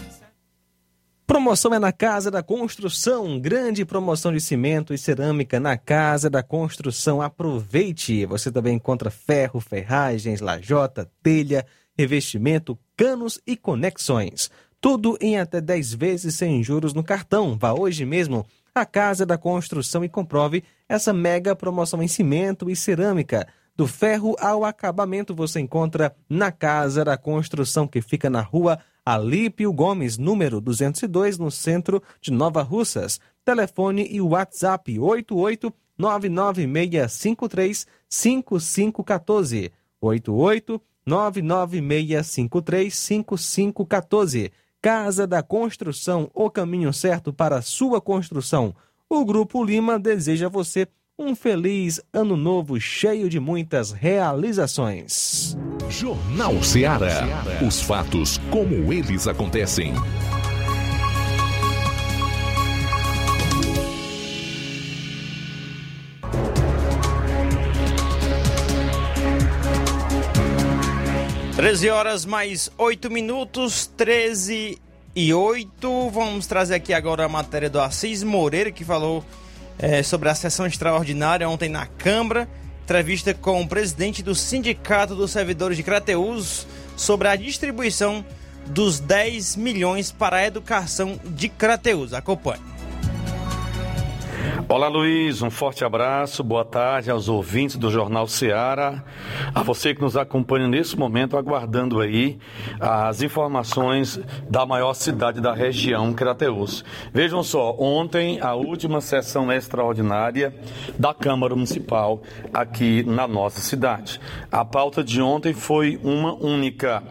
Promoção 1.27 1.73
é 1.73 1.79
na 1.79 1.93
Casa 1.93 2.31
da 2.31 2.43
Construção. 2.43 3.41
Grande 3.41 3.87
promoção 3.87 4.33
de 4.35 4.41
cimento 4.41 4.93
e 4.93 4.99
cerâmica 4.99 5.59
na 5.59 5.79
Casa 5.79 6.29
da 6.29 6.43
Construção. 6.43 7.23
Aproveite! 7.23 8.27
Você 8.27 8.53
também 8.53 8.77
encontra 8.77 9.11
ferro, 9.11 9.61
ferragens, 9.61 10.43
lajota, 10.43 11.11
telha, 11.23 11.65
revestimento, 11.97 12.79
canos 12.95 13.41
e 13.47 13.57
conexões. 13.57 14.51
Tudo 14.81 15.19
em 15.21 15.39
até 15.39 15.61
10 15.61 15.93
vezes 15.93 16.35
sem 16.37 16.63
juros 16.63 16.95
no 16.95 17.05
cartão. 17.05 17.55
Vá 17.59 17.75
hoje 17.75 18.07
mesmo 18.07 18.47
à 18.75 18.87
Casa 18.87 19.27
da 19.27 19.37
Construção 19.37 20.03
e 20.03 20.09
comprove 20.09 20.65
essa 20.89 21.13
mega 21.13 21.55
promoção 21.55 22.03
em 22.03 22.09
cimento 22.09 22.71
e 22.71 22.75
cerâmica. 22.75 23.47
Do 23.77 23.87
ferro 23.87 24.35
ao 24.41 24.65
acabamento 24.65 25.35
você 25.35 25.61
encontra 25.61 26.17
na 26.29 26.51
Casa 26.51 27.05
da 27.05 27.19
Construção, 27.19 27.87
que 27.87 28.01
fica 28.01 28.31
na 28.31 28.41
rua 28.41 28.79
Alípio 29.05 29.71
Gomes, 29.71 30.17
número 30.17 30.63
202, 30.63 31.37
no 31.37 31.51
centro 31.51 32.03
de 32.21 32.31
Nova 32.31 32.63
Russas. 32.63 33.21
Telefone 33.45 34.09
e 34.11 34.19
WhatsApp 34.21 34.99
88 34.99 35.73
99653 35.99 37.87
5514. 38.09 39.73
88 40.01 40.81
99653 41.07 42.95
5514. 42.95 44.53
Casa 44.83 45.27
da 45.27 45.43
Construção, 45.43 46.31
o 46.33 46.49
caminho 46.49 46.91
certo 46.91 47.35
para 47.35 47.57
a 47.57 47.63
sua 47.63 48.01
construção. 48.01 48.75
O 49.11 49.25
Grupo 49.27 49.63
Lima 49.63 49.99
deseja 49.99 50.47
a 50.47 50.49
você 50.49 50.89
um 51.19 51.35
feliz 51.35 52.01
ano 52.15 52.35
novo 52.35 52.81
cheio 52.81 53.29
de 53.29 53.39
muitas 53.39 53.93
realizações. 53.93 55.55
Jornal 55.91 56.63
Ceará. 56.63 57.27
Os 57.67 57.83
fatos 57.83 58.39
como 58.51 58.91
eles 58.91 59.29
acontecem. 59.29 59.93
Treze 71.61 71.91
horas 71.91 72.25
mais 72.25 72.71
oito 72.79 73.11
minutos, 73.11 73.87
13 73.95 74.79
e 75.15 75.35
8. 75.35 76.09
Vamos 76.09 76.47
trazer 76.47 76.77
aqui 76.77 76.95
agora 76.95 77.27
a 77.27 77.29
matéria 77.29 77.69
do 77.69 77.79
Assis 77.79 78.23
Moreira, 78.23 78.73
que 78.73 78.83
falou 78.83 79.23
é, 79.79 80.03
sobre 80.03 80.31
a 80.31 80.35
sessão 80.35 80.65
extraordinária 80.65 81.47
ontem 81.47 81.69
na 81.69 81.85
Câmara. 81.85 82.49
Entrevista 82.83 83.35
com 83.35 83.61
o 83.61 83.69
presidente 83.69 84.23
do 84.23 84.35
Sindicato 84.35 85.15
dos 85.15 85.33
Servidores 85.33 85.77
de 85.77 85.83
Crateus 85.83 86.67
sobre 86.97 87.29
a 87.29 87.37
distribuição 87.37 88.25
dos 88.69 88.99
10 88.99 89.57
milhões 89.57 90.11
para 90.11 90.39
a 90.39 90.47
educação 90.47 91.21
de 91.27 91.51
Crateus. 91.51 92.15
Acompanhe. 92.15 92.80
Olá 94.69 94.87
Luiz, 94.87 95.43
um 95.43 95.51
forte 95.51 95.85
abraço, 95.85 96.45
boa 96.45 96.65
tarde 96.65 97.11
aos 97.11 97.29
ouvintes 97.29 97.75
do 97.77 97.91
Jornal 97.91 98.29
Seara, 98.29 99.05
a 99.53 99.65
você 99.65 99.93
que 99.93 100.01
nos 100.01 100.17
acompanha 100.17 100.69
nesse 100.69 100.97
momento, 100.97 101.37
aguardando 101.37 102.01
aí 102.01 102.39
as 102.79 103.21
informações 103.21 104.21
da 104.49 104.65
maior 104.65 104.95
cidade 104.95 105.41
da 105.41 105.53
região, 105.53 106.13
Crateus. 106.13 106.85
Vejam 107.13 107.43
só, 107.43 107.75
ontem 107.81 108.41
a 108.41 108.55
última 108.55 109.01
sessão 109.01 109.51
extraordinária 109.51 110.55
da 110.97 111.13
Câmara 111.13 111.57
Municipal 111.57 112.23
aqui 112.55 113.03
na 113.03 113.27
nossa 113.27 113.61
cidade. 113.61 114.21
A 114.53 114.65
pauta 114.65 115.03
de 115.03 115.21
ontem 115.21 115.53
foi 115.53 115.99
uma 116.01 116.33
única, 116.33 117.03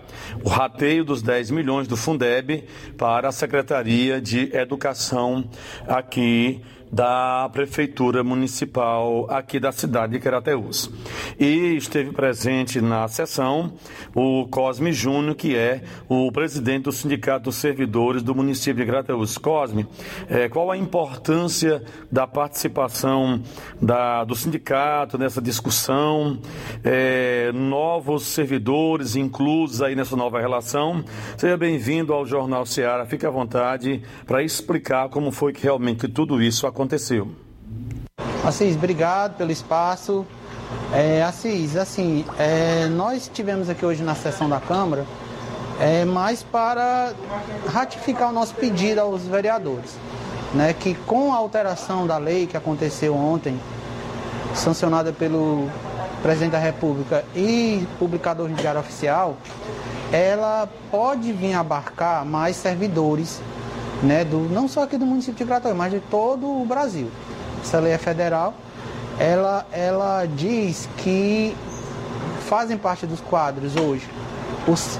o 0.45 0.47
rateio 0.47 1.03
dos 1.03 1.21
10 1.21 1.51
milhões 1.51 1.89
do 1.89 1.97
Fundeb 1.97 2.63
para 2.97 3.27
a 3.27 3.33
Secretaria 3.33 4.21
de 4.21 4.55
Educação 4.55 5.43
aqui 5.85 6.61
da 6.91 7.49
Prefeitura 7.53 8.23
Municipal 8.23 9.27
aqui 9.29 9.59
da 9.59 9.71
cidade 9.71 10.13
de 10.13 10.19
Crateús. 10.19 10.89
E 11.39 11.75
esteve 11.75 12.11
presente 12.11 12.81
na 12.81 13.07
sessão 13.07 13.73
o 14.15 14.47
Cosme 14.47 14.91
Júnior, 14.91 15.35
que 15.35 15.55
é 15.55 15.83
o 16.07 16.31
presidente 16.31 16.83
do 16.83 16.91
Sindicato 16.91 17.45
dos 17.45 17.55
Servidores 17.55 18.23
do 18.23 18.33
município 18.33 18.83
de 18.83 18.89
Crateús. 18.89 19.37
Cosme, 19.37 19.87
eh, 20.27 20.49
qual 20.49 20.71
a 20.71 20.77
importância 20.77 21.83
da 22.11 22.25
participação 22.25 23.41
da, 23.81 24.23
do 24.23 24.35
sindicato 24.35 25.17
nessa 25.17 25.41
discussão? 25.41 26.39
Eh, 26.83 27.51
novos 27.53 28.23
servidores 28.23 29.15
inclusos 29.15 29.81
aí 29.81 29.95
nessa 29.95 30.15
nova 30.15 30.39
relação? 30.39 31.03
Seja 31.37 31.55
bem-vindo 31.55 32.13
ao 32.13 32.25
Jornal 32.25 32.65
Ceará. 32.65 33.05
Fique 33.05 33.25
à 33.25 33.29
vontade 33.29 34.01
para 34.25 34.43
explicar 34.43 35.09
como 35.09 35.31
foi 35.31 35.53
que 35.53 35.63
realmente 35.63 36.07
tudo 36.07 36.41
isso 36.41 36.65
aconteceu. 36.65 36.78
Assis, 38.43 38.75
obrigado 38.75 39.35
pelo 39.37 39.51
espaço. 39.51 40.25
É, 40.93 41.21
Assis, 41.23 41.75
assim, 41.75 42.25
é, 42.37 42.87
nós 42.87 43.29
tivemos 43.33 43.69
aqui 43.69 43.85
hoje 43.85 44.03
na 44.03 44.15
sessão 44.15 44.47
da 44.47 44.59
Câmara 44.59 45.05
é, 45.79 46.03
mais 46.03 46.43
para 46.43 47.13
ratificar 47.67 48.29
o 48.29 48.33
nosso 48.33 48.53
pedido 48.55 48.99
aos 48.99 49.23
vereadores, 49.23 49.97
né, 50.53 50.73
que 50.73 50.93
com 50.93 51.33
a 51.33 51.37
alteração 51.37 52.05
da 52.05 52.17
lei 52.17 52.45
que 52.45 52.57
aconteceu 52.57 53.15
ontem, 53.15 53.59
sancionada 54.53 55.13
pelo 55.13 55.69
presidente 56.21 56.51
da 56.51 56.59
República 56.59 57.23
e 57.33 57.87
publicador 57.97 58.49
no 58.49 58.55
Diário 58.55 58.81
Oficial, 58.81 59.37
ela 60.11 60.67
pode 60.91 61.31
vir 61.31 61.53
abarcar 61.53 62.25
mais 62.25 62.57
servidores, 62.57 63.41
né, 64.03 64.23
do, 64.23 64.39
não 64.39 64.67
só 64.67 64.83
aqui 64.83 64.97
do 64.97 65.05
município 65.05 65.37
de 65.37 65.45
Crateús, 65.45 65.75
mas 65.75 65.91
de 65.91 65.99
todo 65.99 66.45
o 66.45 66.65
Brasil. 66.65 67.09
Essa 67.61 67.79
lei 67.79 67.93
é 67.93 67.97
federal 67.97 68.53
ela, 69.19 69.65
ela 69.71 70.25
diz 70.25 70.87
que 70.97 71.53
fazem 72.47 72.77
parte 72.77 73.05
dos 73.05 73.19
quadros 73.19 73.75
hoje 73.75 74.07
os 74.65 74.97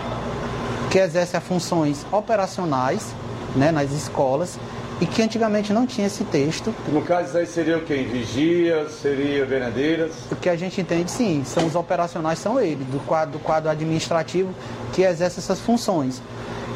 que 0.92 1.00
exercem 1.00 1.40
funções 1.40 2.06
operacionais 2.12 3.14
né, 3.56 3.72
nas 3.72 3.92
escolas 3.92 4.60
e 5.00 5.06
que 5.06 5.22
antigamente 5.22 5.72
não 5.72 5.88
tinha 5.88 6.08
esse 6.08 6.26
texto. 6.26 6.76
No 6.90 7.02
caso, 7.02 7.38
aí 7.38 7.46
seria 7.46 7.78
o 7.78 7.82
quê? 7.82 8.06
Vigias, 8.12 8.92
seria 8.96 9.46
venadeiras? 9.46 10.12
O 10.30 10.36
que 10.36 10.50
a 10.50 10.58
gente 10.58 10.82
entende, 10.82 11.10
sim, 11.10 11.44
são 11.46 11.66
os 11.66 11.76
operacionais, 11.76 12.40
são 12.40 12.60
eles, 12.60 12.86
do 12.88 13.00
quadro, 13.06 13.38
do 13.38 13.40
quadro 13.40 13.70
administrativo 13.70 14.50
que 14.92 15.04
exerce 15.04 15.40
essas 15.40 15.60
funções. 15.60 16.22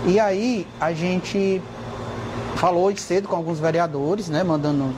E 0.05 0.19
aí 0.19 0.65
a 0.79 0.93
gente 0.93 1.61
falou 2.55 2.85
hoje 2.85 2.99
cedo 2.99 3.27
com 3.27 3.35
alguns 3.35 3.59
vereadores, 3.59 4.29
né, 4.29 4.43
mandando 4.43 4.93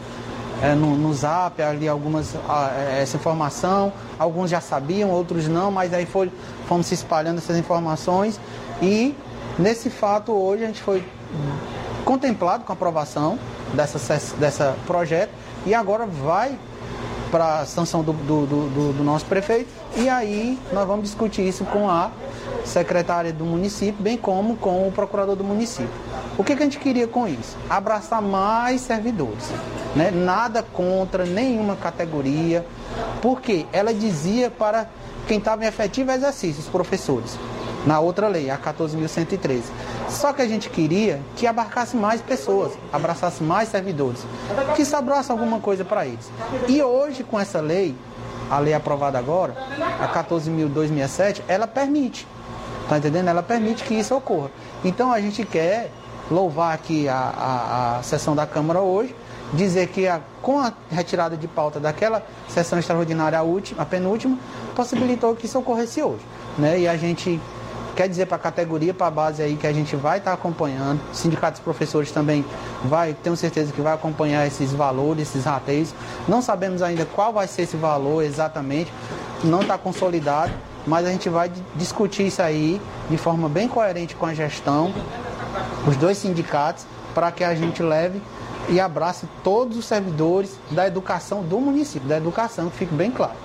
é, 0.62 0.74
no, 0.74 0.96
no 0.96 1.14
zap 1.14 1.62
ali 1.62 1.88
algumas 1.88 2.36
é, 2.36 3.02
essa 3.02 3.18
informação. 3.18 3.92
Alguns 4.18 4.50
já 4.50 4.62
sabiam, 4.62 5.10
outros 5.10 5.48
não, 5.48 5.72
mas 5.72 5.94
aí 5.94 6.06
foi, 6.06 6.32
fomos 6.68 6.88
se 6.88 6.94
espalhando 6.94 7.38
essas 7.38 7.58
informações 7.58 8.40
e 8.82 9.16
nesse 9.58 9.90
fato 9.90 10.32
hoje 10.32 10.64
a 10.64 10.68
gente 10.68 10.82
foi 10.82 11.04
contemplado 12.04 12.64
com 12.64 12.72
a 12.72 12.76
aprovação 12.76 13.40
dessa, 13.74 14.00
dessa 14.38 14.76
projeto 14.86 15.32
e 15.66 15.74
agora 15.74 16.06
vai 16.06 16.58
para 17.32 17.62
a 17.62 17.66
sanção 17.66 18.04
do, 18.04 18.14
do, 18.14 18.46
do, 18.46 18.94
do, 18.94 19.04
nosso 19.04 19.26
prefeito 19.26 19.70
e 19.96 20.08
aí 20.08 20.60
nós 20.72 20.88
vamos 20.88 21.06
discutir 21.06 21.42
isso 21.42 21.66
com 21.66 21.90
a 21.90 22.12
secretária 22.66 23.32
do 23.32 23.46
município, 23.46 24.02
bem 24.02 24.18
como 24.18 24.56
com 24.58 24.88
o 24.88 24.92
procurador 24.92 25.36
do 25.36 25.44
município. 25.44 25.90
O 26.38 26.44
que, 26.44 26.56
que 26.56 26.62
a 26.62 26.66
gente 26.66 26.80
queria 26.80 27.08
com 27.08 27.28
isso? 27.28 27.56
Abraçar 27.70 28.22
mais 28.22 28.82
servidores. 28.82 29.50
Né? 29.96 30.12
Nada 30.12 30.62
contra 30.62 31.26
nenhuma 31.26 31.76
categoria, 31.76 32.66
porque 33.22 33.66
ela 33.72 33.94
dizia 33.94 34.50
para 34.50 34.88
quem 35.28 35.38
estava 35.38 35.64
em 35.64 35.68
efetivo 35.68 36.12
exercício, 36.12 36.62
os 36.62 36.68
professores, 36.68 37.38
na 37.86 38.00
outra 38.00 38.28
lei, 38.28 38.50
a 38.50 38.58
14.113. 38.58 39.62
Só 40.10 40.34
que 40.34 40.42
a 40.42 40.48
gente 40.48 40.70
queria 40.70 41.22
que 41.36 41.48
abarcasse 41.48 41.96
mais 41.96 42.22
pessoas, 42.22 42.74
abraçasse 42.92 43.44
mais 43.44 43.70
servidores, 43.70 44.26
que 44.76 44.86
sobrasse 44.86 45.32
alguma 45.32 45.60
coisa 45.60 45.84
para 45.84 46.06
eles. 46.06 46.30
E 46.68 46.82
hoje, 46.82 47.24
com 47.24 47.40
essa 47.40 47.60
lei, 47.60 47.96
a 48.50 48.60
lei 48.60 48.74
aprovada 48.74 49.18
agora, 49.18 49.56
a 50.00 50.08
14.267, 50.08 51.42
ela 51.48 51.66
permite, 51.66 52.28
tá 52.88 52.98
entendendo? 52.98 53.28
Ela 53.28 53.44
permite 53.44 53.84
que 53.84 53.94
isso 53.94 54.16
ocorra. 54.16 54.50
Então 54.84 55.12
a 55.12 55.20
gente 55.20 55.46
quer 55.46 55.92
louvar 56.30 56.74
aqui 56.74 57.08
a, 57.08 57.16
a, 57.16 57.98
a 57.98 58.04
sessão 58.04 58.36
da 58.36 58.46
Câmara 58.46 58.82
hoje, 58.82 59.16
dizer 59.54 59.88
que 59.88 60.08
a, 60.08 60.20
com 60.42 60.60
a 60.60 60.74
retirada 60.90 61.38
de 61.38 61.48
pauta 61.48 61.80
daquela 61.80 62.26
sessão 62.50 62.80
extraordinária, 62.80 63.38
a, 63.38 63.44
última, 63.44 63.82
a 63.82 63.86
penúltima, 63.86 64.38
possibilitou 64.76 65.36
que 65.36 65.46
isso 65.46 65.60
ocorresse 65.60 66.02
hoje. 66.02 66.26
Né? 66.58 66.80
E 66.80 66.88
a 66.88 66.98
gente 66.98 67.40
quer 67.96 68.10
dizer 68.10 68.26
para 68.26 68.36
a 68.36 68.40
categoria, 68.40 68.94
para 68.94 69.08
a 69.08 69.12
base 69.12 69.42
aí, 69.42 69.56
que 69.56 69.66
a 69.66 69.72
gente 69.72 69.96
vai 69.96 70.18
estar 70.18 70.32
tá 70.32 70.36
acompanhando. 70.36 71.00
O 71.12 71.16
sindicato 71.16 71.54
dos 71.54 71.62
professores 71.62 72.12
também 72.12 72.44
vai, 72.84 73.14
tenho 73.14 73.38
certeza 73.38 73.72
que 73.72 73.82
vai 73.82 73.94
acompanhar 73.94 74.46
esses 74.46 74.72
valores, 74.74 75.30
esses 75.30 75.46
rateios. 75.46 75.94
Não 76.28 76.42
sabemos 76.42 76.82
ainda 76.82 77.06
qual 77.06 77.32
vai 77.32 77.48
ser 77.48 77.64
esse 77.64 77.78
valor 77.78 78.24
exatamente, 78.24 78.92
não 79.44 79.62
está 79.62 79.78
consolidado, 79.78 80.52
mas 80.86 81.06
a 81.06 81.12
gente 81.12 81.30
vai 81.30 81.52
discutir 81.76 82.28
isso 82.28 82.42
aí 82.42 82.82
de 83.10 83.18
forma 83.18 83.50
bem 83.50 83.68
coerente 83.68 84.16
com 84.16 84.26
a 84.26 84.34
gestão, 84.34 84.94
os 85.88 85.96
dois 85.96 86.18
sindicatos, 86.18 86.86
para 87.14 87.32
que 87.32 87.44
a 87.44 87.56
gente 87.56 87.82
leve 87.82 88.22
e 88.70 88.80
abrace 88.80 89.28
todos 89.44 89.78
os 89.78 89.86
servidores 89.86 90.60
da 90.72 90.86
educação 90.88 91.44
do 91.44 91.60
município, 91.60 92.08
da 92.08 92.18
educação, 92.18 92.70
que 92.70 92.78
fique 92.78 92.94
bem 92.94 93.12
claro. 93.12 93.36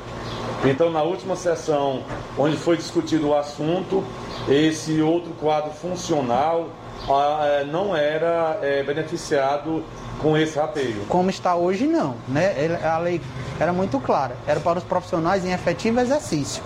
Então, 0.65 0.91
na 0.91 1.03
última 1.03 1.37
sessão, 1.37 2.03
onde 2.37 2.57
foi 2.57 2.77
discutido 2.77 3.29
o 3.29 3.37
assunto, 3.37 4.05
esse 4.49 5.01
outro 5.01 5.33
quadro 5.33 5.71
funcional 5.71 6.69
ah, 7.09 7.41
é, 7.45 7.65
não 7.65 7.97
era 7.97 8.59
é, 8.61 8.83
beneficiado 8.83 9.83
com 10.21 10.37
esse 10.37 10.59
rateio. 10.59 11.07
Como 11.09 11.31
está 11.31 11.57
hoje, 11.57 11.87
não. 11.87 12.17
Né? 12.29 12.79
A 12.85 12.99
lei 12.99 13.23
era 13.59 13.73
muito 13.73 13.99
clara. 14.01 14.37
Era 14.47 14.61
para 14.61 14.79
os 14.79 14.85
profissionais 14.85 15.47
em 15.47 15.53
efetivo 15.53 16.01
exercício 16.01 16.63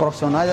profissionais 0.00 0.50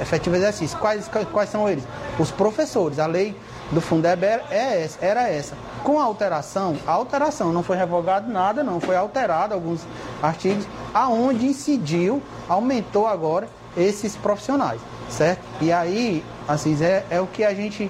efetivo 0.00 0.34
exercício. 0.34 0.76
Quais, 0.76 1.08
quais 1.32 1.48
são 1.48 1.68
eles? 1.68 1.84
Os 2.18 2.32
professores. 2.32 2.98
A 2.98 3.06
lei 3.06 3.36
do 3.70 3.80
Fundeb 3.80 4.24
é 4.24 4.82
essa, 4.82 4.98
era 5.00 5.28
essa. 5.28 5.56
Com 5.84 6.00
a 6.00 6.02
alteração, 6.02 6.76
a 6.84 6.92
alteração 6.92 7.52
não 7.52 7.62
foi 7.62 7.76
revogado 7.76 8.28
nada, 8.28 8.64
não, 8.64 8.80
foi 8.80 8.96
alterado 8.96 9.54
alguns 9.54 9.82
artigos, 10.20 10.66
aonde 10.92 11.46
incidiu, 11.46 12.20
aumentou 12.48 13.06
agora 13.06 13.48
esses 13.76 14.16
profissionais, 14.16 14.80
certo? 15.08 15.42
E 15.60 15.70
aí, 15.70 16.24
assim, 16.48 16.76
é, 16.82 17.04
é 17.08 17.20
o 17.20 17.26
que 17.28 17.44
a 17.44 17.54
gente 17.54 17.88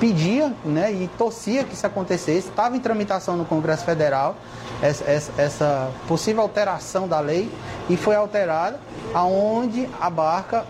pedia 0.00 0.52
né, 0.64 0.90
e 0.90 1.08
torcia 1.18 1.62
que 1.62 1.74
isso 1.74 1.86
acontecesse. 1.86 2.48
Estava 2.48 2.74
em 2.74 2.80
tramitação 2.80 3.36
no 3.36 3.44
Congresso 3.44 3.84
Federal 3.84 4.34
essa, 4.82 5.04
essa, 5.04 5.32
essa, 5.36 5.90
possível 6.08 6.42
alteração 6.42 7.06
da 7.06 7.20
lei 7.20 7.52
e 7.88 7.96
foi 7.96 8.16
alterada, 8.16 8.80
aonde 9.12 9.86
abarca, 10.00 10.64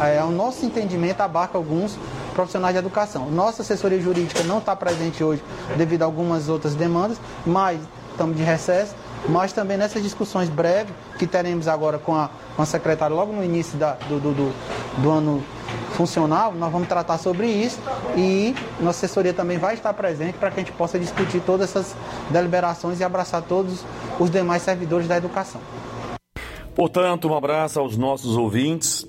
é, 0.00 0.22
o 0.24 0.30
nosso 0.30 0.66
entendimento 0.66 1.20
abarca 1.20 1.56
alguns 1.56 1.96
profissionais 2.34 2.74
de 2.74 2.78
educação. 2.80 3.30
Nossa 3.30 3.62
assessoria 3.62 4.00
jurídica 4.00 4.42
não 4.42 4.58
está 4.58 4.74
presente 4.74 5.22
hoje 5.22 5.42
devido 5.76 6.02
a 6.02 6.06
algumas 6.06 6.48
outras 6.48 6.74
demandas, 6.74 7.18
mas 7.46 7.80
estamos 8.10 8.36
de 8.36 8.42
recesso. 8.42 8.94
Mas 9.28 9.52
também 9.52 9.76
nessas 9.76 10.02
discussões 10.02 10.48
breves 10.48 10.92
que 11.18 11.26
teremos 11.26 11.68
agora 11.68 11.98
com 11.98 12.14
a, 12.14 12.30
com 12.56 12.62
a 12.62 12.66
secretária 12.66 13.14
logo 13.14 13.32
no 13.32 13.44
início 13.44 13.78
da, 13.78 13.92
do, 14.08 14.18
do, 14.18 14.32
do, 14.32 15.02
do 15.02 15.10
ano 15.10 15.42
funcional, 15.92 16.52
nós 16.52 16.72
vamos 16.72 16.88
tratar 16.88 17.18
sobre 17.18 17.46
isso 17.46 17.78
e 18.16 18.54
nossa 18.80 19.04
assessoria 19.04 19.32
também 19.32 19.58
vai 19.58 19.74
estar 19.74 19.92
presente 19.92 20.38
para 20.38 20.50
que 20.50 20.60
a 20.60 20.62
gente 20.64 20.72
possa 20.72 20.98
discutir 20.98 21.40
todas 21.40 21.70
essas 21.70 21.94
deliberações 22.30 22.98
e 22.98 23.04
abraçar 23.04 23.42
todos 23.42 23.84
os 24.18 24.30
demais 24.30 24.62
servidores 24.62 25.06
da 25.06 25.16
educação. 25.16 25.60
Portanto, 26.74 27.28
um 27.28 27.36
abraço 27.36 27.78
aos 27.78 27.96
nossos 27.96 28.36
ouvintes. 28.36 29.06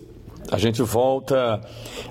A 0.53 0.57
gente 0.59 0.83
volta 0.83 1.59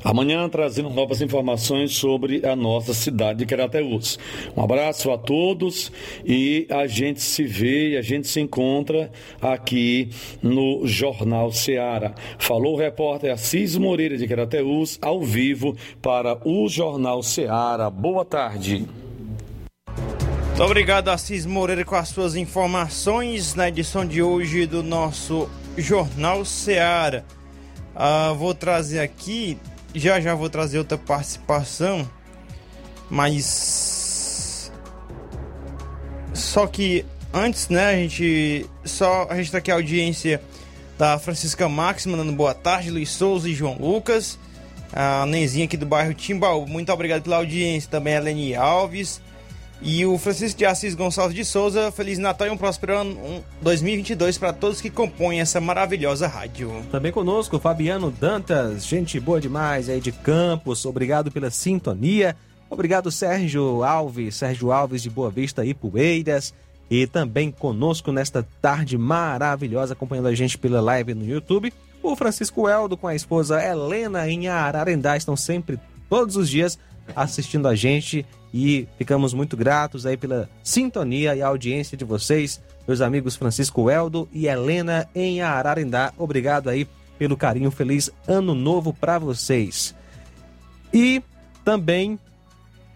amanhã 0.02 0.48
trazendo 0.48 0.90
novas 0.90 1.22
informações 1.22 1.96
sobre 1.96 2.44
a 2.44 2.56
nossa 2.56 2.92
cidade 2.92 3.38
de 3.38 3.46
Carateús. 3.46 4.18
Um 4.56 4.64
abraço 4.64 5.12
a 5.12 5.16
todos 5.16 5.92
e 6.24 6.66
a 6.68 6.88
gente 6.88 7.20
se 7.20 7.44
vê 7.44 7.90
e 7.90 7.96
a 7.96 8.02
gente 8.02 8.26
se 8.26 8.40
encontra 8.40 9.12
aqui 9.40 10.10
no 10.42 10.84
Jornal 10.84 11.52
Seara. 11.52 12.16
Falou 12.36 12.74
o 12.74 12.76
repórter 12.76 13.32
Assis 13.32 13.76
Moreira 13.76 14.16
de 14.16 14.26
Carateús, 14.26 14.98
ao 15.00 15.20
vivo 15.20 15.76
para 16.02 16.36
o 16.44 16.68
Jornal 16.68 17.22
Seara. 17.22 17.88
Boa 17.90 18.24
tarde. 18.24 18.88
Muito 20.48 20.62
obrigado, 20.64 21.10
Assis 21.10 21.46
Moreira, 21.46 21.84
com 21.84 21.94
as 21.94 22.08
suas 22.08 22.34
informações 22.34 23.54
na 23.54 23.68
edição 23.68 24.04
de 24.04 24.20
hoje 24.20 24.66
do 24.66 24.82
nosso 24.82 25.48
Jornal 25.78 26.44
Seara. 26.44 27.24
Uh, 27.94 28.34
vou 28.34 28.54
trazer 28.54 29.00
aqui, 29.00 29.58
já 29.94 30.20
já 30.20 30.34
vou 30.34 30.48
trazer 30.48 30.78
outra 30.78 30.96
participação, 30.96 32.08
mas 33.10 34.72
só 36.32 36.66
que 36.66 37.04
antes, 37.32 37.68
né, 37.68 37.86
a 37.86 37.94
gente 37.94 38.66
só 38.84 39.26
a 39.28 39.36
gente 39.36 39.52
tá 39.52 39.58
aqui 39.58 39.70
a 39.70 39.74
audiência 39.74 40.40
da 40.98 41.18
Francisca 41.18 41.68
Max 41.68 42.06
mandando 42.06 42.32
boa 42.32 42.54
tarde, 42.54 42.90
Luiz 42.90 43.10
Souza 43.10 43.48
e 43.48 43.54
João 43.54 43.76
Lucas, 43.78 44.38
a 44.92 45.26
Nenzinha 45.26 45.66
aqui 45.66 45.76
do 45.76 45.84
bairro 45.84 46.14
Timbaú, 46.14 46.66
muito 46.66 46.90
obrigado 46.90 47.22
pela 47.22 47.36
audiência, 47.36 47.90
também 47.90 48.16
a 48.16 48.20
Leni 48.20 48.54
Alves, 48.54 49.20
e 49.84 50.06
o 50.06 50.16
Francisco 50.16 50.58
de 50.58 50.64
Assis 50.64 50.94
Gonçalves 50.94 51.34
de 51.34 51.44
Souza, 51.44 51.90
Feliz 51.90 52.18
Natal 52.18 52.46
e 52.46 52.50
um 52.50 52.56
próspero 52.56 52.96
ano 52.96 53.44
2022 53.60 54.38
para 54.38 54.52
todos 54.52 54.80
que 54.80 54.88
compõem 54.88 55.40
essa 55.40 55.60
maravilhosa 55.60 56.28
rádio. 56.28 56.70
Também 56.90 57.10
conosco, 57.10 57.58
Fabiano 57.58 58.10
Dantas, 58.10 58.86
gente 58.86 59.18
boa 59.18 59.40
demais 59.40 59.88
aí 59.88 60.00
de 60.00 60.12
Campos, 60.12 60.86
obrigado 60.86 61.32
pela 61.32 61.50
sintonia. 61.50 62.36
Obrigado, 62.70 63.10
Sérgio 63.10 63.82
Alves, 63.82 64.36
Sérgio 64.36 64.72
Alves 64.72 65.02
de 65.02 65.10
Boa 65.10 65.30
Vista 65.30 65.64
e 65.64 65.74
Poeiras. 65.74 66.54
e 66.90 67.06
também 67.06 67.50
conosco 67.50 68.12
nesta 68.12 68.46
tarde 68.60 68.96
maravilhosa, 68.96 69.94
acompanhando 69.94 70.28
a 70.28 70.34
gente 70.34 70.56
pela 70.56 70.80
live 70.80 71.14
no 71.14 71.24
YouTube. 71.24 71.72
O 72.02 72.14
Francisco 72.14 72.68
Eldo 72.68 72.96
com 72.96 73.08
a 73.08 73.14
esposa 73.14 73.62
Helena 73.62 74.28
em 74.28 74.48
Ararendá 74.48 75.16
estão 75.16 75.36
sempre, 75.36 75.78
todos 76.08 76.36
os 76.36 76.48
dias, 76.48 76.78
assistindo 77.16 77.66
a 77.66 77.74
gente 77.74 78.24
e 78.52 78.86
ficamos 78.98 79.32
muito 79.32 79.56
gratos 79.56 80.04
aí 80.04 80.16
pela 80.16 80.48
sintonia 80.62 81.34
e 81.34 81.42
audiência 81.42 81.96
de 81.96 82.04
vocês, 82.04 82.60
meus 82.86 83.00
amigos 83.00 83.34
Francisco 83.34 83.88
Eldo 83.88 84.28
e 84.32 84.46
Helena 84.46 85.08
em 85.14 85.40
Ararendá. 85.40 86.12
Obrigado 86.18 86.68
aí 86.68 86.86
pelo 87.18 87.36
carinho. 87.36 87.70
Feliz 87.70 88.10
ano 88.26 88.54
novo 88.54 88.92
para 88.92 89.18
vocês. 89.18 89.94
E 90.92 91.22
também 91.64 92.18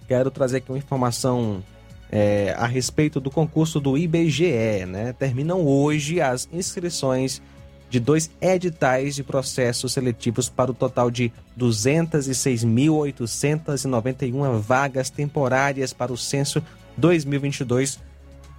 quero 0.07 0.31
trazer 0.31 0.59
aqui 0.59 0.71
uma 0.71 0.79
informação 0.79 1.63
é, 2.11 2.55
a 2.59 2.67
respeito 2.67 3.21
do 3.21 3.31
concurso 3.31 3.81
do 3.81 3.97
IBGE, 3.97 4.85
né? 4.87 5.13
Terminam 5.13 5.67
hoje 5.67 6.21
as 6.21 6.49
inscrições 6.53 7.41
de 7.89 8.01
dois 8.01 8.29
editais 8.41 9.15
de 9.15 9.23
processos 9.23 9.93
seletivos 9.93 10.49
para 10.49 10.71
o 10.71 10.75
total 10.75 11.11
de 11.11 11.31
206.891 11.59 14.59
vagas 14.59 15.11
temporárias 15.11 15.93
para 15.93 16.13
o 16.13 16.17
censo 16.17 16.63
2022. 16.97 18.01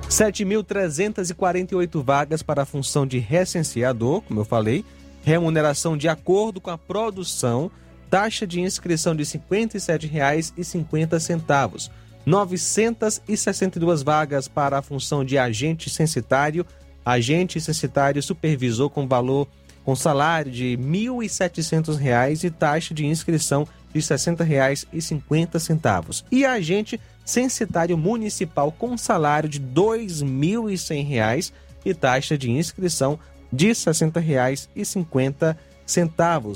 7.348 0.06 2.04
vagas 2.04 2.42
para 2.42 2.60
a 2.60 2.66
função 2.66 3.06
de 3.06 3.18
recenseador, 3.18 4.20
como 4.20 4.40
eu 4.40 4.44
falei, 4.44 4.84
remuneração 5.22 5.96
de 5.96 6.10
acordo 6.10 6.60
com 6.60 6.68
a 6.68 6.76
produção, 6.76 7.70
taxa 8.10 8.46
de 8.46 8.60
inscrição 8.60 9.16
de 9.16 9.22
R$ 9.22 9.40
57,50, 9.48 11.90
962 12.26 14.02
vagas 14.02 14.46
para 14.46 14.76
a 14.76 14.82
função 14.82 15.24
de 15.24 15.38
agente 15.38 15.88
censitário, 15.88 16.66
agente 17.02 17.58
censitário 17.62 18.22
supervisor 18.22 18.90
com 18.90 19.08
valor 19.08 19.48
com 19.88 19.96
salário 19.96 20.52
de 20.52 20.76
R$ 20.76 20.82
1.700 20.82 22.44
e 22.44 22.50
taxa 22.50 22.92
de 22.92 23.06
inscrição 23.06 23.66
de 23.92 24.00
R$ 24.00 24.06
60,50. 24.06 26.24
E 26.30 26.44
agente 26.44 27.00
censitário 27.24 27.98
municipal 27.98 28.70
com 28.72 28.96
salário 28.96 29.48
de 29.48 29.58
R$ 29.58 29.64
2.100 29.74 31.52
e 31.84 31.92
taxa 31.94 32.38
de 32.38 32.50
inscrição 32.50 33.18
de 33.52 33.66
R$ 33.68 33.74
60,50. 33.74 35.56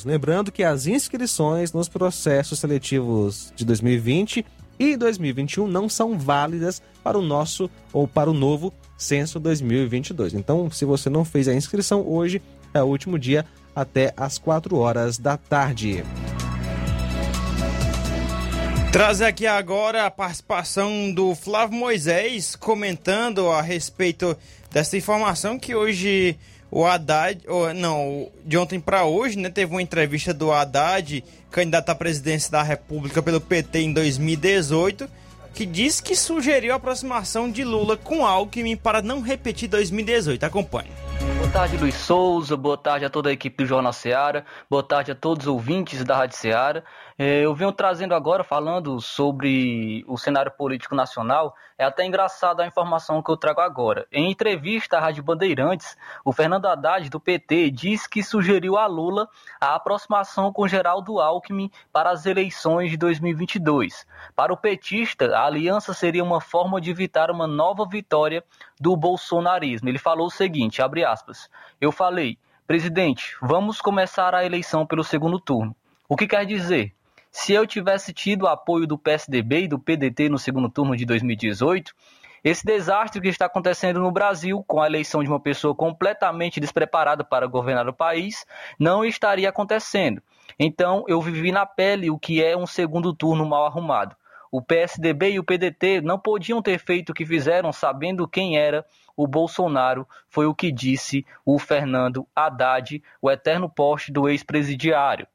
Lembrando 0.04 0.52
que 0.52 0.62
as 0.62 0.86
inscrições 0.86 1.72
nos 1.72 1.88
processos 1.88 2.58
seletivos 2.58 3.50
de 3.56 3.64
2020 3.64 4.44
e 4.78 4.94
2021 4.96 5.66
não 5.68 5.88
são 5.88 6.18
válidas 6.18 6.82
para 7.02 7.18
o 7.18 7.22
nosso 7.22 7.70
ou 7.92 8.06
para 8.08 8.30
o 8.30 8.34
novo 8.34 8.72
censo 8.96 9.40
2022. 9.40 10.34
Então, 10.34 10.70
se 10.70 10.84
você 10.84 11.10
não 11.10 11.24
fez 11.24 11.48
a 11.48 11.54
inscrição 11.54 12.06
hoje, 12.06 12.40
é 12.74 12.82
o 12.82 12.86
último 12.86 13.18
dia 13.18 13.46
até 13.74 14.12
às 14.16 14.38
4 14.38 14.76
horas 14.76 15.18
da 15.18 15.36
tarde. 15.36 16.04
Trazer 18.92 19.24
aqui 19.24 19.46
agora 19.46 20.04
a 20.04 20.10
participação 20.10 21.10
do 21.10 21.34
Flávio 21.34 21.78
Moisés 21.78 22.54
comentando 22.54 23.48
a 23.48 23.62
respeito 23.62 24.36
dessa 24.70 24.98
informação 24.98 25.58
que 25.58 25.74
hoje 25.74 26.38
o 26.70 26.84
Haddad, 26.84 27.40
ou, 27.48 27.72
não, 27.72 28.30
de 28.44 28.58
ontem 28.58 28.78
para 28.78 29.06
hoje, 29.06 29.38
né, 29.38 29.48
teve 29.48 29.72
uma 29.72 29.80
entrevista 29.80 30.34
do 30.34 30.52
Haddad, 30.52 31.24
candidato 31.50 31.88
à 31.88 31.94
presidência 31.94 32.52
da 32.52 32.62
República 32.62 33.22
pelo 33.22 33.40
PT 33.40 33.78
em 33.78 33.94
2018, 33.94 35.08
que 35.54 35.64
disse 35.64 36.02
que 36.02 36.14
sugeriu 36.14 36.74
a 36.74 36.76
aproximação 36.76 37.50
de 37.50 37.64
Lula 37.64 37.96
com 37.96 38.26
Alckmin 38.26 38.76
para 38.76 39.00
não 39.00 39.22
repetir 39.22 39.70
2018. 39.70 40.44
Acompanhe. 40.44 40.90
Boa 41.22 41.50
tarde, 41.52 41.76
Luiz 41.76 41.94
Souza. 41.94 42.56
Boa 42.56 42.78
tarde 42.78 43.04
a 43.04 43.10
toda 43.10 43.28
a 43.28 43.32
equipe 43.32 43.62
do 43.62 43.66
Jornal 43.66 43.92
Seara. 43.92 44.44
Boa 44.68 44.82
tarde 44.82 45.12
a 45.12 45.14
todos 45.14 45.46
os 45.46 45.52
ouvintes 45.52 46.02
da 46.04 46.16
Rádio 46.16 46.36
Seara. 46.36 46.84
É, 47.18 47.42
eu 47.42 47.54
venho 47.54 47.70
trazendo 47.72 48.14
agora, 48.14 48.42
falando 48.42 49.00
sobre 49.00 50.04
o 50.08 50.16
cenário 50.16 50.50
político 50.50 50.94
nacional, 50.94 51.54
é 51.78 51.84
até 51.84 52.04
engraçado 52.04 52.60
a 52.60 52.66
informação 52.66 53.22
que 53.22 53.30
eu 53.30 53.36
trago 53.36 53.60
agora. 53.60 54.06
Em 54.10 54.30
entrevista 54.30 54.96
à 54.96 55.00
Rádio 55.00 55.22
Bandeirantes, 55.22 55.96
o 56.24 56.32
Fernando 56.32 56.66
Haddad, 56.66 57.08
do 57.10 57.20
PT, 57.20 57.70
diz 57.70 58.06
que 58.06 58.22
sugeriu 58.22 58.76
a 58.76 58.86
Lula 58.86 59.28
a 59.60 59.74
aproximação 59.74 60.52
com 60.52 60.66
Geraldo 60.66 61.20
Alckmin 61.20 61.70
para 61.92 62.10
as 62.10 62.24
eleições 62.24 62.90
de 62.90 62.96
2022. 62.96 64.06
Para 64.34 64.52
o 64.52 64.56
petista, 64.56 65.36
a 65.36 65.44
aliança 65.44 65.92
seria 65.92 66.24
uma 66.24 66.40
forma 66.40 66.80
de 66.80 66.90
evitar 66.90 67.30
uma 67.30 67.46
nova 67.46 67.86
vitória 67.86 68.42
do 68.82 68.96
bolsonarismo. 68.96 69.88
Ele 69.88 69.98
falou 69.98 70.26
o 70.26 70.30
seguinte, 70.30 70.82
abre 70.82 71.04
aspas, 71.04 71.48
eu 71.80 71.92
falei, 71.92 72.36
presidente, 72.66 73.36
vamos 73.40 73.80
começar 73.80 74.34
a 74.34 74.44
eleição 74.44 74.84
pelo 74.84 75.04
segundo 75.04 75.38
turno. 75.38 75.74
O 76.08 76.16
que 76.16 76.26
quer 76.26 76.44
dizer? 76.44 76.92
Se 77.30 77.52
eu 77.52 77.64
tivesse 77.64 78.12
tido 78.12 78.42
o 78.42 78.48
apoio 78.48 78.84
do 78.84 78.98
PSDB 78.98 79.62
e 79.62 79.68
do 79.68 79.78
PDT 79.78 80.28
no 80.28 80.36
segundo 80.36 80.68
turno 80.68 80.96
de 80.96 81.06
2018, 81.06 81.94
esse 82.42 82.66
desastre 82.66 83.20
que 83.22 83.28
está 83.28 83.46
acontecendo 83.46 84.00
no 84.00 84.10
Brasil, 84.10 84.64
com 84.66 84.82
a 84.82 84.86
eleição 84.86 85.22
de 85.22 85.28
uma 85.28 85.38
pessoa 85.38 85.76
completamente 85.76 86.58
despreparada 86.58 87.22
para 87.22 87.46
governar 87.46 87.88
o 87.88 87.94
país, 87.94 88.44
não 88.80 89.04
estaria 89.04 89.48
acontecendo. 89.48 90.20
Então, 90.58 91.04
eu 91.06 91.20
vivi 91.20 91.52
na 91.52 91.64
pele 91.64 92.10
o 92.10 92.18
que 92.18 92.42
é 92.42 92.56
um 92.56 92.66
segundo 92.66 93.14
turno 93.14 93.46
mal 93.46 93.64
arrumado. 93.64 94.16
O 94.52 94.60
PSDB 94.60 95.30
e 95.30 95.38
o 95.38 95.44
PDT 95.44 96.02
não 96.02 96.18
podiam 96.18 96.60
ter 96.60 96.78
feito 96.78 97.08
o 97.08 97.14
que 97.14 97.24
fizeram 97.24 97.72
sabendo 97.72 98.28
quem 98.28 98.58
era 98.58 98.84
o 99.16 99.26
Bolsonaro, 99.26 100.06
foi 100.28 100.44
o 100.44 100.54
que 100.54 100.70
disse 100.70 101.24
o 101.42 101.58
Fernando 101.58 102.28
Haddad, 102.36 103.02
o 103.22 103.30
eterno 103.30 103.66
poste 103.66 104.12
do 104.12 104.28
ex-presidiário. 104.28 105.26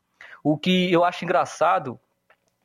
O 0.43 0.55
que 0.55 0.91
eu 0.93 1.03
acho 1.03 1.25
engraçado, 1.25 1.99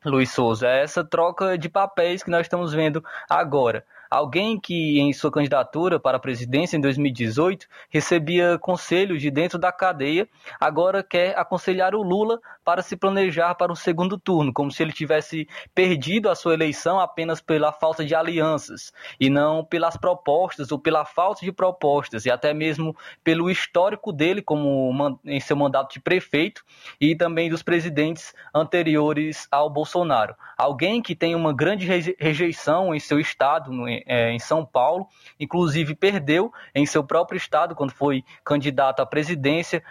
Luiz 0.05 0.31
Souza, 0.31 0.67
é 0.67 0.83
essa 0.83 1.03
troca 1.03 1.57
de 1.57 1.67
papéis 1.67 2.21
que 2.21 2.29
nós 2.29 2.45
estamos 2.45 2.71
vendo 2.71 3.03
agora. 3.27 3.83
Alguém 4.13 4.59
que, 4.59 4.99
em 4.99 5.11
sua 5.11 5.31
candidatura 5.31 5.99
para 5.99 6.17
a 6.17 6.19
presidência 6.19 6.77
em 6.77 6.79
2018, 6.79 7.65
recebia 7.89 8.59
conselhos 8.59 9.19
de 9.19 9.31
dentro 9.31 9.57
da 9.57 9.71
cadeia, 9.71 10.29
agora 10.59 11.01
quer 11.01 11.35
aconselhar 11.35 11.95
o 11.95 12.03
Lula 12.03 12.39
para 12.63 12.83
se 12.83 12.95
planejar 12.95 13.55
para 13.55 13.71
o 13.71 13.75
segundo 13.75 14.15
turno, 14.15 14.53
como 14.53 14.71
se 14.71 14.83
ele 14.83 14.93
tivesse 14.93 15.47
perdido 15.73 16.29
a 16.29 16.35
sua 16.35 16.53
eleição 16.53 16.99
apenas 16.99 17.41
pela 17.41 17.71
falta 17.71 18.05
de 18.05 18.13
alianças 18.13 18.93
e 19.19 19.31
não 19.31 19.65
pelas 19.65 19.97
propostas 19.97 20.71
ou 20.71 20.77
pela 20.77 21.05
falta 21.05 21.43
de 21.43 21.51
propostas 21.51 22.27
e 22.27 22.31
até 22.31 22.53
mesmo 22.53 22.95
pelo 23.23 23.49
histórico 23.49 24.13
dele 24.13 24.43
como 24.43 25.19
em 25.25 25.39
seu 25.39 25.57
mandato 25.57 25.91
de 25.91 25.99
prefeito 25.99 26.63
e 27.01 27.15
também 27.15 27.49
dos 27.49 27.63
presidentes 27.63 28.31
anteriores 28.53 29.47
ao 29.49 29.71
Bolsonaro. 29.71 30.35
Alguém 30.55 31.01
que 31.01 31.15
tem 31.15 31.33
uma 31.33 31.51
grande 31.51 31.87
rejeição 32.19 32.93
em 32.93 32.99
seu 32.99 33.19
estado, 33.19 33.71
é, 34.05 34.31
em 34.31 34.39
São 34.39 34.65
Paulo, 34.65 35.07
inclusive 35.39 35.95
perdeu 35.95 36.51
em 36.73 36.85
seu 36.85 37.03
próprio 37.03 37.37
estado 37.37 37.75
quando 37.75 37.91
foi 37.91 38.23
candidato 38.43 39.01
à 39.01 39.05
presidência, 39.05 39.83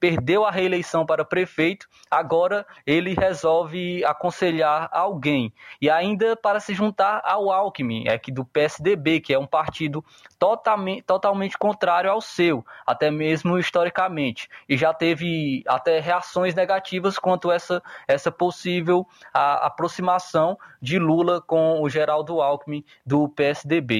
perdeu 0.00 0.44
a 0.44 0.50
reeleição 0.50 1.04
para 1.06 1.24
prefeito 1.24 1.88
agora 2.14 2.66
ele 2.86 3.14
resolve 3.14 4.04
aconselhar 4.04 4.88
alguém. 4.92 5.52
E 5.80 5.90
ainda 5.90 6.36
para 6.36 6.60
se 6.60 6.74
juntar 6.74 7.20
ao 7.24 7.50
Alckmin, 7.50 8.04
é 8.06 8.18
que 8.18 8.32
do 8.32 8.44
PSDB, 8.44 9.20
que 9.20 9.34
é 9.34 9.38
um 9.38 9.46
partido 9.46 10.04
totalmente, 10.38 11.02
totalmente 11.02 11.58
contrário 11.58 12.10
ao 12.10 12.20
seu, 12.20 12.64
até 12.86 13.10
mesmo 13.10 13.58
historicamente. 13.58 14.48
E 14.68 14.76
já 14.76 14.92
teve 14.92 15.62
até 15.66 15.98
reações 16.00 16.54
negativas 16.54 17.18
quanto 17.18 17.50
a 17.50 17.54
essa, 17.54 17.82
essa 18.06 18.30
possível 18.30 19.06
a, 19.32 19.66
aproximação 19.66 20.58
de 20.80 20.98
Lula 20.98 21.40
com 21.40 21.82
o 21.82 21.88
Geraldo 21.88 22.40
Alckmin 22.40 22.84
do 23.04 23.28
PSDB. 23.28 23.43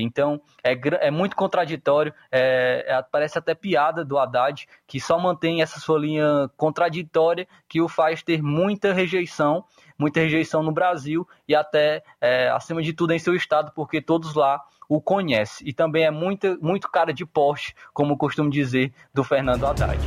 Então 0.03 0.41
é, 0.63 0.79
é 1.01 1.11
muito 1.11 1.37
contraditório, 1.37 2.13
é, 2.31 2.85
é, 2.87 3.03
parece 3.03 3.39
até 3.39 3.55
piada 3.55 4.05
do 4.05 4.19
Haddad, 4.19 4.67
que 4.87 5.01
só 5.01 5.19
mantém 5.19 5.63
essa 5.63 5.81
sua 5.81 5.99
linha 5.99 6.51
contraditória 6.57 7.47
que 7.69 7.81
o 7.81 7.89
faz 7.89 8.23
ter 8.23 8.43
muita 8.43 8.93
rejeição, 8.93 9.65
muita 9.99 10.21
rejeição 10.21 10.63
no 10.63 10.73
Brasil 10.73 11.27
e 11.49 11.55
até, 11.55 12.03
é, 12.21 12.49
acima 12.49 12.83
de 12.83 12.93
tudo, 12.93 13.13
em 13.13 13.19
seu 13.19 13.35
estado, 13.35 13.73
porque 13.75 14.01
todos 14.01 14.35
lá 14.35 14.61
o 14.89 15.01
conhecem. 15.01 15.69
E 15.69 15.73
também 15.73 16.05
é 16.05 16.11
muito, 16.11 16.59
muito 16.61 16.91
cara 16.91 17.13
de 17.13 17.25
poste, 17.25 17.75
como 17.93 18.17
costumo 18.17 18.51
dizer, 18.51 18.93
do 19.13 19.25
Fernando 19.25 19.67
Haddad. 19.67 19.99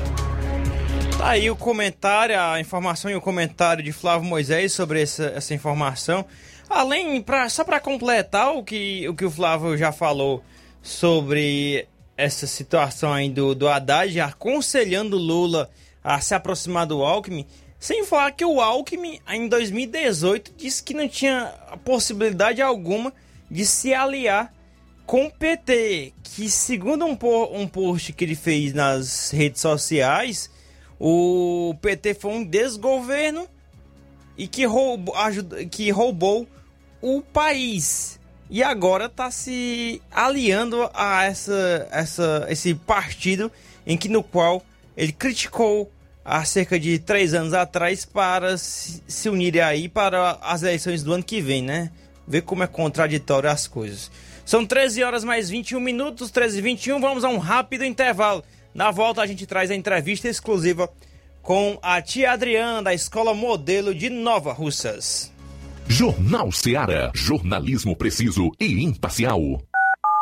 Tá 1.18 1.30
aí 1.30 1.50
o 1.50 1.56
comentário, 1.56 2.40
a 2.40 2.60
informação 2.60 3.10
e 3.10 3.16
o 3.16 3.22
comentário 3.22 3.84
de 3.84 3.92
Flávio 3.92 4.30
Moisés 4.30 4.72
sobre 4.72 5.02
essa, 5.02 5.26
essa 5.36 5.54
informação. 5.54 6.24
Além, 6.70 7.22
pra, 7.22 7.48
só 7.50 7.64
para 7.64 7.80
completar 7.80 8.56
o 8.56 8.64
que, 8.64 9.08
o 9.08 9.16
que 9.16 9.26
o 9.26 9.32
Flávio 9.32 9.78
já 9.78 9.92
falou 9.92 10.44
sobre 10.82 11.88
essa 12.18 12.48
situação 12.48 13.14
aí 13.14 13.30
do, 13.30 13.54
do 13.54 13.68
Haddad 13.68 14.20
aconselhando 14.20 15.18
Lula 15.18 15.70
a 16.04 16.20
se 16.20 16.34
aproximar 16.34 16.86
do 16.86 17.04
Alckmin, 17.04 17.46
sem 17.80 18.04
falar 18.06 18.32
que 18.32 18.44
o 18.44 18.60
Alckmin, 18.60 19.20
em 19.30 19.48
2018, 19.48 20.54
disse 20.58 20.82
que 20.82 20.94
não 20.94 21.08
tinha 21.08 21.54
possibilidade 21.86 22.62
alguma 22.62 23.14
de 23.50 23.66
se 23.66 23.94
aliar 23.94 24.54
com 25.06 25.26
o 25.26 25.32
PT. 25.32 26.14
Que, 26.24 26.50
segundo 26.50 27.06
um, 27.06 27.18
um 27.52 27.68
post 27.68 28.14
que 28.14 28.26
ele 28.26 28.36
fez 28.36 28.74
nas 28.74 29.32
redes 29.32 29.62
sociais, 29.62 30.50
o 31.00 31.76
PT 31.82 32.16
foi 32.16 32.32
um 32.32 32.44
desgoverno 32.44 33.48
e 34.38 34.48
que 34.48 34.66
roubou, 34.66 35.16
ajuda, 35.16 35.66
que 35.66 35.90
roubou 35.92 36.48
o 37.02 37.22
país. 37.22 38.20
E 38.50 38.64
agora 38.64 39.06
está 39.06 39.30
se 39.30 40.02
aliando 40.12 40.90
a 40.94 41.26
essa, 41.26 41.88
essa, 41.92 42.46
esse 42.50 42.74
partido 42.74 43.52
em 43.86 43.98
que 43.98 44.08
no 44.08 44.24
qual 44.24 44.64
ele 44.96 45.12
criticou 45.12 45.92
há 46.24 46.44
cerca 46.44 46.80
de 46.80 47.00
três 47.00 47.34
anos 47.34 47.54
atrás 47.54 48.06
para 48.06 48.58
se 48.58 49.30
unirem 49.30 49.62
aí 49.62 49.90
para 49.90 50.38
as 50.42 50.64
eleições 50.64 51.04
do 51.04 51.14
ano 51.14 51.24
que 51.24 51.42
vem, 51.42 51.62
né? 51.62 51.92
Ver 52.28 52.42
como 52.42 52.64
é 52.64 52.68
contraditório 52.68 53.50
as 53.50 53.68
coisas. 53.68 54.12
São 54.46 54.66
13 54.66 55.04
horas 55.04 55.24
mais 55.24 55.50
21 55.50 55.80
minutos, 55.80 56.32
13 56.32 56.60
e 56.60 56.62
21, 56.62 57.00
vamos 57.00 57.24
a 57.24 57.30
um 57.30 57.38
rápido 57.38 57.84
intervalo. 57.84 58.44
Na 58.74 58.92
volta 58.92 59.22
a 59.22 59.26
gente 59.28 59.46
traz 59.46 59.72
a 59.72 59.76
entrevista 59.76 60.28
exclusiva 60.28 60.90
com 61.42 61.78
a 61.82 62.02
tia 62.02 62.32
Adriana 62.32 62.82
da 62.82 62.94
Escola 62.94 63.34
Modelo 63.34 63.96
de 63.96 64.10
Nova 64.10 64.52
Russas. 64.52 65.37
Jornal 65.90 66.52
Seara, 66.52 67.12
jornalismo 67.16 67.96
preciso 67.96 68.52
e 68.60 68.84
imparcial. 68.84 69.40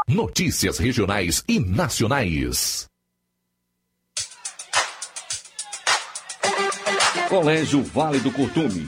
Notícias 0.08 0.78
regionais 0.78 1.44
e 1.48 1.60
nacionais. 1.60 2.86
Colégio 7.28 7.84
Vale 7.84 8.20
do 8.20 8.32
Curtume. 8.32 8.88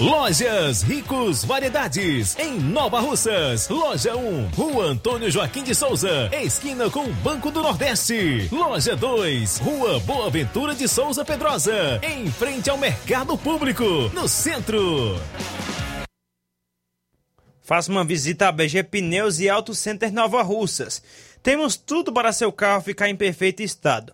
Lojas 0.00 0.82
Ricos 0.82 1.44
Variedades, 1.44 2.36
em 2.38 2.58
Nova 2.58 2.98
Russas. 2.98 3.68
Loja 3.68 4.16
1, 4.16 4.48
Rua 4.48 4.86
Antônio 4.86 5.30
Joaquim 5.30 5.62
de 5.62 5.74
Souza, 5.74 6.30
esquina 6.42 6.90
com 6.90 7.04
o 7.04 7.12
Banco 7.12 7.50
do 7.50 7.62
Nordeste. 7.62 8.48
Loja 8.50 8.96
2, 8.96 9.58
Rua 9.58 10.00
Boa 10.00 10.30
Ventura 10.30 10.74
de 10.74 10.88
Souza 10.88 11.24
Pedrosa, 11.24 12.00
em 12.02 12.30
frente 12.30 12.70
ao 12.70 12.78
Mercado 12.78 13.36
Público, 13.36 13.84
no 14.14 14.26
centro. 14.26 15.20
Faça 17.60 17.92
uma 17.92 18.04
visita 18.04 18.48
a 18.48 18.52
BG 18.52 18.82
Pneus 18.84 19.38
e 19.38 19.48
Auto 19.48 19.74
Center 19.74 20.12
Nova 20.12 20.42
Russas. 20.42 21.02
Temos 21.42 21.76
tudo 21.76 22.12
para 22.12 22.32
seu 22.32 22.50
carro 22.50 22.82
ficar 22.82 23.08
em 23.08 23.16
perfeito 23.16 23.62
estado. 23.62 24.12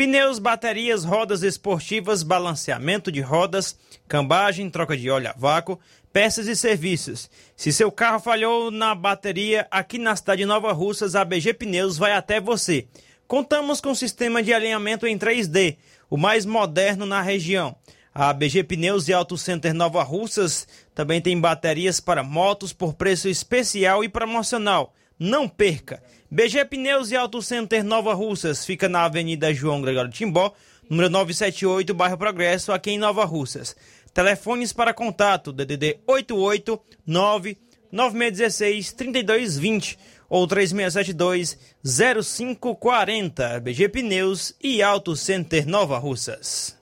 Pneus, 0.00 0.38
baterias, 0.38 1.04
rodas 1.04 1.42
esportivas, 1.42 2.22
balanceamento 2.22 3.12
de 3.12 3.20
rodas, 3.20 3.78
cambagem, 4.08 4.70
troca 4.70 4.96
de 4.96 5.10
óleo 5.10 5.28
a 5.28 5.34
vácuo, 5.38 5.78
peças 6.10 6.46
e 6.46 6.56
serviços. 6.56 7.28
Se 7.54 7.70
seu 7.70 7.92
carro 7.92 8.18
falhou 8.18 8.70
na 8.70 8.94
bateria, 8.94 9.68
aqui 9.70 9.98
na 9.98 10.16
cidade 10.16 10.38
de 10.38 10.46
Nova 10.46 10.72
Russas, 10.72 11.14
a 11.14 11.22
BG 11.22 11.52
Pneus 11.52 11.98
vai 11.98 12.12
até 12.12 12.40
você. 12.40 12.88
Contamos 13.28 13.78
com 13.78 13.94
sistema 13.94 14.42
de 14.42 14.54
alinhamento 14.54 15.06
em 15.06 15.18
3D, 15.18 15.76
o 16.08 16.16
mais 16.16 16.46
moderno 16.46 17.04
na 17.04 17.20
região. 17.20 17.76
A 18.14 18.32
BG 18.32 18.64
Pneus 18.64 19.06
e 19.06 19.12
Auto 19.12 19.36
Center 19.36 19.74
Nova 19.74 20.02
Russas 20.02 20.66
também 20.94 21.20
tem 21.20 21.38
baterias 21.38 22.00
para 22.00 22.22
motos 22.22 22.72
por 22.72 22.94
preço 22.94 23.28
especial 23.28 24.02
e 24.02 24.08
promocional. 24.08 24.94
Não 25.18 25.46
perca! 25.46 26.02
BG 26.32 26.64
Pneus 26.66 27.10
e 27.10 27.16
Auto 27.16 27.42
Center 27.42 27.82
Nova 27.82 28.14
Russas 28.14 28.64
fica 28.64 28.88
na 28.88 29.04
Avenida 29.04 29.52
João 29.52 29.82
Gregório 29.82 30.12
Timbó, 30.12 30.54
número 30.88 31.10
978, 31.10 31.92
bairro 31.92 32.16
Progresso, 32.16 32.70
aqui 32.70 32.92
em 32.92 32.98
Nova 32.98 33.24
Russas. 33.24 33.74
Telefones 34.14 34.72
para 34.72 34.94
contato: 34.94 35.52
DDD 35.52 35.98
88 36.06 36.80
9 37.04 37.58
9616 37.90 38.92
3220 38.92 39.98
ou 40.28 40.46
3672 40.46 41.58
0540. 41.82 43.58
BG 43.58 43.88
Pneus 43.88 44.54
e 44.62 44.84
Auto 44.84 45.16
Center 45.16 45.66
Nova 45.66 45.98
Russas. 45.98 46.76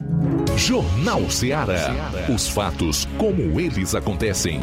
Jornal 0.58 1.30
Ceará. 1.30 1.94
Os 2.28 2.48
fatos 2.48 3.06
como 3.16 3.58
eles 3.58 3.94
acontecem. 3.94 4.60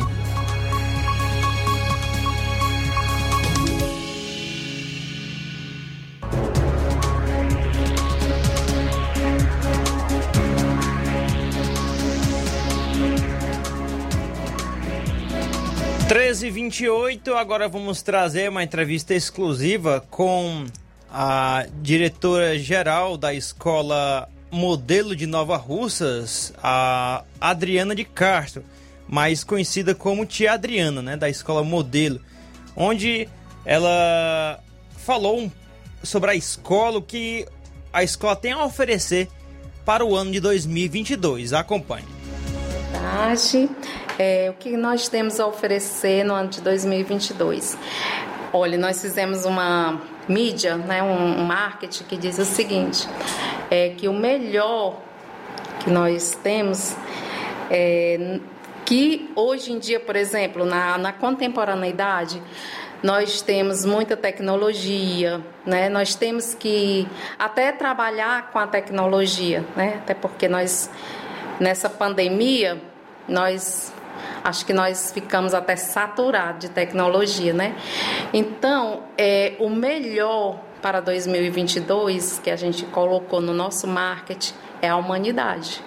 Treze 16.08 16.52
vinte 16.52 16.82
e 16.82 16.90
oito. 16.90 17.34
Agora 17.34 17.68
vamos 17.68 18.04
trazer 18.04 18.48
uma 18.50 18.62
entrevista 18.62 19.16
exclusiva 19.16 20.06
com 20.12 20.66
a 21.12 21.66
diretora 21.82 22.60
geral 22.60 23.18
da 23.18 23.34
escola 23.34 24.30
Modelo 24.52 25.16
de 25.16 25.26
Nova 25.26 25.58
Russas, 25.58 26.54
a 26.62 27.24
Adriana 27.42 27.96
de 27.96 28.06
Castro, 28.06 28.64
mais 29.08 29.44
conhecida 29.44 29.96
como 29.96 30.28
Tia 30.28 30.54
Adriana, 30.54 31.02
né, 31.02 31.18
da 31.18 31.28
escola 31.28 31.64
Modelo, 31.64 32.22
onde 32.76 33.28
ela 33.66 34.60
falou 34.98 35.52
sobre 36.04 36.30
a 36.30 36.36
escola, 36.36 37.00
o 37.00 37.02
que 37.02 37.48
a 37.92 38.04
escola 38.04 38.36
tem 38.36 38.52
a 38.52 38.64
oferecer 38.64 39.28
para 39.84 40.06
o 40.06 40.16
ano 40.16 40.32
de 40.32 40.40
2022. 40.40 41.52
Acompanhe. 41.52 42.15
Tarde. 43.02 43.70
É, 44.18 44.50
o 44.50 44.54
que 44.54 44.78
nós 44.78 45.10
temos 45.10 45.40
a 45.40 45.48
oferecer 45.48 46.24
no 46.24 46.34
ano 46.34 46.50
de 46.50 46.62
2022? 46.62 47.78
Olha, 48.54 48.78
nós 48.78 49.02
fizemos 49.02 49.46
uma 49.46 50.02
mídia, 50.28 50.76
né, 50.78 51.04
um, 51.04 51.44
marketing 51.44 52.04
que 52.06 52.18
diz 52.18 52.38
o 52.40 52.46
seguinte, 52.46 53.08
é 53.70 53.90
que 53.90 54.08
o 54.08 54.14
melhor 54.14 55.02
que 55.80 55.90
nós 55.90 56.38
temos 56.42 56.96
é 57.70 58.40
que 58.86 59.32
hoje 59.36 59.72
em 59.72 59.80
dia, 59.80 60.00
por 60.00 60.16
exemplo, 60.16 60.64
na, 60.64 60.98
na 60.98 61.12
contemporaneidade, 61.12 62.42
nós 63.02 63.42
temos 63.42 63.84
muita 63.84 64.16
tecnologia, 64.16 65.42
né? 65.66 65.90
Nós 65.90 66.16
temos 66.16 66.54
que 66.54 67.08
até 67.38 67.72
trabalhar 67.72 68.52
com 68.52 68.60
a 68.60 68.68
tecnologia, 68.68 69.66
né? 69.76 70.00
Até 70.02 70.14
porque 70.14 70.48
nós 70.48 70.90
nessa 71.60 71.90
pandemia 71.90 72.82
nós 73.28 73.94
acho 74.44 74.66
que 74.66 74.74
nós 74.74 75.12
ficamos 75.12 75.54
até 75.54 75.76
saturados 75.76 76.60
de 76.60 76.70
tecnologia, 76.70 77.54
né? 77.54 77.76
Então, 78.32 79.04
é 79.18 79.56
o 79.60 79.70
melhor 79.70 80.60
para 80.82 81.00
2022 81.00 82.40
que 82.44 82.52
a 82.52 82.56
gente 82.56 82.86
colocou 82.86 83.42
no 83.42 83.54
nosso 83.54 83.88
marketing 83.88 84.54
é 84.82 84.90
a 84.90 84.96
humanidade. 84.96 85.82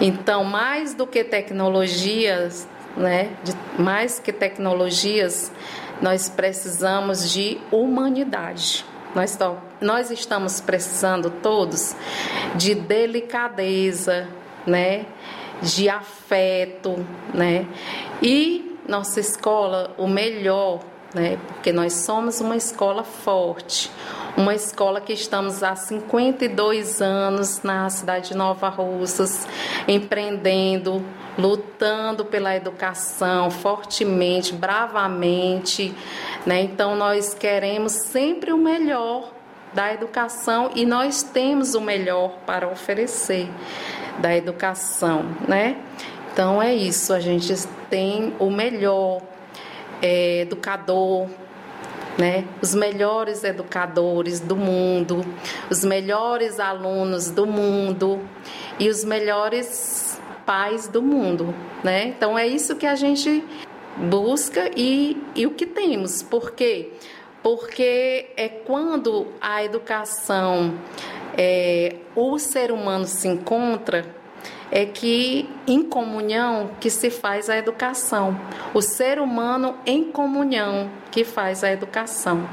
Então, 0.00 0.44
mais 0.44 0.94
do 0.94 1.06
que 1.06 1.24
tecnologias, 1.24 2.68
né, 2.96 3.30
de, 3.42 3.54
mais 3.80 4.18
que 4.18 4.32
tecnologias, 4.32 5.50
nós 6.02 6.28
precisamos 6.28 7.30
de 7.32 7.58
humanidade. 7.72 8.84
Nós, 9.14 9.38
nós 9.80 10.10
estamos 10.10 10.60
precisando 10.60 11.30
todos 11.30 11.96
de 12.54 12.74
delicadeza, 12.74 14.28
né, 14.66 15.06
de 15.62 15.88
afeto, 15.88 17.06
né, 17.32 17.66
e 18.22 18.78
nossa 18.86 19.20
escola, 19.20 19.94
o 19.98 20.06
melhor 20.06 20.80
né? 21.16 21.38
Porque 21.46 21.72
nós 21.72 21.94
somos 21.94 22.42
uma 22.42 22.56
escola 22.56 23.02
forte, 23.02 23.90
uma 24.36 24.54
escola 24.54 25.00
que 25.00 25.14
estamos 25.14 25.62
há 25.62 25.74
52 25.74 27.00
anos 27.00 27.62
na 27.62 27.88
cidade 27.88 28.28
de 28.28 28.36
Nova 28.36 28.68
Russas, 28.68 29.48
empreendendo, 29.88 31.02
lutando 31.38 32.22
pela 32.24 32.54
educação 32.54 33.50
fortemente, 33.50 34.52
bravamente, 34.52 35.94
né? 36.44 36.60
Então 36.60 36.94
nós 36.94 37.32
queremos 37.32 37.92
sempre 37.92 38.52
o 38.52 38.58
melhor 38.58 39.32
da 39.72 39.94
educação 39.94 40.70
e 40.74 40.84
nós 40.84 41.22
temos 41.22 41.74
o 41.74 41.80
melhor 41.80 42.40
para 42.44 42.68
oferecer 42.68 43.48
da 44.18 44.36
educação, 44.36 45.24
né? 45.46 45.76
Então 46.32 46.62
é 46.62 46.74
isso, 46.74 47.12
a 47.12 47.20
gente 47.20 47.54
tem 47.88 48.34
o 48.38 48.50
melhor 48.50 49.22
é, 50.02 50.40
educador, 50.40 51.28
né? 52.18 52.44
Os 52.60 52.74
melhores 52.74 53.44
educadores 53.44 54.40
do 54.40 54.56
mundo, 54.56 55.24
os 55.70 55.84
melhores 55.84 56.58
alunos 56.58 57.30
do 57.30 57.46
mundo 57.46 58.20
e 58.78 58.88
os 58.88 59.04
melhores 59.04 60.20
pais 60.44 60.88
do 60.88 61.02
mundo, 61.02 61.54
né? 61.82 62.06
Então 62.06 62.38
é 62.38 62.46
isso 62.46 62.76
que 62.76 62.86
a 62.86 62.94
gente 62.94 63.44
busca 63.96 64.70
e, 64.76 65.20
e 65.34 65.46
o 65.46 65.50
que 65.50 65.66
temos. 65.66 66.22
Por 66.22 66.52
quê? 66.52 66.92
Porque 67.42 68.30
é 68.36 68.48
quando 68.48 69.28
a 69.40 69.62
educação, 69.64 70.74
é, 71.36 71.96
o 72.14 72.38
ser 72.38 72.72
humano 72.72 73.06
se 73.06 73.28
encontra, 73.28 74.04
é 74.70 74.84
que 74.84 75.48
em 75.66 75.82
comunhão 75.82 76.70
que 76.80 76.90
se 76.90 77.10
faz 77.10 77.48
a 77.48 77.56
educação. 77.56 78.38
O 78.74 78.82
ser 78.82 79.20
humano 79.20 79.76
em 79.86 80.10
comunhão 80.10 80.90
que 81.10 81.24
faz 81.24 81.62
a 81.62 81.70
educação. 81.70 82.48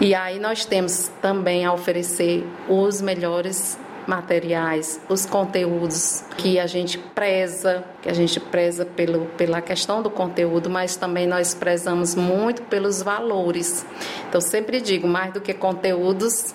E 0.00 0.14
aí 0.14 0.38
nós 0.38 0.64
temos 0.64 1.10
também 1.20 1.64
a 1.64 1.72
oferecer 1.72 2.46
os 2.68 3.00
melhores 3.00 3.78
materiais, 4.06 4.98
os 5.06 5.26
conteúdos 5.26 6.24
que 6.38 6.58
a 6.58 6.66
gente 6.66 6.96
preza, 6.96 7.84
que 8.00 8.08
a 8.08 8.14
gente 8.14 8.40
preza 8.40 8.86
pelo, 8.86 9.26
pela 9.36 9.60
questão 9.60 10.02
do 10.02 10.08
conteúdo, 10.08 10.70
mas 10.70 10.96
também 10.96 11.26
nós 11.26 11.52
prezamos 11.52 12.14
muito 12.14 12.62
pelos 12.62 13.02
valores. 13.02 13.84
Então 14.26 14.40
sempre 14.40 14.80
digo, 14.80 15.06
mais 15.06 15.34
do 15.34 15.42
que 15.42 15.52
conteúdos, 15.52 16.54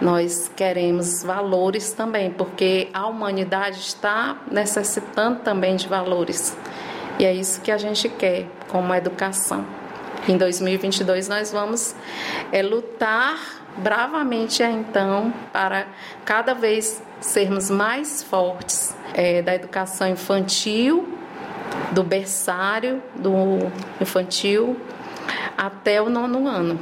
nós 0.00 0.50
queremos 0.56 1.22
valores 1.22 1.92
também, 1.92 2.30
porque 2.30 2.88
a 2.92 3.06
humanidade 3.06 3.78
está 3.80 4.38
necessitando 4.50 5.40
também 5.40 5.76
de 5.76 5.86
valores. 5.86 6.56
E 7.18 7.24
é 7.24 7.32
isso 7.34 7.60
que 7.60 7.70
a 7.70 7.76
gente 7.76 8.08
quer 8.08 8.46
como 8.68 8.94
educação. 8.94 9.64
Em 10.28 10.36
2022 10.36 11.28
nós 11.28 11.52
vamos 11.52 11.94
é, 12.50 12.62
lutar 12.62 13.38
bravamente 13.76 14.62
então 14.62 15.32
para 15.52 15.86
cada 16.24 16.54
vez 16.54 17.02
sermos 17.20 17.70
mais 17.70 18.22
fortes 18.22 18.94
é, 19.14 19.42
da 19.42 19.54
educação 19.54 20.08
infantil, 20.08 21.08
do 21.92 22.02
berçário, 22.02 23.02
do 23.14 23.70
infantil 24.00 24.76
até 25.56 26.00
o 26.00 26.08
nono 26.08 26.46
ano. 26.46 26.78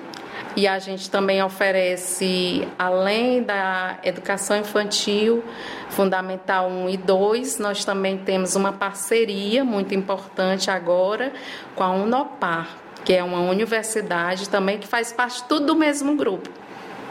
E 0.57 0.67
a 0.67 0.79
gente 0.79 1.11
também 1.11 1.43
oferece, 1.43 2.67
além 2.79 3.43
da 3.43 3.99
educação 4.03 4.57
infantil, 4.57 5.45
Fundamental 5.91 6.69
1 6.69 6.89
e 6.89 6.97
2, 6.97 7.59
nós 7.59 7.85
também 7.85 8.19
temos 8.19 8.57
uma 8.57 8.73
parceria 8.73 9.65
muito 9.65 9.95
importante 9.95 10.71
agora 10.71 11.33
com 11.75 11.85
a 11.85 11.91
Unopar, 11.91 12.69
que 13.05 13.13
é 13.13 13.23
uma 13.23 13.41
universidade 13.41 14.49
também 14.49 14.79
que 14.79 14.87
faz 14.87 15.13
parte 15.13 15.45
tudo 15.45 15.67
do 15.67 15.77
mesmo 15.77 16.17
grupo, 16.17 16.51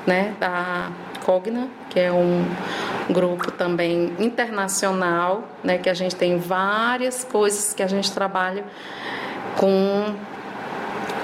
né? 0.06 0.36
Da 0.40 0.92
Cogna, 1.26 1.68
que 1.90 2.00
é 2.00 2.12
um 2.12 2.46
grupo 3.10 3.52
também 3.52 4.14
internacional, 4.20 5.44
né? 5.64 5.78
Que 5.78 5.90
a 5.90 5.94
gente 5.94 6.16
tem 6.16 6.38
várias 6.38 7.24
coisas 7.24 7.74
que 7.74 7.82
a 7.82 7.88
gente 7.88 8.12
trabalha 8.12 8.64
com. 9.58 10.16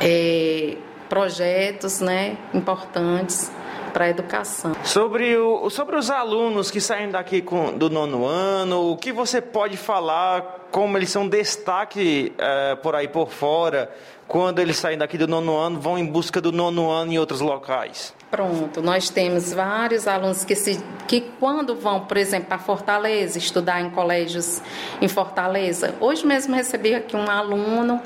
É, 0.01 0.77
projetos 1.13 2.01
né, 2.01 2.35
importantes 2.55 3.51
para 3.93 4.05
a 4.05 4.09
educação. 4.09 4.73
Sobre, 4.83 5.37
o, 5.37 5.69
sobre 5.69 5.95
os 5.95 6.09
alunos 6.09 6.71
que 6.71 6.81
saem 6.81 7.11
daqui 7.11 7.39
com, 7.39 7.77
do 7.77 7.87
nono 7.87 8.25
ano, 8.25 8.89
o 8.89 8.97
que 8.97 9.11
você 9.11 9.39
pode 9.39 9.77
falar, 9.77 10.62
como 10.73 10.97
eles 10.97 11.11
são 11.11 11.29
destaque 11.29 12.33
é, 12.35 12.73
por 12.73 12.95
aí 12.95 13.07
por 13.07 13.29
fora, 13.29 13.93
quando 14.27 14.57
eles 14.57 14.75
saem 14.75 14.97
daqui 14.97 15.19
do 15.19 15.27
nono 15.27 15.55
ano, 15.55 15.79
vão 15.79 15.99
em 15.99 16.05
busca 16.05 16.41
do 16.41 16.51
nono 16.51 16.89
ano 16.89 17.13
em 17.13 17.19
outros 17.19 17.41
locais? 17.41 18.11
Pronto, 18.31 18.81
nós 18.81 19.07
temos 19.07 19.53
vários 19.53 20.07
alunos 20.07 20.43
que, 20.43 20.55
se, 20.55 20.83
que 21.07 21.21
quando 21.39 21.75
vão, 21.75 21.99
por 21.99 22.17
exemplo, 22.17 22.47
para 22.47 22.57
Fortaleza, 22.57 23.37
estudar 23.37 23.81
em 23.81 23.91
colégios 23.91 24.63
em 24.99 25.07
Fortaleza. 25.07 25.93
Hoje 25.99 26.25
mesmo 26.25 26.55
recebi 26.55 26.95
aqui 26.95 27.15
um 27.15 27.29
aluno 27.29 28.01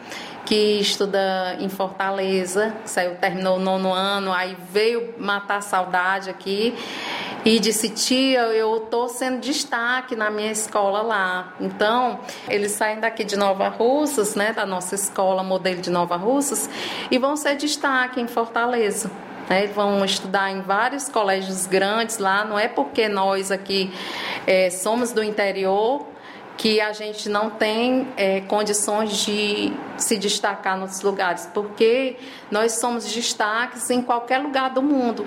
que 0.46 0.80
estuda 0.82 1.56
em 1.62 1.70
Fortaleza, 1.70 2.74
saiu, 2.84 3.16
terminou 3.16 3.56
o 3.56 3.60
nono 3.60 3.94
ano, 3.94 4.34
aí 4.34 4.58
veio 4.72 5.14
matar 5.18 5.58
a 5.58 5.62
saudade 5.62 6.30
aqui 6.30 6.74
e 7.44 7.60
disse: 7.60 7.90
Tia, 7.90 8.42
eu 8.48 8.78
estou 8.78 9.08
sendo 9.08 9.40
destaque 9.40 10.16
na 10.16 10.30
minha 10.30 10.52
escola 10.52 11.02
lá. 11.02 11.54
Então, 11.60 12.20
eles 12.58 12.74
saem 12.74 13.00
daqui 13.00 13.24
de 13.24 13.38
Nova 13.38 13.70
Russas, 13.70 14.36
né, 14.36 14.52
da 14.52 14.66
nossa 14.66 14.96
escola 14.96 15.44
modelo 15.44 15.82
de 15.82 15.90
Nova 15.90 16.18
Russas, 16.18 16.70
e 17.10 17.18
vão 17.18 17.38
ser 17.38 17.56
destaque 17.56 18.20
em 18.20 18.28
Fortaleza. 18.28 19.10
Né, 19.50 19.68
vão 19.68 20.04
estudar 20.04 20.52
em 20.52 20.62
vários 20.62 21.08
colégios 21.08 21.68
grandes 21.68 22.18
lá, 22.18 22.44
não 22.44 22.60
é 22.60 22.68
porque 22.68 23.08
nós 23.08 23.50
aqui 23.50 23.94
é, 24.46 24.70
somos 24.70 25.14
do 25.14 25.24
interior 25.24 26.06
que 26.58 26.82
a 26.82 26.92
gente 26.92 27.30
não 27.30 27.52
tem 27.52 28.08
é, 28.18 28.42
condições 28.42 29.16
de 29.24 29.72
se 29.96 30.18
destacar 30.18 30.78
nos 30.78 31.02
lugares, 31.02 31.50
porque 31.54 32.18
nós 32.50 32.80
somos 32.80 33.06
destaques 33.14 33.90
em 33.90 34.02
qualquer 34.02 34.40
lugar 34.40 34.72
do 34.72 34.82
mundo. 34.82 35.26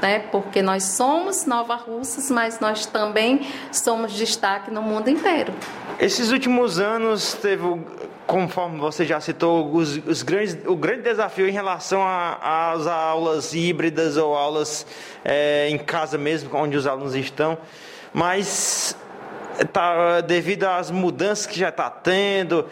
Né? 0.00 0.20
Porque 0.30 0.60
nós 0.60 0.84
somos 0.84 1.46
Nova 1.46 1.74
Russas, 1.74 2.30
mas 2.30 2.60
nós 2.60 2.86
também 2.86 3.46
somos 3.72 4.12
destaque 4.12 4.70
no 4.70 4.82
mundo 4.82 5.08
inteiro. 5.08 5.52
Esses 5.98 6.30
últimos 6.30 6.78
anos 6.78 7.32
teve, 7.34 7.62
conforme 8.26 8.78
você 8.78 9.04
já 9.04 9.20
citou, 9.20 9.74
os, 9.74 9.96
os 10.06 10.22
grandes, 10.22 10.58
o 10.66 10.76
grande 10.76 11.02
desafio 11.02 11.48
em 11.48 11.52
relação 11.52 12.02
às 12.04 12.86
aulas 12.86 13.54
híbridas 13.54 14.16
ou 14.16 14.36
aulas 14.36 14.86
é, 15.24 15.68
em 15.70 15.78
casa 15.78 16.18
mesmo, 16.18 16.50
onde 16.54 16.76
os 16.76 16.86
alunos 16.86 17.14
estão. 17.14 17.56
Mas 18.12 18.96
tá, 19.64 20.20
devido 20.20 20.64
às 20.64 20.90
mudanças 20.90 21.46
que 21.46 21.58
já 21.58 21.68
está 21.70 21.88
tendo, 21.90 22.66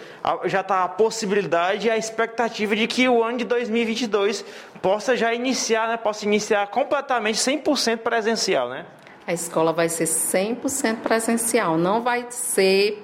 já 0.44 0.60
está 0.60 0.84
a 0.84 0.88
possibilidade 0.88 1.86
e 1.86 1.90
a 1.90 1.96
expectativa 1.96 2.76
de 2.76 2.86
que 2.86 3.08
o 3.08 3.22
ano 3.22 3.38
de 3.38 3.44
2022 3.44 4.44
possa 4.82 5.16
já 5.16 5.32
iniciar, 5.32 5.88
né, 5.88 5.96
possa 5.96 6.24
iniciar 6.24 6.66
completamente 6.68 7.38
100% 7.38 7.98
presencial, 7.98 8.68
né? 8.68 8.84
A 9.26 9.32
escola 9.32 9.72
vai 9.72 9.88
ser 9.88 10.04
100% 10.04 10.96
presencial, 10.96 11.78
não 11.78 12.02
vai 12.02 12.26
ser 12.28 13.02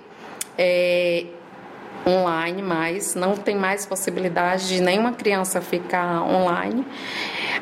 é, 0.59 1.24
online 2.07 2.61
mais, 2.61 3.15
não 3.15 3.35
tem 3.35 3.57
mais 3.57 3.86
possibilidade 3.86 4.69
de 4.69 4.82
nenhuma 4.82 5.12
criança 5.12 5.61
ficar 5.62 6.23
online, 6.23 6.86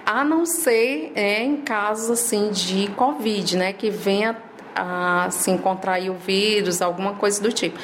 a 0.05 0.25
não 0.25 0.45
ser 0.45 1.13
é, 1.15 1.43
em 1.43 1.59
casos 1.59 2.11
assim 2.11 2.51
de 2.51 2.89
Covid, 2.97 3.57
né, 3.57 3.73
que 3.73 3.91
venha 3.91 4.48
a 4.79 5.25
assim, 5.25 5.59
contrair 5.59 6.11
o 6.11 6.15
vírus, 6.15 6.81
alguma 6.81 7.15
coisa 7.15 7.43
do 7.43 7.53
tipo. 7.53 7.79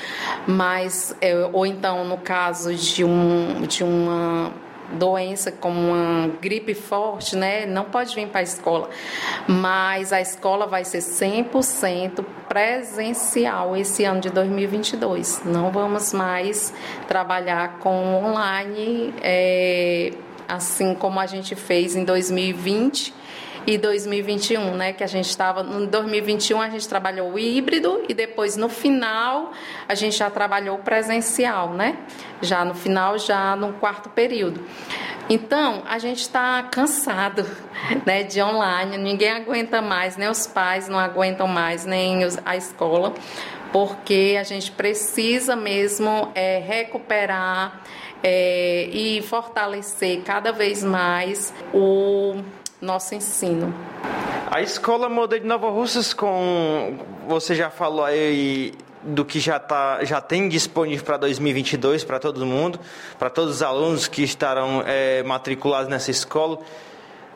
Mas, 0.47 1.15
é, 1.21 1.49
ou 1.53 1.67
então 1.67 2.05
no 2.05 2.19
caso 2.19 2.75
de, 2.75 3.05
um, 3.05 3.63
de 3.67 3.83
uma 3.83 4.53
doença 4.93 5.51
como 5.51 5.79
uma 5.81 6.29
gripe 6.41 6.75
forte, 6.75 7.37
né, 7.37 7.67
não 7.67 7.85
pode 7.85 8.15
vir 8.15 8.29
para 8.29 8.41
a 8.41 8.43
escola. 8.43 8.89
Mas 9.49 10.13
a 10.13 10.21
escola 10.21 10.67
vai 10.67 10.85
ser 10.85 10.99
100% 10.99 12.25
presencial 12.49 13.77
esse 13.77 14.05
ano 14.05 14.21
de 14.21 14.31
2022. 14.31 15.43
Não 15.45 15.71
vamos 15.71 16.13
mais 16.13 16.73
trabalhar 17.09 17.79
com 17.79 18.25
online, 18.25 19.13
é, 19.23 20.13
assim 20.47 20.95
como 20.95 21.19
a 21.19 21.27
gente 21.27 21.55
fez 21.55 21.97
em 21.97 22.05
2020 22.05 23.24
e 23.67 23.79
2021, 23.79 24.75
né? 24.75 24.93
Que 24.93 25.03
a 25.03 25.07
gente 25.07 25.29
estava 25.29 25.63
no 25.63 25.87
2021 25.87 26.61
a 26.61 26.69
gente 26.69 26.89
trabalhou 26.89 27.33
o 27.33 27.39
híbrido 27.39 28.03
e 28.09 28.15
depois 28.15 28.57
no 28.57 28.69
final 28.69 29.53
a 29.89 29.95
gente 29.95 30.17
já 30.17 30.31
trabalhou 30.31 30.79
presencial, 30.79 31.71
né? 31.73 31.97
Já 32.43 32.65
no 32.65 32.75
final, 32.75 33.19
já 33.19 33.57
no 33.57 33.75
quarto 33.75 34.09
período. 34.11 34.61
Então 35.29 35.83
a 35.87 35.99
gente 35.99 36.21
está 36.21 36.63
cansado, 36.65 37.47
né? 38.05 38.23
De 38.23 38.43
online, 38.43 38.99
ninguém 38.99 39.31
aguenta 39.31 39.81
mais, 39.81 40.17
nem 40.17 40.29
os 40.29 40.47
pais 40.47 40.89
não 40.89 40.99
aguentam 40.99 41.49
mais, 41.49 41.87
nem 41.87 42.21
a 42.45 42.57
escola, 42.57 43.15
porque 43.73 44.37
a 44.39 44.43
gente 44.43 44.71
precisa 44.71 45.57
mesmo 45.57 46.31
é, 46.35 46.59
recuperar 46.59 47.81
é, 48.23 48.89
e 48.93 49.23
fortalecer 49.23 50.23
cada 50.23 50.53
vez 50.53 50.83
mais 50.83 51.53
o 51.73 52.43
nosso 52.85 53.15
ensino. 53.15 53.75
A 54.51 54.61
escola 54.61 55.09
modelo 55.09 55.43
de 55.43 55.49
Nova 55.49 55.71
Russas, 55.71 56.13
com 56.13 56.99
você 57.27 57.55
já 57.55 57.71
falou 57.71 58.05
aí 58.05 58.73
do 59.03 59.25
que 59.25 59.41
já, 59.41 59.59
tá, 59.59 60.05
já 60.05 60.21
tem 60.21 60.49
disponível 60.49 61.05
para 61.05 61.17
2022 61.17 62.05
para 62.05 62.19
todo 62.19 62.45
mundo, 62.47 62.79
para 63.19 63.29
todos 63.29 63.57
os 63.57 63.63
alunos 63.63 64.07
que 64.07 64.23
estarão 64.23 64.83
é, 64.87 65.23
matriculados 65.23 65.89
nessa 65.89 66.11
escola. 66.11 66.59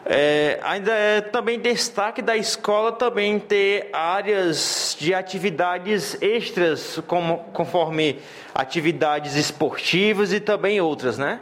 É, 0.06 0.58
ainda 0.62 0.92
é 0.92 1.20
também 1.20 1.58
destaque 1.58 2.22
da 2.22 2.36
escola 2.36 2.92
também 2.92 3.38
ter 3.38 3.90
áreas 3.92 4.96
de 4.98 5.12
atividades 5.12 6.16
extras, 6.22 7.00
como, 7.06 7.38
conforme 7.52 8.18
atividades 8.54 9.34
esportivas 9.34 10.32
e 10.32 10.40
também 10.40 10.80
outras, 10.80 11.18
né? 11.18 11.40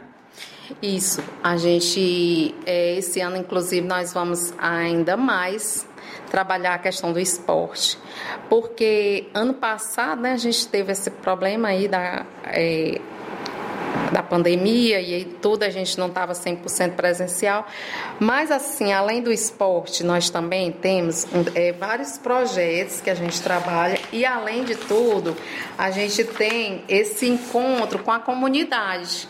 Isso. 0.81 1.23
A 1.43 1.57
gente, 1.57 2.53
é, 2.65 2.97
esse 2.97 3.19
ano, 3.19 3.37
inclusive, 3.37 3.85
nós 3.85 4.13
vamos 4.13 4.53
ainda 4.57 5.15
mais 5.15 5.87
trabalhar 6.29 6.75
a 6.75 6.77
questão 6.77 7.13
do 7.13 7.19
esporte. 7.19 7.97
Porque 8.49 9.27
ano 9.33 9.53
passado, 9.53 10.21
né, 10.21 10.33
a 10.33 10.37
gente 10.37 10.67
teve 10.67 10.91
esse 10.91 11.09
problema 11.09 11.69
aí 11.69 11.87
da. 11.87 12.25
É, 12.45 12.99
da 14.11 14.23
pandemia 14.23 15.01
e 15.01 15.25
tudo, 15.25 15.63
a 15.63 15.69
gente 15.69 15.97
não 15.97 16.07
estava 16.07 16.31
100% 16.31 16.93
presencial. 16.95 17.67
Mas, 18.19 18.51
assim, 18.51 18.93
além 18.93 19.21
do 19.21 19.31
esporte, 19.31 20.03
nós 20.03 20.29
também 20.29 20.71
temos 20.71 21.27
é, 21.53 21.73
vários 21.73 22.17
projetos 22.17 23.01
que 23.01 23.09
a 23.09 23.15
gente 23.15 23.41
trabalha 23.41 23.99
e, 24.11 24.25
além 24.25 24.63
de 24.63 24.75
tudo, 24.75 25.35
a 25.77 25.91
gente 25.91 26.23
tem 26.23 26.83
esse 26.87 27.27
encontro 27.27 27.99
com 27.99 28.11
a 28.11 28.19
comunidade 28.19 29.27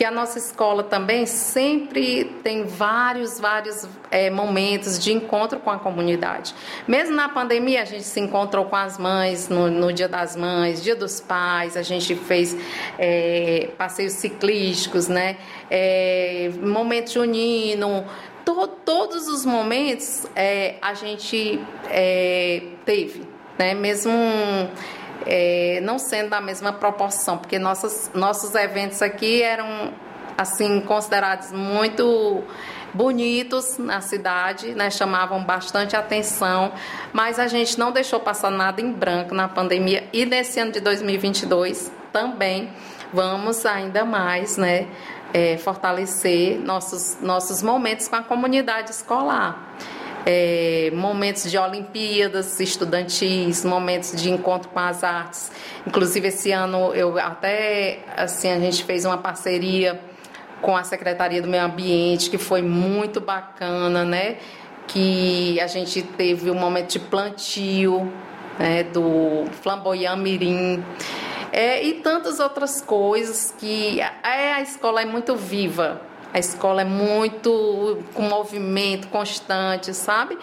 que 0.00 0.04
a 0.06 0.10
nossa 0.10 0.38
escola 0.38 0.82
também 0.82 1.26
sempre 1.26 2.24
tem 2.42 2.64
vários, 2.64 3.38
vários 3.38 3.86
é, 4.10 4.30
momentos 4.30 4.98
de 4.98 5.12
encontro 5.12 5.60
com 5.60 5.68
a 5.68 5.78
comunidade. 5.78 6.54
Mesmo 6.88 7.14
na 7.14 7.28
pandemia, 7.28 7.82
a 7.82 7.84
gente 7.84 8.04
se 8.04 8.18
encontrou 8.18 8.64
com 8.64 8.76
as 8.76 8.96
mães 8.96 9.50
no, 9.50 9.70
no 9.70 9.92
Dia 9.92 10.08
das 10.08 10.34
Mães, 10.34 10.82
Dia 10.82 10.96
dos 10.96 11.20
Pais, 11.20 11.76
a 11.76 11.82
gente 11.82 12.14
fez 12.14 12.56
é, 12.98 13.68
passeios 13.76 14.14
ciclísticos, 14.14 15.06
né? 15.06 15.36
É, 15.70 16.50
momento 16.62 17.12
junino, 17.12 18.06
to, 18.42 18.68
todos 18.68 19.28
os 19.28 19.44
momentos 19.44 20.26
a 20.80 20.94
gente 20.94 21.60
teve, 22.86 23.28
né? 23.58 23.74
Mesmo 23.74 24.14
é, 25.26 25.80
não 25.82 25.98
sendo 25.98 26.30
da 26.30 26.40
mesma 26.40 26.72
proporção, 26.72 27.38
porque 27.38 27.58
nossas, 27.58 28.10
nossos 28.14 28.54
eventos 28.54 29.02
aqui 29.02 29.42
eram 29.42 29.92
assim 30.36 30.80
considerados 30.80 31.52
muito 31.52 32.42
bonitos 32.92 33.78
na 33.78 34.00
cidade, 34.00 34.74
né, 34.74 34.90
chamavam 34.90 35.44
bastante 35.44 35.94
atenção, 35.94 36.72
mas 37.12 37.38
a 37.38 37.46
gente 37.46 37.78
não 37.78 37.92
deixou 37.92 38.18
passar 38.18 38.50
nada 38.50 38.80
em 38.80 38.92
branco 38.92 39.34
na 39.34 39.48
pandemia. 39.48 40.08
E 40.12 40.26
nesse 40.26 40.58
ano 40.58 40.72
de 40.72 40.80
2022 40.80 41.92
também 42.12 42.70
vamos 43.12 43.64
ainda 43.66 44.04
mais, 44.04 44.56
né, 44.56 44.88
é, 45.32 45.56
fortalecer 45.58 46.58
nossos 46.58 47.18
nossos 47.20 47.62
momentos 47.62 48.08
com 48.08 48.16
a 48.16 48.22
comunidade 48.22 48.90
escolar 48.90 49.76
é, 50.26 50.90
momentos 50.94 51.50
de 51.50 51.58
Olimpíadas 51.58 52.60
estudantis, 52.60 53.64
momentos 53.64 54.20
de 54.20 54.30
encontro 54.30 54.68
com 54.68 54.78
as 54.78 55.02
artes. 55.02 55.50
Inclusive 55.86 56.28
esse 56.28 56.52
ano 56.52 56.94
eu 56.94 57.18
até 57.18 58.00
assim 58.16 58.50
a 58.50 58.58
gente 58.58 58.84
fez 58.84 59.04
uma 59.04 59.18
parceria 59.18 60.00
com 60.60 60.76
a 60.76 60.84
Secretaria 60.84 61.40
do 61.40 61.48
Meio 61.48 61.64
Ambiente 61.64 62.30
que 62.30 62.38
foi 62.38 62.62
muito 62.62 63.20
bacana, 63.20 64.04
né? 64.04 64.36
Que 64.86 65.60
a 65.60 65.66
gente 65.66 66.02
teve 66.02 66.50
um 66.50 66.54
momento 66.54 66.90
de 66.90 66.98
plantio 66.98 68.12
né, 68.58 68.82
do 68.82 69.46
Flamboyant 69.62 70.18
Mirim. 70.18 70.84
É, 71.52 71.82
e 71.82 71.94
tantas 71.94 72.38
outras 72.38 72.80
coisas 72.80 73.52
que 73.58 74.00
é, 74.00 74.52
a 74.52 74.60
escola 74.60 75.02
é 75.02 75.04
muito 75.04 75.34
viva, 75.34 76.00
a 76.32 76.38
escola 76.38 76.82
é 76.82 76.84
muito 76.84 77.98
com 78.14 78.22
movimento 78.22 79.08
constante, 79.08 79.92
sabe? 79.94 80.38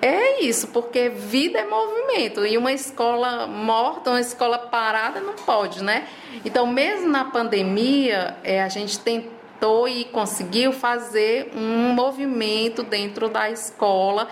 É 0.00 0.42
isso, 0.42 0.68
porque 0.68 1.08
vida 1.08 1.58
é 1.58 1.64
movimento 1.64 2.46
e 2.46 2.56
uma 2.56 2.72
escola 2.72 3.48
morta, 3.48 4.10
uma 4.10 4.20
escola 4.20 4.56
parada 4.56 5.20
não 5.20 5.34
pode, 5.34 5.82
né? 5.82 6.06
Então, 6.44 6.66
mesmo 6.66 7.08
na 7.08 7.24
pandemia, 7.24 8.36
é, 8.44 8.62
a 8.62 8.68
gente 8.68 9.00
tentou 9.00 9.88
e 9.88 10.04
conseguiu 10.04 10.72
fazer 10.72 11.50
um 11.52 11.92
movimento 11.92 12.84
dentro 12.84 13.28
da 13.28 13.50
escola 13.50 14.28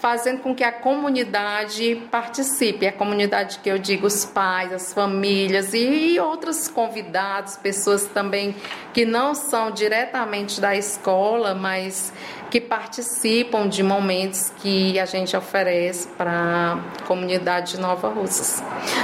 fazendo 0.00 0.40
com 0.40 0.54
que 0.54 0.64
a 0.64 0.72
comunidade 0.72 2.02
participe. 2.10 2.86
A 2.86 2.92
comunidade 2.92 3.58
que 3.58 3.68
eu 3.68 3.78
digo, 3.78 4.06
os 4.06 4.24
pais, 4.24 4.72
as 4.72 4.92
famílias 4.92 5.74
e 5.74 6.18
outros 6.20 6.68
convidados, 6.68 7.56
pessoas 7.56 8.06
também 8.06 8.54
que 8.92 9.04
não 9.04 9.34
são 9.34 9.70
diretamente 9.70 10.60
da 10.60 10.76
escola, 10.76 11.54
mas 11.54 12.12
que 12.50 12.60
participam 12.60 13.68
de 13.68 13.82
momentos 13.82 14.52
que 14.58 14.98
a 14.98 15.04
gente 15.04 15.36
oferece 15.36 16.08
para 16.08 16.78
a 17.00 17.04
comunidade 17.04 17.72
de 17.72 17.80
Nova 17.80 18.08
Russas. 18.08 18.62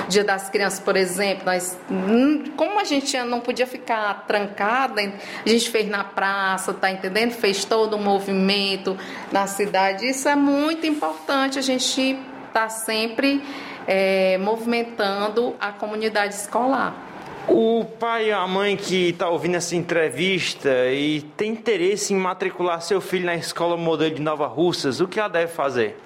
Dia 0.08 0.24
das 0.24 0.48
Crianças, 0.48 0.80
por 0.80 0.96
exemplo, 0.96 1.44
nós, 1.44 1.78
hum, 1.90 2.44
como 2.56 2.80
a 2.80 2.84
gente 2.84 3.16
não 3.22 3.40
podia 3.40 3.66
ficar 3.66 4.24
trancada, 4.26 5.00
a 5.02 5.48
gente 5.48 5.70
fez 5.70 5.88
na 5.88 6.04
praça, 6.04 6.72
tá 6.72 6.90
entendendo? 6.90 7.32
Fez 7.32 7.64
todo 7.64 7.96
um 7.96 8.02
movimento 8.02 8.96
na 9.30 9.46
cidade. 9.46 10.08
Isso 10.08 10.28
é 10.28 10.36
muito 10.36 10.86
importante, 10.86 11.58
a 11.58 11.62
gente 11.62 12.18
está 12.48 12.68
sempre 12.68 13.42
é, 13.86 14.38
movimentando 14.38 15.54
a 15.60 15.72
comunidade 15.72 16.34
escolar. 16.34 17.13
O 17.46 17.84
pai 18.00 18.32
ou 18.32 18.38
a 18.38 18.48
mãe 18.48 18.74
que 18.74 19.10
está 19.10 19.28
ouvindo 19.28 19.56
essa 19.56 19.76
entrevista 19.76 20.70
e 20.90 21.20
tem 21.36 21.52
interesse 21.52 22.14
em 22.14 22.16
matricular 22.16 22.80
seu 22.80 23.00
filho 23.00 23.26
na 23.26 23.34
escola 23.34 23.76
modelo 23.76 24.14
de 24.14 24.22
Nova 24.22 24.46
Russas, 24.46 25.00
o 25.00 25.06
que 25.06 25.20
ela 25.20 25.28
deve 25.28 25.52
fazer? 25.52 25.96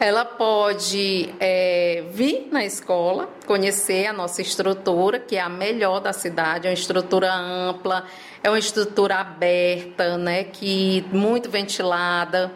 Ela 0.00 0.24
pode 0.24 1.32
é, 1.38 2.02
vir 2.10 2.48
na 2.50 2.64
escola, 2.64 3.30
conhecer 3.46 4.06
a 4.06 4.12
nossa 4.12 4.42
estrutura, 4.42 5.20
que 5.20 5.36
é 5.36 5.40
a 5.40 5.48
melhor 5.48 6.00
da 6.00 6.12
cidade, 6.12 6.66
é 6.66 6.70
uma 6.70 6.74
estrutura 6.74 7.32
ampla, 7.32 8.04
é 8.42 8.50
uma 8.50 8.58
estrutura 8.58 9.18
aberta, 9.18 10.18
né, 10.18 10.42
que 10.42 11.04
muito 11.12 11.48
ventilada, 11.48 12.52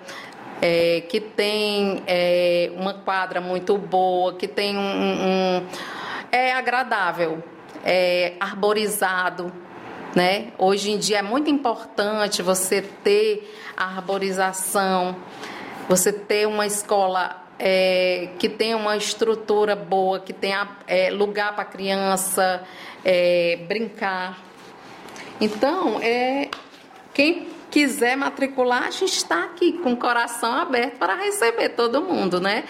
é, 0.60 1.02
que 1.08 1.20
tem 1.20 2.02
é, 2.08 2.72
uma 2.74 2.94
quadra 2.94 3.40
muito 3.40 3.78
boa, 3.78 4.34
que 4.34 4.48
tem 4.48 4.76
um, 4.76 4.80
um 4.80 5.66
é 6.32 6.52
agradável 6.52 7.44
é, 7.86 8.34
arborizado. 8.40 9.52
Né? 10.14 10.48
Hoje 10.58 10.90
em 10.90 10.98
dia 10.98 11.18
é 11.18 11.22
muito 11.22 11.48
importante 11.48 12.42
você 12.42 12.82
ter 12.82 13.54
a 13.76 13.84
arborização 13.84 15.16
você 15.88 16.12
ter 16.12 16.46
uma 16.46 16.66
escola 16.66 17.44
é, 17.58 18.28
que 18.38 18.48
tenha 18.48 18.76
uma 18.76 18.96
estrutura 18.96 19.74
boa, 19.76 20.20
que 20.20 20.32
tenha 20.32 20.68
é, 20.86 21.10
lugar 21.10 21.54
para 21.54 21.62
a 21.62 21.66
criança 21.66 22.62
é, 23.04 23.58
brincar. 23.68 24.38
Então, 25.40 26.00
é, 26.02 26.48
quem 27.14 27.48
quiser 27.70 28.16
matricular, 28.16 28.84
a 28.84 28.90
gente 28.90 29.16
está 29.16 29.44
aqui 29.44 29.74
com 29.74 29.92
o 29.92 29.96
coração 29.96 30.52
aberto 30.52 30.98
para 30.98 31.14
receber 31.14 31.70
todo 31.70 32.02
mundo, 32.02 32.40
né? 32.40 32.64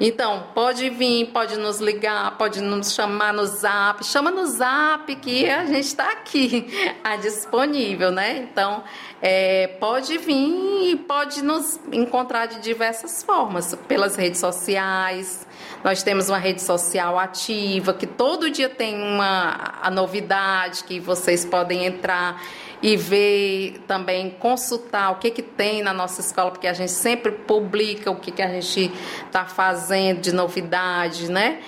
Então, 0.00 0.46
pode 0.54 0.88
vir, 0.90 1.26
pode 1.26 1.56
nos 1.56 1.80
ligar, 1.80 2.38
pode 2.38 2.60
nos 2.60 2.94
chamar 2.94 3.32
no 3.32 3.44
zap, 3.46 4.04
chama 4.04 4.30
no 4.30 4.46
zap 4.46 5.14
que 5.16 5.50
a 5.50 5.66
gente 5.66 5.80
está 5.80 6.12
aqui, 6.12 6.66
a 7.02 7.16
disponível, 7.16 8.12
né? 8.12 8.38
Então, 8.38 8.84
é, 9.20 9.66
pode 9.80 10.16
vir 10.18 10.92
e 10.92 10.96
pode 10.96 11.42
nos 11.42 11.80
encontrar 11.92 12.46
de 12.46 12.60
diversas 12.60 13.24
formas, 13.24 13.74
pelas 13.88 14.14
redes 14.14 14.38
sociais. 14.38 15.44
Nós 15.82 16.02
temos 16.04 16.28
uma 16.28 16.38
rede 16.38 16.62
social 16.62 17.18
ativa 17.18 17.92
que 17.92 18.06
todo 18.06 18.50
dia 18.50 18.68
tem 18.68 19.02
uma 19.02 19.78
a 19.82 19.90
novidade 19.90 20.84
que 20.84 21.00
vocês 21.00 21.44
podem 21.44 21.86
entrar 21.86 22.40
e 22.82 22.96
ver 22.96 23.82
também, 23.86 24.30
consultar 24.30 25.12
o 25.12 25.16
que, 25.16 25.30
que 25.30 25.42
tem 25.42 25.82
na 25.82 25.92
nossa 25.92 26.20
escola, 26.20 26.50
porque 26.50 26.66
a 26.66 26.72
gente 26.72 26.92
sempre 26.92 27.32
publica 27.32 28.10
o 28.10 28.16
que, 28.16 28.30
que 28.30 28.42
a 28.42 28.48
gente 28.48 28.92
está 29.26 29.44
fazendo 29.44 30.20
de 30.20 30.32
novidade, 30.32 31.30
né? 31.30 31.60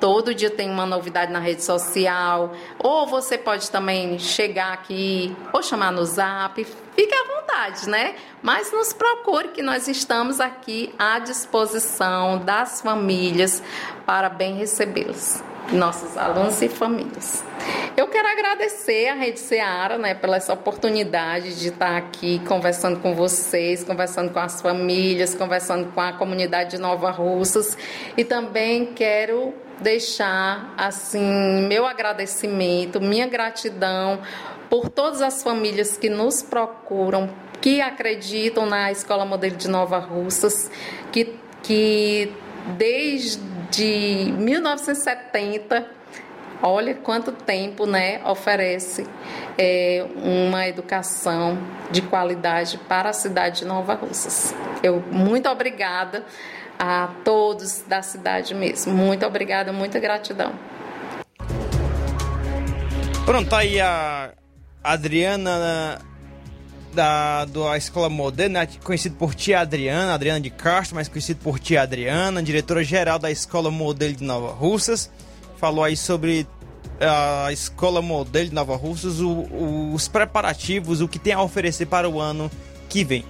Todo 0.00 0.34
dia 0.34 0.50
tem 0.50 0.68
uma 0.68 0.84
novidade 0.84 1.32
na 1.32 1.38
rede 1.38 1.62
social. 1.62 2.52
Ou 2.76 3.06
você 3.06 3.38
pode 3.38 3.70
também 3.70 4.18
chegar 4.18 4.72
aqui 4.72 5.32
ou 5.52 5.62
chamar 5.62 5.92
no 5.92 6.04
zap. 6.04 6.64
Fique 6.64 7.14
à 7.14 7.24
vontade, 7.36 7.88
né? 7.88 8.16
Mas 8.42 8.72
nos 8.72 8.92
procure 8.92 9.48
que 9.48 9.62
nós 9.62 9.86
estamos 9.86 10.40
aqui 10.40 10.92
à 10.98 11.20
disposição 11.20 12.38
das 12.38 12.80
famílias 12.80 13.62
para 14.04 14.28
bem 14.28 14.56
recebê-los 14.56 15.40
nossos 15.70 16.16
alunos 16.16 16.60
e 16.62 16.68
famílias. 16.68 17.44
Eu 17.96 18.08
quero 18.08 18.26
agradecer 18.28 19.08
a 19.08 19.14
Rede 19.14 19.38
Seara 19.38 19.98
né, 19.98 20.14
pela 20.14 20.36
essa 20.36 20.52
oportunidade 20.52 21.58
de 21.60 21.68
estar 21.68 21.96
aqui 21.96 22.40
conversando 22.46 23.00
com 23.00 23.14
vocês, 23.14 23.84
conversando 23.84 24.32
com 24.32 24.38
as 24.38 24.60
famílias, 24.60 25.34
conversando 25.34 25.92
com 25.92 26.00
a 26.00 26.12
comunidade 26.12 26.72
de 26.72 26.78
Nova 26.78 27.10
Russas 27.10 27.76
e 28.16 28.24
também 28.24 28.86
quero 28.86 29.54
deixar 29.80 30.74
assim 30.76 31.66
meu 31.68 31.86
agradecimento, 31.86 33.00
minha 33.00 33.26
gratidão 33.26 34.20
por 34.70 34.88
todas 34.88 35.20
as 35.20 35.42
famílias 35.42 35.98
que 35.98 36.08
nos 36.08 36.40
procuram, 36.40 37.28
que 37.60 37.80
acreditam 37.80 38.64
na 38.64 38.90
Escola 38.90 39.24
Modelo 39.26 39.56
de 39.56 39.68
Nova 39.68 39.98
Russas, 39.98 40.70
que, 41.12 41.36
que 41.62 42.32
desde 42.78 43.51
de 43.72 44.32
1970. 44.36 45.86
Olha 46.62 46.94
quanto 46.94 47.32
tempo 47.32 47.86
né, 47.86 48.20
oferece 48.24 49.04
é, 49.58 50.06
uma 50.14 50.68
educação 50.68 51.58
de 51.90 52.02
qualidade 52.02 52.78
para 52.86 53.08
a 53.08 53.12
cidade 53.12 53.60
de 53.60 53.64
Nova 53.64 53.94
Russas. 53.94 54.54
Eu 54.80 55.02
muito 55.10 55.48
obrigada 55.48 56.24
a 56.78 57.08
todos 57.24 57.82
da 57.88 58.00
cidade 58.00 58.54
mesmo. 58.54 58.92
Muito 58.92 59.26
obrigada, 59.26 59.72
muita 59.72 59.98
gratidão. 59.98 60.52
Pronto, 63.24 63.50
tá 63.50 63.58
aí 63.58 63.80
a 63.80 64.32
Adriana 64.84 65.98
da, 66.94 67.44
da 67.44 67.76
Escola 67.76 68.08
Moderna, 68.08 68.66
conhecido 68.84 69.16
por 69.16 69.34
Tia 69.34 69.60
Adriana, 69.60 70.14
Adriana 70.14 70.40
de 70.40 70.50
Castro, 70.50 70.94
mais 70.94 71.08
conhecido 71.08 71.40
por 71.42 71.58
Tia 71.58 71.82
Adriana, 71.82 72.42
diretora-geral 72.42 73.18
da 73.18 73.30
Escola 73.30 73.70
Modelo 73.70 74.14
de 74.14 74.24
Nova 74.24 74.52
Russas. 74.52 75.10
Falou 75.58 75.84
aí 75.84 75.96
sobre 75.96 76.46
a 77.00 77.52
Escola 77.52 78.00
Modelo 78.00 78.48
de 78.48 78.54
Nova 78.54 78.76
Russas, 78.76 79.20
o, 79.20 79.28
o, 79.28 79.92
os 79.94 80.08
preparativos, 80.08 81.00
o 81.00 81.08
que 81.08 81.18
tem 81.18 81.32
a 81.32 81.42
oferecer 81.42 81.86
para 81.86 82.08
o 82.08 82.20
ano 82.20 82.50
que 82.88 83.04
vem. 83.04 83.24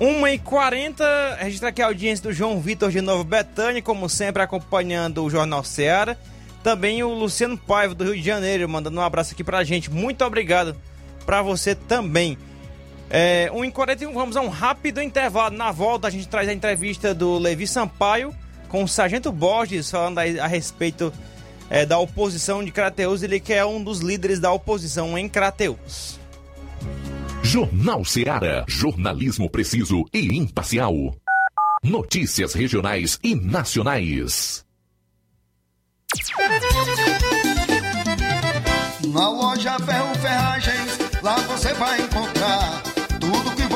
1h40, 0.00 1.38
registrar 1.38 1.70
aqui 1.70 1.80
a 1.80 1.86
audiência 1.86 2.24
do 2.24 2.32
João 2.32 2.60
Vitor 2.60 2.90
de 2.90 3.00
Nova 3.00 3.24
Betânia, 3.24 3.80
como 3.80 4.08
sempre, 4.08 4.42
acompanhando 4.42 5.24
o 5.24 5.30
Jornal 5.30 5.64
Seara. 5.64 6.18
Também 6.62 7.02
o 7.02 7.14
Luciano 7.14 7.56
Paiva, 7.56 7.94
do 7.94 8.04
Rio 8.04 8.14
de 8.14 8.22
Janeiro, 8.22 8.68
mandando 8.68 8.98
um 8.98 9.02
abraço 9.02 9.32
aqui 9.32 9.42
pra 9.42 9.64
gente. 9.64 9.90
Muito 9.90 10.24
obrigado 10.24 10.76
para 11.24 11.40
você 11.40 11.74
também. 11.74 12.36
É, 13.08 13.50
1h41, 13.52 14.12
vamos 14.12 14.36
a 14.36 14.40
um 14.40 14.48
rápido 14.48 15.00
intervalo. 15.00 15.56
Na 15.56 15.70
volta, 15.70 16.08
a 16.08 16.10
gente 16.10 16.28
traz 16.28 16.48
a 16.48 16.52
entrevista 16.52 17.14
do 17.14 17.38
Levi 17.38 17.66
Sampaio 17.66 18.34
com 18.68 18.82
o 18.82 18.88
Sargento 18.88 19.30
Borges, 19.30 19.90
falando 19.90 20.18
a, 20.18 20.22
a 20.22 20.46
respeito 20.46 21.12
é, 21.70 21.86
da 21.86 21.98
oposição 21.98 22.64
de 22.64 22.70
Crateus. 22.70 23.22
Ele 23.22 23.38
que 23.38 23.52
é 23.52 23.64
um 23.64 23.82
dos 23.82 24.00
líderes 24.00 24.40
da 24.40 24.52
oposição 24.52 25.16
em 25.16 25.28
Crateus. 25.28 26.18
Jornal 27.42 28.04
Seara. 28.04 28.64
Jornalismo 28.66 29.48
preciso 29.48 30.04
e 30.12 30.36
imparcial. 30.36 30.92
Notícias 31.82 32.54
regionais 32.54 33.20
e 33.22 33.36
nacionais. 33.36 34.64
Na 39.12 39.28
loja 39.30 39.78
Ferro 39.78 40.14
Ferragens, 40.16 40.98
lá 41.22 41.36
você 41.36 41.72
vai 41.74 42.00
encontrar 42.00 42.35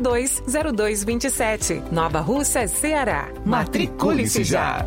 3672 0.00 1.04
3222-0227. 1.06 1.92
Nova 1.92 2.20
Russa, 2.20 2.66
Ceará. 2.68 3.28
Matricule-se 3.44 4.44
já. 4.44 4.86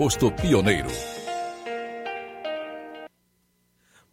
posto 0.00 0.32
Pioneiro. 0.32 0.88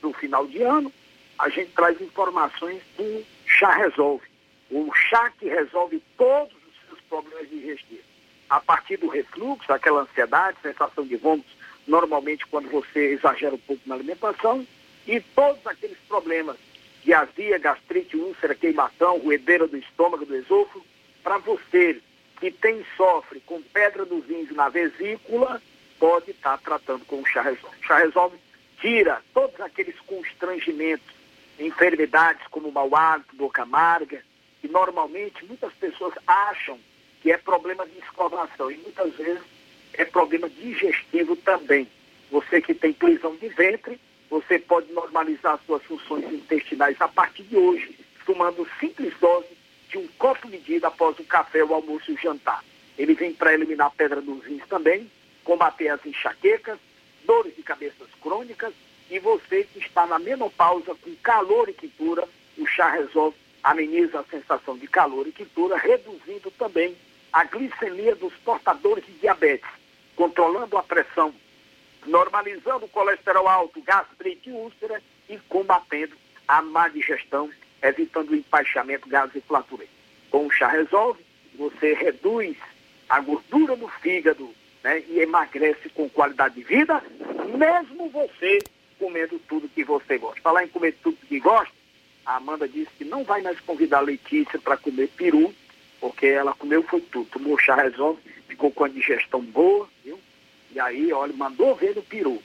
do 0.00 0.10
final 0.14 0.46
de 0.46 0.62
ano, 0.62 0.90
a 1.38 1.50
gente 1.50 1.70
traz 1.72 2.00
informações 2.00 2.80
do 2.96 3.37
Chá 3.48 3.74
Resolve. 3.74 4.24
O 4.70 4.92
chá 4.94 5.30
que 5.38 5.48
resolve 5.48 6.02
todos 6.16 6.54
os 6.54 6.86
seus 6.86 7.00
problemas 7.08 7.48
digestivos. 7.48 8.04
A 8.50 8.60
partir 8.60 8.98
do 8.98 9.08
refluxo, 9.08 9.72
aquela 9.72 10.02
ansiedade, 10.02 10.58
sensação 10.62 11.04
de 11.04 11.16
vômitos, 11.16 11.50
normalmente 11.86 12.46
quando 12.46 12.68
você 12.70 13.14
exagera 13.14 13.54
um 13.54 13.58
pouco 13.58 13.82
na 13.86 13.94
alimentação, 13.94 14.66
e 15.06 15.20
todos 15.20 15.66
aqueles 15.66 15.98
problemas 16.06 16.56
de 17.02 17.14
azia, 17.14 17.58
gastrite, 17.58 18.16
úlcera, 18.16 18.54
queimação, 18.54 19.18
ruedeira 19.18 19.66
do 19.66 19.78
estômago, 19.78 20.26
do 20.26 20.36
esôfago, 20.36 20.84
para 21.22 21.38
você 21.38 22.00
que 22.38 22.50
tem 22.50 22.84
sofre 22.96 23.40
com 23.40 23.62
pedra 23.62 24.04
dos 24.04 24.26
rins 24.26 24.50
na 24.50 24.68
vesícula, 24.68 25.62
pode 25.98 26.30
estar 26.30 26.58
tá 26.58 26.62
tratando 26.62 27.04
com 27.06 27.20
o 27.20 27.26
chá 27.26 27.40
resolve. 27.40 27.76
O 27.80 27.84
chá 27.84 27.98
resolve 27.98 28.36
tira 28.80 29.22
todos 29.32 29.58
aqueles 29.60 29.98
constrangimentos 30.00 31.17
enfermidades 31.58 32.46
como 32.48 32.70
mau 32.70 32.94
hálito, 32.94 33.36
boca 33.36 33.62
amarga, 33.62 34.22
que 34.60 34.68
normalmente 34.68 35.44
muitas 35.44 35.72
pessoas 35.74 36.14
acham 36.26 36.78
que 37.20 37.32
é 37.32 37.36
problema 37.36 37.86
de 37.86 37.98
escovação 37.98 38.70
e 38.70 38.76
muitas 38.78 39.14
vezes 39.14 39.42
é 39.94 40.04
problema 40.04 40.48
digestivo 40.48 41.36
também. 41.36 41.88
Você 42.30 42.60
que 42.60 42.74
tem 42.74 42.92
prisão 42.92 43.34
de 43.36 43.48
ventre, 43.48 43.98
você 44.30 44.58
pode 44.58 44.92
normalizar 44.92 45.58
suas 45.66 45.82
funções 45.84 46.24
intestinais 46.32 47.00
a 47.00 47.08
partir 47.08 47.42
de 47.44 47.56
hoje, 47.56 47.98
tomando 48.24 48.68
simples 48.78 49.14
dose 49.20 49.48
de 49.88 49.98
um 49.98 50.06
copo 50.18 50.48
medido 50.48 50.86
após 50.86 51.18
o 51.18 51.24
café, 51.24 51.64
o 51.64 51.74
almoço 51.74 52.10
e 52.10 52.14
o 52.14 52.18
jantar. 52.18 52.62
Ele 52.96 53.14
vem 53.14 53.32
para 53.32 53.54
eliminar 53.54 53.86
a 53.86 53.90
pedra 53.90 54.20
dos 54.20 54.44
rins 54.44 54.66
também, 54.68 55.10
combater 55.42 55.88
as 55.88 56.04
enxaquecas, 56.04 56.78
dores 57.24 57.56
de 57.56 57.62
cabeças 57.62 58.08
crônicas 58.20 58.74
e 59.10 59.18
você 59.18 59.64
que 59.64 59.78
está 59.78 60.06
na 60.06 60.18
menopausa 60.18 60.94
com 60.94 61.14
calor 61.22 61.68
e 61.68 61.72
quintura, 61.72 62.28
o 62.56 62.66
chá 62.66 62.90
resolve, 62.90 63.36
ameniza 63.62 64.20
a 64.20 64.24
sensação 64.24 64.76
de 64.76 64.86
calor 64.86 65.26
e 65.26 65.32
quintura, 65.32 65.76
reduzindo 65.76 66.50
também 66.52 66.96
a 67.32 67.44
glicemia 67.44 68.14
dos 68.14 68.32
portadores 68.44 69.04
de 69.06 69.12
diabetes, 69.12 69.68
controlando 70.16 70.76
a 70.76 70.82
pressão, 70.82 71.34
normalizando 72.06 72.86
o 72.86 72.88
colesterol 72.88 73.48
alto, 73.48 73.80
gastrite 73.82 74.50
e 74.50 74.52
úlcera 74.52 75.02
e 75.28 75.38
combatendo 75.48 76.16
a 76.46 76.62
má 76.62 76.88
digestão, 76.88 77.50
evitando 77.82 78.30
o 78.30 78.36
empaixamento, 78.36 79.08
gases 79.08 79.36
e 79.36 79.40
flatulência. 79.40 79.94
Com 80.30 80.46
o 80.46 80.50
chá 80.50 80.68
resolve, 80.68 81.24
você 81.54 81.94
reduz 81.94 82.56
a 83.08 83.20
gordura 83.20 83.76
no 83.76 83.88
fígado 83.88 84.52
né, 84.82 85.02
e 85.08 85.20
emagrece 85.20 85.88
com 85.90 86.08
qualidade 86.08 86.56
de 86.56 86.62
vida, 86.62 87.02
mesmo 87.56 88.08
você 88.10 88.58
comendo 88.98 89.38
tudo 89.48 89.68
que 89.68 89.84
você 89.84 90.18
gosta. 90.18 90.40
Falar 90.40 90.64
em 90.64 90.68
comer 90.68 90.96
tudo 91.02 91.16
que 91.26 91.38
gosta, 91.38 91.72
a 92.24 92.36
Amanda 92.36 92.68
disse 92.68 92.90
que 92.98 93.04
não 93.04 93.24
vai 93.24 93.40
mais 93.40 93.58
convidar 93.60 93.98
a 93.98 94.02
Letícia 94.02 94.58
para 94.58 94.76
comer 94.76 95.08
peru, 95.08 95.54
porque 96.00 96.26
ela 96.26 96.54
comeu 96.54 96.82
foi 96.82 97.00
tudo. 97.00 97.28
Tomou 97.30 97.58
chá 97.58 97.74
resolve, 97.76 98.20
ficou 98.46 98.70
com 98.70 98.84
a 98.84 98.88
digestão 98.88 99.40
boa, 99.40 99.88
viu? 100.04 100.18
E 100.72 100.78
aí, 100.78 101.12
olha, 101.12 101.32
mandou 101.32 101.74
ver 101.74 101.96
no 101.96 102.02
peru. 102.02 102.42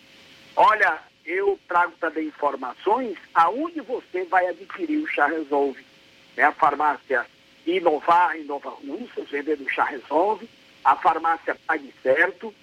Olha, 0.56 1.00
eu 1.26 1.60
trago 1.68 1.94
também 2.00 2.28
informações 2.28 3.18
aonde 3.34 3.82
você 3.82 4.24
vai 4.26 4.48
adquirir 4.48 4.98
o 4.98 5.08
chá 5.08 5.28
resolve. 5.28 5.84
É 6.38 6.44
a 6.44 6.52
farmácia 6.52 7.26
Inovar, 7.66 8.38
Inova 8.38 8.70
Russas, 8.70 9.30
vendendo 9.30 9.70
chá 9.70 9.84
resolve, 9.84 10.50
a 10.84 10.96
farmácia 10.96 11.56
Pague 11.68 11.94
Certo, 12.02 12.54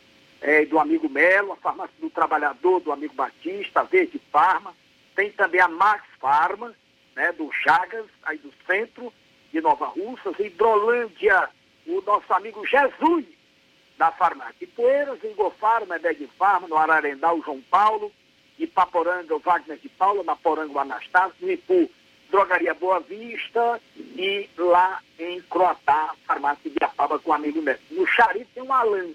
é, 0.40 0.64
do 0.64 0.78
amigo 0.78 1.08
Melo, 1.08 1.52
a 1.52 1.56
farmácia 1.56 1.94
do 2.00 2.10
trabalhador 2.10 2.80
do 2.80 2.92
amigo 2.92 3.14
Batista, 3.14 3.80
a 3.80 3.84
Verde 3.84 4.20
Farma, 4.32 4.74
tem 5.14 5.30
também 5.32 5.60
a 5.60 5.68
Max 5.68 6.04
Farma, 6.18 6.74
né, 7.14 7.32
do 7.32 7.52
Chagas, 7.52 8.06
aí 8.22 8.38
do 8.38 8.52
centro, 8.66 9.12
de 9.52 9.60
Nova 9.60 9.86
Russas, 9.86 10.38
Hidrolândia, 10.38 11.48
o 11.86 12.00
nosso 12.02 12.32
amigo 12.32 12.66
Jesus, 12.66 13.24
da 13.98 14.10
farmácia. 14.12 14.54
Ipueiras, 14.60 15.22
em 15.24 15.34
Gofarma, 15.34 15.98
Medeg 15.98 16.26
Farma, 16.38 16.68
no 16.68 16.76
Ararendá, 16.76 17.34
o 17.34 17.42
João 17.42 17.60
Paulo, 17.70 18.10
Ipaporanga, 18.58 19.34
o 19.34 19.40
Wagner 19.40 19.78
de 19.78 19.88
Paula, 19.88 20.22
na 20.22 20.36
Poranga, 20.36 20.72
o 20.72 20.78
Anastácio, 20.78 21.34
no 21.40 21.50
Ipu, 21.50 21.90
Drogaria 22.30 22.72
Boa 22.74 23.00
Vista 23.00 23.80
e 23.96 24.48
lá 24.56 25.02
em 25.18 25.40
Croatá, 25.42 26.14
farmácia 26.26 26.70
de 26.70 26.76
Apaba 26.80 27.18
com 27.18 27.30
o 27.30 27.34
amigo 27.34 27.60
Neto. 27.60 27.82
No 27.90 28.06
Xari 28.06 28.46
tem 28.54 28.62
um 28.62 28.72
Alan, 28.72 29.08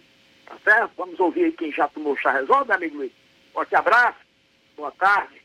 tá 0.46 0.58
certo? 0.64 0.92
Vamos 0.98 1.20
ouvir 1.20 1.46
aí 1.46 1.52
quem 1.52 1.72
já 1.72 1.88
tomou 1.88 2.16
chá 2.18 2.32
resolve, 2.32 2.72
amigo 2.72 2.98
Luiz. 2.98 3.12
Forte 3.54 3.76
abraço, 3.76 4.20
boa 4.76 4.92
tarde. 4.92 5.45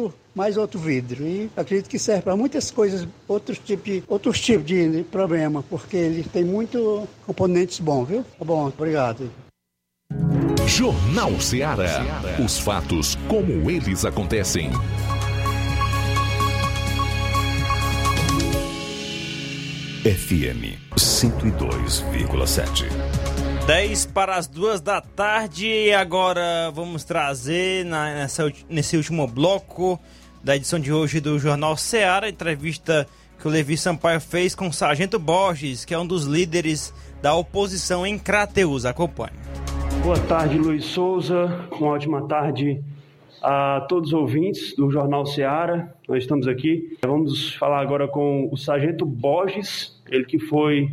mais 0.33 0.57
outro 0.57 0.79
vidro. 0.79 1.25
E 1.25 1.49
acredito 1.55 1.89
que 1.89 1.99
serve 1.99 2.23
para 2.23 2.35
muitas 2.35 2.71
coisas, 2.71 3.07
outros 3.27 3.59
tipos 3.59 3.85
de, 3.85 4.03
outros 4.07 4.39
tipos 4.39 4.65
de 4.65 5.03
problema, 5.11 5.63
porque 5.63 5.97
ele 5.97 6.23
tem 6.23 6.43
muito 6.43 7.07
componentes 7.25 7.79
bons, 7.79 8.07
viu? 8.07 8.25
Tá 8.37 8.45
bom, 8.45 8.67
obrigado. 8.67 9.29
Jornal 10.67 11.39
Ceará. 11.39 12.01
Os 12.43 12.57
fatos 12.59 13.15
como 13.27 13.69
eles 13.69 14.05
acontecem. 14.05 14.71
FM 20.03 20.79
102,7. 20.95 22.85
10 23.67 24.05
para 24.07 24.35
as 24.35 24.47
duas 24.47 24.81
da 24.81 24.99
tarde 24.99 25.67
e 25.67 25.93
agora 25.93 26.71
vamos 26.73 27.03
trazer 27.03 27.85
na, 27.85 28.15
nessa, 28.15 28.51
nesse 28.67 28.97
último 28.97 29.27
bloco 29.27 29.99
da 30.43 30.55
edição 30.55 30.79
de 30.79 30.91
hoje 30.91 31.19
do 31.19 31.37
Jornal 31.37 31.77
Ceará, 31.77 32.27
entrevista 32.27 33.07
que 33.39 33.47
o 33.47 33.51
Levi 33.51 33.77
Sampaio 33.77 34.19
fez 34.19 34.55
com 34.55 34.67
o 34.67 34.73
Sargento 34.73 35.19
Borges, 35.19 35.85
que 35.85 35.93
é 35.93 35.99
um 35.99 36.05
dos 36.05 36.25
líderes 36.25 36.93
da 37.21 37.35
oposição 37.35 38.05
em 38.05 38.17
Crateus. 38.17 38.85
Acompanhe. 38.85 39.33
Boa 40.03 40.19
tarde, 40.19 40.57
Luiz 40.57 40.85
Souza. 40.85 41.67
Uma 41.71 41.91
ótima 41.91 42.27
tarde 42.27 42.81
a 43.41 43.85
todos 43.87 44.09
os 44.09 44.13
ouvintes 44.13 44.75
do 44.75 44.89
Jornal 44.89 45.25
Ceará. 45.25 45.89
Nós 46.07 46.23
estamos 46.23 46.47
aqui. 46.47 46.97
Vamos 47.03 47.55
falar 47.55 47.79
agora 47.81 48.07
com 48.07 48.49
o 48.51 48.57
Sargento 48.57 49.05
Borges, 49.05 49.99
ele 50.09 50.25
que 50.25 50.39
foi 50.39 50.89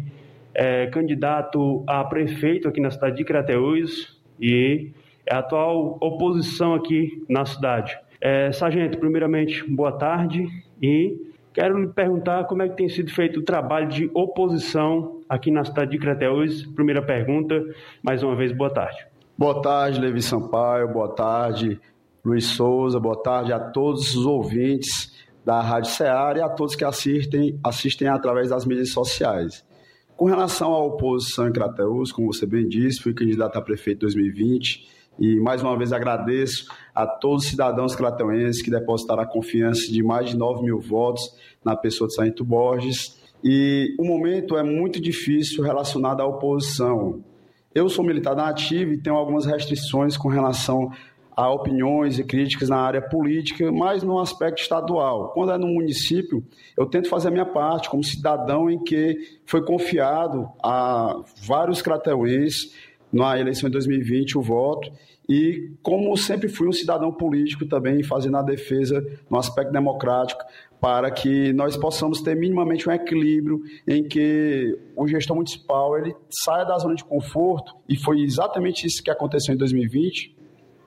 é, 0.55 0.87
candidato 0.87 1.85
a 1.87 2.05
prefeito 2.05 2.69
aqui 2.69 2.81
na 2.81 2.91
cidade 2.91 3.17
de 3.17 3.25
Crateús 3.25 4.19
e 4.41 4.91
é 5.27 5.35
a 5.35 5.39
atual 5.39 5.99
oposição 6.01 6.75
aqui 6.75 7.23
na 7.29 7.45
cidade. 7.45 7.99
É, 8.21 8.51
sargento, 8.51 8.99
primeiramente, 8.99 9.65
boa 9.71 9.93
tarde 9.93 10.45
e 10.83 11.17
quero 11.53 11.79
lhe 11.79 11.89
perguntar 11.89 12.45
como 12.45 12.63
é 12.63 12.69
que 12.69 12.77
tem 12.77 12.89
sido 12.89 13.13
feito 13.13 13.41
o 13.41 13.43
trabalho 13.45 13.89
de 13.89 14.11
oposição 14.13 15.21
aqui 15.29 15.51
na 15.51 15.65
cidade 15.65 15.93
de 15.93 15.99
Crateús. 15.99 16.67
Primeira 16.67 17.01
pergunta, 17.01 17.63
mais 18.03 18.23
uma 18.23 18.35
vez, 18.35 18.51
boa 18.53 18.71
tarde. 18.71 19.07
Boa 19.37 19.63
tarde, 19.63 20.01
Levi 20.01 20.21
Sampaio, 20.21 20.93
boa 20.93 21.15
tarde, 21.15 21.81
Luiz 22.25 22.45
Souza, 22.47 22.99
boa 22.99 23.23
tarde 23.23 23.53
a 23.53 23.61
todos 23.61 24.17
os 24.17 24.27
ouvintes 24.27 25.17
da 25.45 25.61
Rádio 25.61 25.93
Ceará 25.93 26.39
e 26.39 26.43
a 26.43 26.49
todos 26.49 26.75
que 26.75 26.85
assistem, 26.85 27.59
assistem 27.63 28.09
através 28.09 28.51
das 28.51 28.67
mídias 28.67 28.91
sociais. 28.91 29.65
Com 30.17 30.25
relação 30.25 30.75
à 30.75 30.85
oposição 30.85 31.47
em 31.47 31.53
Crateús, 31.53 32.11
como 32.11 32.33
você 32.33 32.45
bem 32.45 32.67
disse, 32.67 33.01
fui 33.01 33.15
candidato 33.15 33.57
a 33.57 33.63
prefeito 33.63 33.99
em 33.99 34.11
2020 34.11 34.98
e 35.19 35.37
mais 35.41 35.63
uma 35.63 35.77
vez 35.77 35.93
agradeço 35.93 36.67
a 36.95 37.07
todos 37.07 37.45
os 37.45 37.51
cidadãos 37.51 37.97
crateuenses 37.97 38.63
que 38.63 38.71
depositaram 38.71 39.23
a 39.23 39.27
confiança 39.27 39.91
de 39.91 40.03
mais 40.03 40.31
de 40.31 40.37
9 40.37 40.63
mil 40.63 40.79
votos 40.79 41.35
na 41.65 41.75
pessoa 41.77 42.07
de 42.07 42.15
Sargento 42.15 42.45
Borges. 42.45 43.19
E 43.43 43.95
o 43.99 44.05
momento 44.05 44.57
é 44.57 44.63
muito 44.63 45.01
difícil 45.01 45.63
relacionado 45.63 46.21
à 46.21 46.27
oposição. 46.27 47.23
Eu 47.75 47.89
sou 47.89 48.05
militar 48.05 48.35
da 48.35 48.49
ativa 48.49 48.93
e 48.93 48.99
tenho 48.99 49.17
algumas 49.17 49.45
restrições 49.45 50.17
com 50.17 50.29
relação 50.29 50.91
a 51.39 51.49
opiniões 51.49 52.19
e 52.19 52.25
críticas 52.25 52.69
na 52.69 52.79
área 52.79 53.01
política, 53.01 53.71
mas 53.71 54.03
no 54.03 54.19
aspecto 54.19 54.61
estadual. 54.61 55.29
Quando 55.29 55.53
é 55.53 55.57
no 55.57 55.69
município, 55.69 56.45
eu 56.77 56.85
tento 56.85 57.09
fazer 57.09 57.29
a 57.29 57.31
minha 57.31 57.47
parte 57.47 57.89
como 57.89 58.03
cidadão 58.03 58.69
em 58.69 58.83
que 58.83 59.39
foi 59.47 59.65
confiado 59.65 60.49
a 60.61 61.23
vários 61.47 61.81
crateuenses 61.81 62.75
na 63.13 63.39
eleição 63.39 63.69
de 63.69 63.73
2020 63.73 64.39
o 64.39 64.43
voto 64.43 64.91
e 65.29 65.73
como 65.83 66.17
sempre 66.17 66.49
fui 66.49 66.67
um 66.67 66.73
cidadão 66.73 67.13
político 67.13 67.67
também 67.67 68.03
fazendo 68.03 68.39
a 68.39 68.43
defesa 68.43 69.05
no 69.29 69.39
aspecto 69.39 69.73
democrático 69.73 70.43
para 70.81 71.11
que 71.11 71.53
nós 71.53 71.77
possamos 71.77 72.23
ter 72.23 72.35
minimamente 72.37 72.89
um 72.89 72.93
equilíbrio 72.93 73.63
em 73.87 74.05
que 74.05 74.79
o 74.97 75.07
gestor 75.07 75.37
municipal 75.37 75.99
ele 75.99 76.15
saia 76.31 76.65
da 76.65 76.79
zona 76.79 76.95
de 76.95 77.05
conforto 77.05 77.75
e 77.89 77.97
foi 77.97 78.23
exatamente 78.23 78.87
isso 78.87 79.03
que 79.03 79.11
aconteceu 79.11 79.55
em 79.55 79.59
2020 79.59 80.37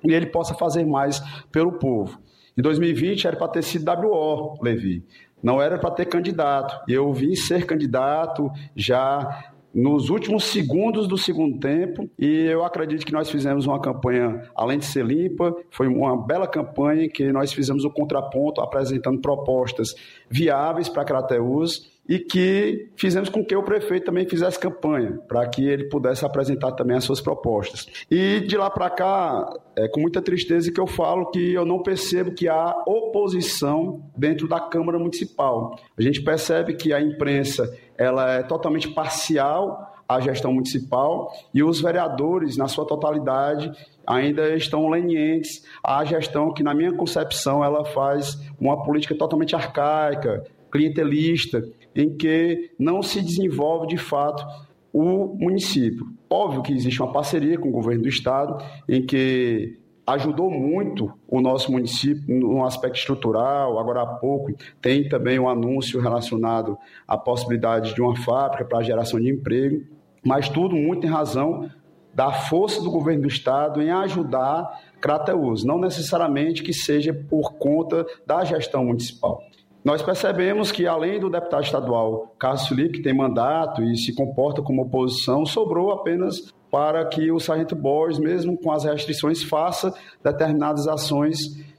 e 0.04 0.14
ele 0.14 0.26
possa 0.26 0.54
fazer 0.56 0.86
mais 0.86 1.20
pelo 1.52 1.74
povo. 1.74 2.20
Em 2.58 2.62
2020 2.62 3.28
era 3.28 3.38
para 3.38 3.48
ter 3.48 3.64
sido 3.64 3.90
WO, 3.92 4.58
Levi. 4.62 5.06
Não 5.42 5.62
era 5.62 5.78
para 5.78 5.92
ter 5.92 6.06
candidato. 6.06 6.80
Eu 6.88 7.12
vim 7.14 7.36
ser 7.36 7.66
candidato 7.66 8.52
já 8.76 9.54
nos 9.74 10.10
últimos 10.10 10.46
segundos 10.46 11.08
do 11.08 11.18
segundo 11.18 11.58
tempo 11.60 12.10
e 12.20 12.46
eu 12.46 12.64
acredito 12.64 13.06
que 13.06 13.14
nós 13.14 13.30
fizemos 13.30 13.66
uma 13.66 13.80
campanha, 13.80 14.50
além 14.56 14.78
de 14.78 14.86
ser 14.86 15.06
limpa, 15.06 15.56
foi 15.70 15.88
uma 15.88 16.18
bela 16.18 16.48
campanha 16.48 17.10
que 17.10 17.32
nós 17.32 17.54
fizemos 17.54 17.86
o 17.86 17.90
contraponto 17.90 18.62
apresentando 18.62 19.22
propostas 19.22 19.94
viáveis 20.30 20.90
para 20.90 21.06
Crateus 21.06 21.91
e 22.08 22.20
que 22.20 22.90
fizemos 22.96 23.30
com 23.30 23.46
que 23.46 23.56
o 23.56 23.64
prefeito 23.64 24.06
também 24.06 24.28
fizesse 24.28 24.60
campanha, 24.60 25.20
para 25.28 25.48
que 25.48 25.66
ele 25.66 25.86
pudesse 25.86 26.26
apresentar 26.26 26.72
também 26.74 26.98
as 26.98 27.04
suas 27.04 27.22
propostas. 27.22 27.88
E 28.10 28.42
de 28.42 28.58
lá 28.58 28.70
para 28.70 28.90
cá, 28.90 29.54
é 29.76 29.88
com 29.88 30.02
muita 30.02 30.22
tristeza 30.22 30.72
que 30.72 30.80
eu 30.80 30.88
falo 30.88 31.32
que 31.32 31.54
eu 31.54 31.66
não 31.66 31.82
percebo 31.82 32.34
que 32.34 32.48
há 32.50 32.76
oposição 32.86 34.04
dentro 34.18 34.48
da 34.48 34.60
Câmara 34.60 35.00
Municipal. 35.00 35.76
A 35.98 36.02
gente 36.02 36.22
percebe 36.22 36.74
que 36.74 36.92
a 36.94 37.00
imprensa 37.00 37.72
ela 37.98 38.32
é 38.34 38.44
totalmente 38.44 38.90
parcial 38.90 39.92
à 40.10 40.20
gestão 40.20 40.52
municipal 40.52 41.32
e 41.54 41.64
os 41.64 41.80
vereadores, 41.80 42.58
na 42.58 42.68
sua 42.68 42.86
totalidade, 42.86 43.72
ainda 44.06 44.54
estão 44.56 44.90
lenientes 44.90 45.64
à 45.84 46.04
gestão 46.04 46.54
que, 46.54 46.64
na 46.64 46.74
minha 46.74 46.92
concepção, 46.94 47.64
ela 47.64 47.86
faz 47.86 48.38
uma 48.60 48.84
política 48.84 49.16
totalmente 49.16 49.56
arcaica, 49.56 50.44
clientelista, 50.72 51.64
em 51.96 52.16
que 52.16 52.72
não 52.80 53.02
se 53.04 53.22
desenvolve 53.22 53.88
de 53.88 53.98
fato 53.98 54.46
o 54.94 55.36
município. 55.38 56.06
Óbvio 56.30 56.62
que 56.62 56.74
existe 56.74 57.02
uma 57.02 57.12
parceria 57.12 57.58
com 57.58 57.70
o 57.70 57.72
governo 57.72 58.04
do 58.04 58.10
estado, 58.10 58.64
em 58.88 59.06
que 59.06 59.78
ajudou 60.06 60.50
muito 60.50 61.12
o 61.28 61.42
nosso 61.42 61.72
município 61.72 62.24
no 62.28 62.66
aspecto 62.66 62.98
estrutural. 62.98 63.80
Agora 63.80 64.02
há 64.02 64.06
pouco 64.06 64.54
tem 64.82 65.08
também 65.08 65.40
um 65.40 65.48
anúncio 65.48 66.02
relacionado 66.02 66.78
à 67.08 67.18
possibilidade 67.18 67.94
de 67.94 68.02
uma 68.02 68.16
fábrica 68.16 68.66
para 68.66 68.80
a 68.80 68.84
geração 68.84 69.20
de 69.20 69.30
emprego, 69.30 69.84
mas 70.24 70.50
tudo 70.50 70.76
muito 70.76 71.06
em 71.06 71.10
razão 71.10 71.70
da 72.14 72.32
força 72.32 72.82
do 72.82 72.92
governo 72.92 73.22
do 73.22 73.28
estado 73.28 73.82
em 73.82 73.90
ajudar 73.90 74.82
Crateus, 75.00 75.64
não 75.64 75.80
necessariamente 75.80 76.62
que 76.62 76.74
seja 76.74 77.14
por 77.14 77.54
conta 77.54 78.06
da 78.28 78.44
gestão 78.44 78.86
municipal. 78.86 79.42
Nós 79.84 80.02
percebemos 80.02 80.72
que, 80.72 80.86
além 80.86 81.20
do 81.20 81.30
deputado 81.30 81.64
estadual 81.64 82.36
Carlos 82.38 82.68
Felipe, 82.68 82.98
que 82.98 83.02
tem 83.02 83.16
mandato 83.16 83.84
e 83.84 83.98
se 83.98 84.14
comporta 84.14 84.62
como 84.62 84.84
oposição, 84.84 85.46
sobrou 85.46 85.92
apenas 85.92 86.54
para 86.70 87.04
que 87.06 87.32
o 87.32 87.40
Sargento 87.40 87.76
Borges, 87.76 88.20
mesmo 88.20 88.58
com 88.58 88.72
as 88.72 88.84
restrições, 88.86 89.44
faça 89.44 89.94
determinadas 90.24 90.88
ações 90.88 91.38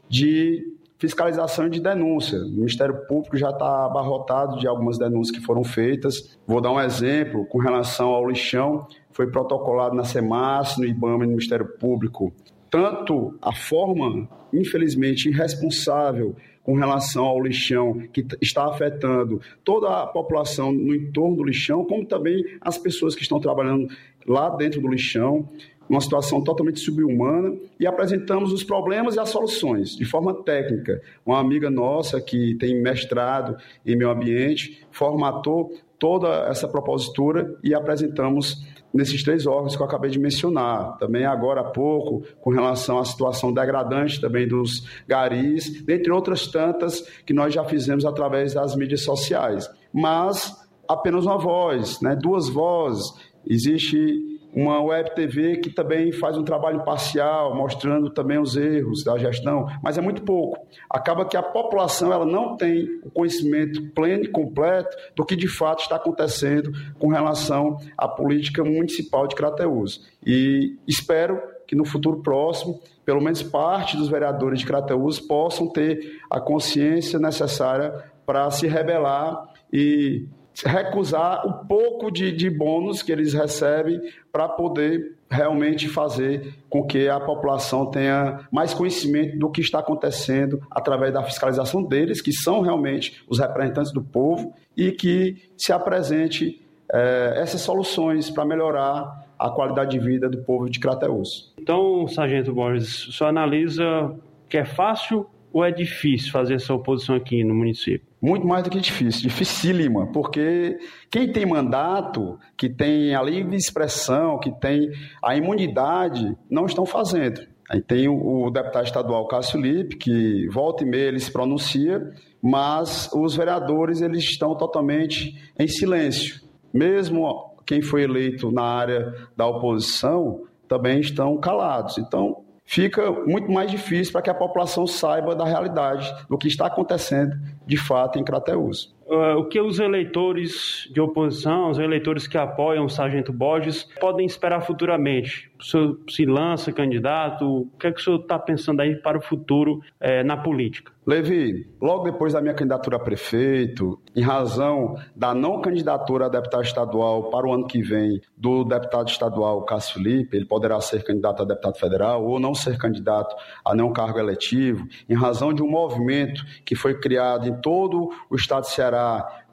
de 0.09 0.63
fiscalização 0.99 1.67
e 1.67 1.71
de 1.71 1.81
denúncia. 1.81 2.39
O 2.39 2.51
Ministério 2.51 3.07
Público 3.09 3.37
já 3.37 3.51
está 3.51 3.87
abarrotado 3.87 4.59
de 4.59 4.69
algumas 4.69 4.99
denúncias 4.99 5.37
que 5.37 5.45
foram 5.45 5.65
feitas. 5.65 6.39
Vou 6.47 6.61
dar 6.61 6.71
um 6.71 6.81
exemplo 6.81 7.47
com 7.47 7.59
relação 7.59 8.11
ao 8.11 8.29
lixão, 8.29 8.87
foi 9.11 9.31
protocolado 9.31 9.97
na 9.97 10.05
SEMAS, 10.05 10.77
no 10.77 10.85
IBAMA 10.85 11.25
e 11.25 11.27
no 11.27 11.33
Ministério 11.33 11.67
Público. 11.79 12.33
Tanto 12.71 13.37
a 13.43 13.53
forma, 13.53 14.29
infelizmente, 14.53 15.29
irresponsável 15.29 16.37
com 16.63 16.75
relação 16.75 17.25
ao 17.25 17.43
lixão 17.43 18.03
que 18.13 18.25
está 18.41 18.67
afetando 18.67 19.41
toda 19.65 20.03
a 20.03 20.07
população 20.07 20.73
no 20.73 20.95
entorno 20.95 21.37
do 21.37 21.45
lixão, 21.45 21.85
como 21.85 22.05
também 22.05 22.45
as 22.61 22.79
pessoas 22.79 23.15
que 23.15 23.23
estão 23.23 23.41
trabalhando 23.41 23.89
lá 24.27 24.49
dentro 24.51 24.81
do 24.81 24.89
lixão 24.89 25.49
uma 25.89 26.01
situação 26.01 26.43
totalmente 26.43 26.81
subhumana 26.81 27.55
e 27.79 27.87
apresentamos 27.87 28.51
os 28.51 28.65
problemas 28.65 29.17
e 29.17 29.21
as 29.21 29.29
soluções 29.29 29.95
de 29.95 30.07
forma 30.07 30.33
técnica. 30.43 31.03
Uma 31.25 31.39
amiga 31.39 31.69
nossa 31.69 32.19
que 32.19 32.55
tem 32.55 32.81
mestrado 32.81 33.57
em 33.85 33.95
meio 33.95 34.11
ambiente 34.11 34.87
formatou 34.91 35.75
toda 35.99 36.49
essa 36.49 36.67
propositura 36.67 37.55
e 37.63 37.75
apresentamos 37.75 38.65
nesses 38.93 39.23
três 39.23 39.47
órgãos 39.47 39.75
que 39.75 39.83
eu 39.83 39.87
acabei 39.87 40.11
de 40.11 40.19
mencionar. 40.19 40.97
Também 40.99 41.25
agora 41.25 41.61
há 41.61 41.65
pouco, 41.65 42.23
com 42.41 42.51
relação 42.51 42.99
à 42.99 43.05
situação 43.05 43.53
degradante 43.53 44.21
também 44.21 44.47
dos 44.47 44.87
garis, 45.07 45.83
dentre 45.83 46.11
outras 46.13 46.47
tantas 46.47 47.01
que 47.25 47.33
nós 47.33 47.55
já 47.55 47.65
fizemos 47.65 48.05
através 48.05 48.55
das 48.55 48.77
mídias 48.77 49.03
sociais. 49.03 49.69
Mas 49.93 50.55
apenas 50.89 51.25
uma 51.25 51.39
voz, 51.39 52.01
né? 52.01 52.17
duas 52.17 52.49
vozes. 52.49 53.13
Existe 53.47 54.32
uma 54.53 54.83
web 54.83 55.15
TV 55.15 55.57
que 55.57 55.71
também 55.71 56.13
faz 56.13 56.37
um 56.37 56.45
trabalho 56.45 56.85
parcial, 56.85 57.57
mostrando 57.57 58.11
também 58.11 58.39
os 58.39 58.55
erros 58.55 59.03
da 59.03 59.17
gestão, 59.17 59.67
mas 59.83 59.97
é 59.97 60.01
muito 60.01 60.23
pouco. 60.23 60.67
Acaba 60.91 61.25
que 61.25 61.37
a 61.37 61.43
população 61.43 62.13
ela 62.13 62.27
não 62.27 62.57
tem 62.57 63.01
o 63.03 63.11
conhecimento 63.11 63.83
pleno 63.93 64.25
e 64.25 64.29
completo 64.29 64.95
do 65.17 65.25
que 65.25 65.35
de 65.35 65.49
fato 65.49 65.83
está 65.83 65.97
acontecendo 65.97 66.71
com 66.99 67.09
relação 67.09 67.79
à 67.97 68.07
política 68.07 68.63
municipal 68.63 69.27
de 69.27 69.35
Crateús. 69.35 70.07
E 70.25 70.77
espero 70.87 71.41
que 71.67 71.75
no 71.75 71.87
futuro 71.87 72.21
próximo, 72.21 72.79
pelo 73.05 73.23
menos 73.23 73.43
parte 73.43 73.97
dos 73.97 74.09
vereadores 74.09 74.61
de 74.61 74.67
Crateús 74.67 75.19
possam 75.19 75.69
ter 75.69 76.21
a 76.31 76.39
consciência 76.39 77.19
necessária 77.19 78.05
para 78.27 78.51
se 78.51 78.67
rebelar 78.67 79.49
e 79.73 80.27
recusar 80.65 81.47
o 81.47 81.67
pouco 81.67 82.11
de, 82.11 82.31
de 82.33 82.51
bônus 82.51 83.03
que 83.03 83.11
eles 83.11 83.33
recebem 83.33 84.01
para 84.31 84.49
poder 84.49 85.17
realmente 85.31 85.89
fazer 85.89 86.55
com 86.69 86.85
que 86.85 87.09
a 87.09 87.19
população 87.19 87.87
tenha 87.87 88.47
mais 88.53 88.75
conhecimento 88.75 89.39
do 89.39 89.51
que 89.51 89.63
está 89.63 89.79
acontecendo 89.79 90.61
através 90.71 91.13
da 91.13 91.23
fiscalização 91.23 91.83
deles, 91.83 92.21
que 92.21 92.33
são 92.33 92.61
realmente 92.61 93.23
os 93.29 93.39
representantes 93.39 93.93
do 93.93 94.03
povo, 94.03 94.53
e 94.77 94.93
que 94.93 95.37
se 95.57 95.73
apresente 95.73 96.61
é, 96.93 97.35
essas 97.37 97.61
soluções 97.63 98.31
para 98.31 98.45
melhorar 98.45 99.27
a 99.39 99.51
qualidade 99.51 99.99
de 99.99 100.05
vida 100.05 100.29
do 100.29 100.39
povo 100.39 100.69
de 100.69 100.79
Crateus. 100.79 101.53
Então, 101.59 102.07
Sargento 102.07 102.53
Borges, 102.53 103.09
o 103.09 103.13
senhor 103.13 103.31
analisa 103.31 104.15
que 104.49 104.57
é 104.57 104.65
fácil 104.65 105.27
ou 105.53 105.65
é 105.65 105.71
difícil 105.71 106.31
fazer 106.31 106.55
essa 106.55 106.73
oposição 106.73 107.17
aqui 107.17 107.43
no 107.43 107.55
município? 107.55 108.12
Muito 108.23 108.47
mais 108.47 108.63
do 108.63 108.71
que 108.71 108.79
difícil, 108.79 109.23
dificílima, 109.23 110.07
porque 110.13 110.79
quem 111.11 111.33
tem 111.33 111.45
mandato, 111.45 112.39
que 112.57 112.69
tem 112.69 113.17
a 113.17 113.21
livre 113.21 113.57
expressão, 113.57 114.39
que 114.39 114.53
tem 114.61 114.93
a 115.21 115.35
imunidade, 115.35 116.37
não 116.49 116.67
estão 116.67 116.87
fazendo. 116.87 117.41
Aí 117.69 117.83
tem 117.83 118.07
o, 118.07 118.45
o 118.45 118.51
deputado 118.51 118.85
estadual 118.85 119.27
Cássio 119.27 119.61
Lippe, 119.61 119.97
que 119.97 120.49
volta 120.51 120.85
e 120.85 120.87
meia 120.87 121.09
ele 121.09 121.19
se 121.19 121.33
pronuncia, 121.33 122.13
mas 122.41 123.11
os 123.13 123.35
vereadores 123.35 124.01
eles 124.01 124.23
estão 124.23 124.55
totalmente 124.55 125.37
em 125.59 125.67
silêncio. 125.67 126.41
Mesmo 126.73 127.57
quem 127.67 127.83
foi 127.83 128.05
eleito 128.05 128.53
na 128.53 128.63
área 128.63 129.13
da 129.37 129.49
oposição 129.49 130.43
também 130.69 131.01
estão 131.01 131.37
calados. 131.39 131.99
Então, 131.99 132.45
fica 132.65 133.11
muito 133.11 133.51
mais 133.51 133.71
difícil 133.71 134.13
para 134.13 134.23
que 134.23 134.31
a 134.31 134.35
população 134.35 134.87
saiba 134.87 135.35
da 135.35 135.45
realidade 135.45 136.13
do 136.29 136.39
que 136.39 136.49
está 136.49 136.67
acontecendo 136.67 137.37
de 137.67 137.77
fato 137.77 138.19
em 138.19 138.25
Crateús. 138.25 138.95
Uh, 139.13 139.37
o 139.37 139.45
que 139.45 139.61
os 139.61 139.79
eleitores 139.79 140.89
de 140.91 140.99
oposição, 140.99 141.69
os 141.69 141.79
eleitores 141.79 142.27
que 142.27 142.39
apoiam 142.39 142.87
o 142.87 142.89
Sargento 142.89 143.31
Borges, 143.31 143.87
podem 144.01 144.25
esperar 144.25 144.63
futuramente? 144.63 145.53
O 145.61 145.63
senhor 145.63 145.99
se 146.09 146.25
lança 146.25 146.73
candidato? 146.73 147.45
O 147.45 147.71
que 147.79 147.89
é 147.89 147.93
que 147.93 148.01
o 148.01 148.03
senhor 148.03 148.21
está 148.21 148.39
pensando 148.39 148.81
aí 148.81 148.97
para 148.97 149.19
o 149.19 149.21
futuro 149.21 149.83
eh, 150.01 150.25
na 150.25 150.39
política? 150.39 150.93
Levi, 151.05 151.69
logo 151.81 152.05
depois 152.05 152.33
da 152.33 152.41
minha 152.41 152.55
candidatura 152.55 152.97
a 152.97 153.01
prefeito, 153.01 154.01
em 154.15 154.23
razão 154.23 154.97
da 155.17 155.35
não 155.35 155.61
candidatura 155.61 156.27
a 156.27 156.29
deputado 156.29 156.63
estadual 156.63 157.25
para 157.25 157.47
o 157.47 157.53
ano 157.53 157.67
que 157.67 157.83
vem 157.83 158.21
do 158.37 158.63
deputado 158.63 159.09
estadual 159.09 159.65
Cássio 159.65 159.95
Felipe, 159.95 160.37
ele 160.37 160.47
poderá 160.47 160.81
ser 160.81 161.03
candidato 161.03 161.43
a 161.43 161.45
deputado 161.45 161.77
federal 161.77 162.25
ou 162.25 162.39
não 162.39 162.55
ser 162.55 162.79
candidato 162.79 163.35
a 163.65 163.75
nenhum 163.75 163.93
cargo 163.93 164.19
eletivo, 164.21 164.87
em 165.09 165.15
razão 165.15 165.53
de 165.53 165.61
um 165.61 165.69
movimento 165.69 166.45
que 166.65 166.77
foi 166.77 166.95
criado 166.99 167.49
em 167.49 167.61
todo 167.61 168.11
o 168.31 168.37
estado 168.37 168.63
de 168.63 168.71
Ceará 168.71 169.02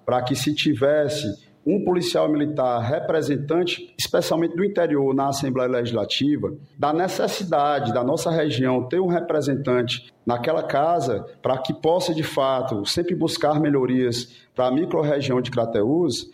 para 0.06 0.22
que 0.22 0.36
se 0.36 0.54
tivesse 0.54 1.28
um 1.66 1.84
policial 1.84 2.28
militar 2.30 2.80
representante, 2.80 3.94
especialmente 3.98 4.56
do 4.56 4.64
interior, 4.64 5.14
na 5.14 5.28
Assembleia 5.28 5.70
Legislativa, 5.70 6.54
da 6.78 6.92
necessidade 6.92 7.94
da 7.94 8.04
nossa 8.04 8.32
região 8.32 8.88
ter 8.88 9.00
um 9.00 9.08
representante 9.08 10.12
naquela 10.26 10.64
casa 10.64 11.26
para 11.42 11.58
que 11.60 11.74
possa, 11.74 12.14
de 12.14 12.24
fato, 12.24 12.86
sempre 12.86 13.14
buscar 13.14 13.60
melhorias 13.60 14.34
para 14.56 14.68
a 14.68 14.72
microrregião 14.72 15.42
de 15.42 15.52
Crateús, 15.52 16.32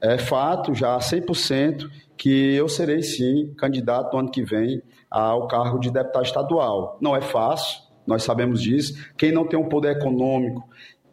é 0.00 0.16
fato 0.16 0.74
já 0.74 0.96
100% 0.96 1.88
que 2.16 2.54
eu 2.54 2.68
serei 2.68 3.02
sim 3.02 3.52
candidato 3.58 4.12
no 4.12 4.20
ano 4.20 4.30
que 4.30 4.42
vem 4.42 4.82
ao 5.10 5.48
cargo 5.48 5.78
de 5.78 5.90
deputado 5.90 6.24
estadual. 6.24 6.98
Não 7.00 7.16
é 7.16 7.20
fácil, 7.20 7.80
nós 8.06 8.22
sabemos 8.22 8.62
disso. 8.62 8.94
Quem 9.16 9.32
não 9.32 9.46
tem 9.46 9.58
um 9.58 9.68
poder 9.68 9.96
econômico 9.96 10.68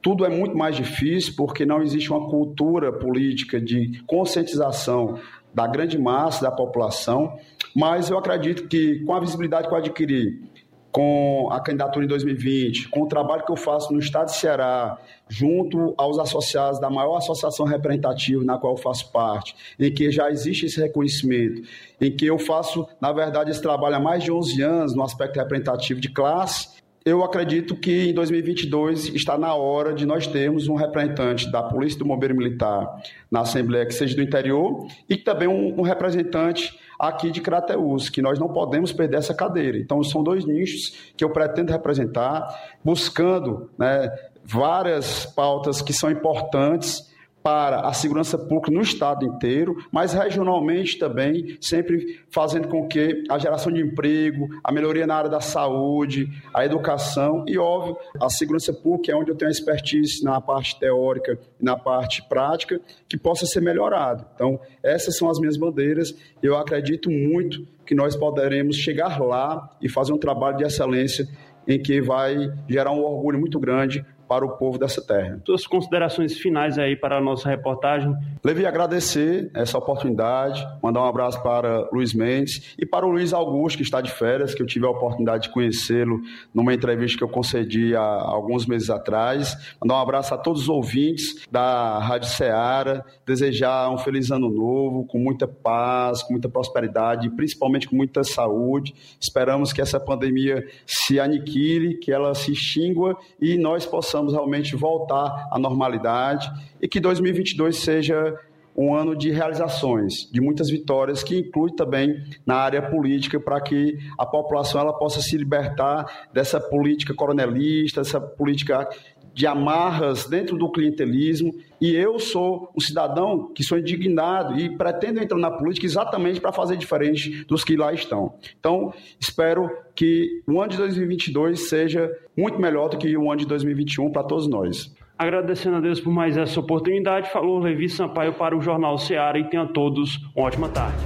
tudo 0.06 0.24
é 0.24 0.30
muito 0.30 0.56
mais 0.56 0.76
difícil 0.76 1.34
porque 1.36 1.66
não 1.66 1.82
existe 1.82 2.12
uma 2.12 2.30
cultura 2.30 2.94
política 2.94 3.60
de 3.60 4.04
conscientização 4.06 5.20
da 5.52 5.66
grande 5.66 5.98
massa 5.98 6.44
da 6.44 6.52
população, 6.52 7.36
mas 7.76 8.12
eu 8.12 8.18
acredito 8.20 8.68
que 8.68 9.00
com 9.00 9.16
a 9.16 9.20
visibilidade 9.20 9.68
que 9.68 9.74
eu 9.74 9.78
adquiri, 9.80 10.44
com 10.92 11.50
a 11.52 11.60
candidatura 11.60 12.06
em 12.06 12.08
2020, 12.08 12.88
com 12.90 13.02
o 13.02 13.08
trabalho 13.08 13.44
que 13.46 13.52
eu 13.52 13.56
faço 13.56 13.92
no 13.92 13.98
estado 13.98 14.28
de 14.28 14.36
Ceará, 14.36 14.96
junto 15.28 15.96
aos 15.98 16.20
associados 16.20 16.80
da 16.80 16.88
maior 16.88 17.18
associação 17.18 17.66
representativa 17.66 18.44
na 18.44 18.60
qual 18.60 18.74
eu 18.74 18.78
faço 18.78 19.12
parte, 19.12 19.56
em 19.80 19.92
que 19.92 20.12
já 20.12 20.30
existe 20.30 20.68
esse 20.68 20.80
reconhecimento, 20.80 21.64
em 22.00 22.12
que 22.12 22.28
eu 22.28 22.38
faço, 22.38 22.88
na 23.02 23.12
verdade, 23.12 23.50
esse 23.50 23.62
trabalho 23.62 23.96
há 23.96 24.00
mais 24.00 24.24
de 24.24 24.32
11 24.32 24.62
anos 24.62 24.96
no 24.96 25.02
aspecto 25.02 25.38
representativo 25.38 26.00
de 26.00 26.10
classe, 26.10 26.75
eu 27.06 27.24
acredito 27.24 27.76
que 27.76 28.10
em 28.10 28.14
2022 28.16 29.10
está 29.10 29.38
na 29.38 29.54
hora 29.54 29.94
de 29.94 30.08
nós 30.08 30.26
termos 30.26 30.68
um 30.68 30.74
representante 30.74 31.52
da 31.52 31.62
Polícia 31.62 32.00
do 32.00 32.06
Bombeiro 32.06 32.36
Militar 32.36 33.00
na 33.30 33.42
Assembleia 33.42 33.86
que 33.86 33.94
seja 33.94 34.16
do 34.16 34.24
interior 34.24 34.88
e 35.08 35.16
também 35.16 35.48
um, 35.48 35.80
um 35.80 35.84
representante 35.84 36.76
aqui 37.00 37.30
de 37.30 37.42
Crateús, 37.42 38.10
que 38.10 38.24
nós 38.24 38.40
não 38.40 38.48
podemos 38.48 38.92
perder 38.92 39.18
essa 39.18 39.36
cadeira. 39.36 39.78
Então, 39.78 40.02
são 40.02 40.24
dois 40.24 40.46
nichos 40.46 41.12
que 41.16 41.24
eu 41.24 41.30
pretendo 41.30 41.72
representar, 41.72 42.48
buscando 42.84 43.70
né, 43.78 44.10
várias 44.44 45.28
pautas 45.28 45.84
que 45.84 45.94
são 45.94 46.10
importantes 46.10 47.14
para 47.46 47.82
a 47.82 47.94
segurança 47.94 48.40
pública 48.40 48.72
no 48.72 48.82
estado 48.82 49.24
inteiro, 49.24 49.78
mas 49.92 50.14
regionalmente 50.14 50.98
também, 50.98 51.56
sempre 51.62 52.20
fazendo 52.32 52.68
com 52.68 52.88
que 52.88 53.24
a 53.30 53.38
geração 53.38 53.72
de 53.72 53.84
emprego, 53.84 54.50
a 54.64 54.72
melhoria 54.72 55.06
na 55.06 55.14
área 55.14 55.30
da 55.30 55.40
saúde, 55.40 56.28
a 56.52 56.66
educação 56.66 57.46
e, 57.48 57.56
óbvio, 57.56 57.98
a 58.20 58.32
segurança 58.32 58.74
pública 58.74 59.12
é 59.12 59.16
onde 59.16 59.30
eu 59.30 59.36
tenho 59.36 59.52
expertise 59.52 60.24
na 60.24 60.42
parte 60.42 60.80
teórica 60.80 61.38
e 61.62 61.64
na 61.64 61.78
parte 61.78 62.28
prática, 62.28 62.82
que 63.08 63.16
possa 63.16 63.46
ser 63.46 63.62
melhorado. 63.62 64.26
Então, 64.34 64.60
essas 64.82 65.16
são 65.16 65.30
as 65.30 65.38
minhas 65.38 65.56
bandeiras. 65.56 66.16
Eu 66.42 66.58
acredito 66.58 67.12
muito 67.12 67.64
que 67.86 67.94
nós 67.94 68.16
poderemos 68.16 68.76
chegar 68.76 69.22
lá 69.22 69.70
e 69.80 69.88
fazer 69.88 70.14
um 70.14 70.18
trabalho 70.18 70.58
de 70.58 70.64
excelência 70.64 71.28
em 71.68 71.80
que 71.80 72.02
vai 72.02 72.52
gerar 72.68 72.92
um 72.92 73.04
orgulho 73.04 73.40
muito 73.40 73.60
grande 73.60 74.04
para 74.28 74.46
o 74.46 74.58
povo 74.58 74.78
dessa 74.78 75.02
terra. 75.02 75.40
Suas 75.46 75.68
considerações 75.68 76.38
finais 76.38 76.78
aí 76.78 76.96
para 76.96 77.18
a 77.18 77.22
nossa 77.22 77.50
reportagem. 77.50 78.14
Levi, 78.44 78.66
agradecer 78.66 79.50
essa 79.54 79.78
oportunidade, 79.78 80.66
mandar 80.82 81.02
um 81.02 81.06
abraço 81.06 81.42
para 81.42 81.88
Luiz 81.92 82.14
Mendes 82.14 82.76
e 82.78 82.86
para 82.86 83.06
o 83.06 83.12
Luiz 83.12 83.34
Augusto, 83.34 83.78
que 83.78 83.84
está 83.84 84.02
de 84.02 84.12
férias, 84.12 84.54
que 84.54 84.62
eu 84.62 84.66
tive 84.66 84.86
a 84.86 84.90
oportunidade 84.90 85.44
de 85.44 85.50
conhecê-lo 85.50 86.20
numa 86.54 86.74
entrevista 86.74 87.18
que 87.18 87.24
eu 87.24 87.30
concedi 87.30 87.96
há 87.96 88.02
alguns 88.02 88.66
meses 88.66 88.90
atrás. 88.90 89.56
Mandar 89.82 89.96
um 89.96 90.02
abraço 90.02 90.34
a 90.34 90.38
todos 90.38 90.64
os 90.64 90.70
ouvintes 90.70 91.46
da 91.52 92.00
Rádio 92.00 92.30
Ceará, 92.30 93.04
desejar 93.26 93.90
um 93.90 93.98
feliz 93.98 94.32
ano 94.32 94.50
novo, 94.50 95.06
com 95.06 95.20
muita 95.20 95.48
paz, 95.48 96.24
com 96.24 96.34
muita 96.34 96.50
prosperidade, 96.50 97.28
e 97.28 97.30
principalmente 97.30 97.88
com 97.88 97.96
muita 97.96 98.24
saúde. 98.24 98.94
Esperamos 99.22 99.72
que 99.72 99.82
essa 99.82 100.00
pandemia 100.00 100.66
se 100.86 101.20
aniquile, 101.20 101.98
que 101.98 102.12
ela 102.12 102.34
se 102.34 102.52
extingua 102.52 103.18
e 103.40 103.58
nós 103.58 103.86
possamos 103.86 104.15
possamos 104.16 104.32
realmente 104.32 104.76
voltar 104.78 105.50
à 105.52 105.60
normalidade 105.60 106.50
e 106.82 106.88
que 106.88 107.02
2022 107.02 107.76
seja 107.76 108.40
um 108.78 108.94
ano 108.94 109.16
de 109.16 109.32
realizações, 109.32 110.30
de 110.32 110.42
muitas 110.42 110.70
vitórias, 110.70 111.24
que 111.24 111.40
inclui 111.40 111.72
também 111.74 112.24
na 112.46 112.56
área 112.56 112.82
política, 112.82 113.40
para 113.40 113.60
que 113.62 113.98
a 114.18 114.26
população 114.26 114.82
ela 114.82 114.94
possa 114.94 115.22
se 115.22 115.38
libertar 115.38 116.28
dessa 116.34 116.60
política 116.60 117.14
coronelista, 117.14 118.02
dessa 118.02 118.20
política 118.20 118.88
de 119.36 119.46
amarras 119.46 120.26
dentro 120.26 120.58
do 120.58 120.72
clientelismo. 120.72 121.54
E 121.80 121.94
eu 121.94 122.18
sou 122.18 122.72
um 122.74 122.80
cidadão 122.80 123.52
que 123.54 123.64
sou 123.64 123.78
indignado 123.78 124.58
e 124.58 124.76
pretendo 124.78 125.22
entrar 125.22 125.38
na 125.38 125.52
política 125.52 125.86
exatamente 125.86 126.40
para 126.40 126.54
fazer 126.54 126.78
diferente 126.78 127.44
dos 127.44 127.64
que 127.64 127.76
lá 127.76 127.94
estão. 127.94 128.34
Então, 128.58 128.94
espero 129.20 129.70
que 129.94 130.42
o 130.48 130.62
ano 130.62 130.72
de 130.72 130.78
2022 130.78 131.68
seja 131.68 132.10
muito 132.36 132.58
melhor 132.60 132.90
do 132.90 132.98
que 132.98 133.16
o 133.18 133.30
ano 133.30 133.42
de 133.42 133.46
2021 133.46 134.10
para 134.10 134.24
todos 134.24 134.48
nós. 134.48 134.96
Agradecendo 135.18 135.78
a 135.78 135.80
Deus 135.82 136.00
por 136.00 136.12
mais 136.12 136.38
essa 136.38 136.60
oportunidade, 136.60 137.30
falou 137.30 137.60
Levi 137.60 137.90
Sampaio 137.90 138.34
para 138.34 138.58
o 138.58 138.62
Jornal 138.62 138.98
Ceará 138.98 139.38
e 139.38 139.50
tenha 139.50 139.66
todos 139.66 140.18
uma 140.34 140.48
ótima 140.48 140.70
tarde. 140.70 140.98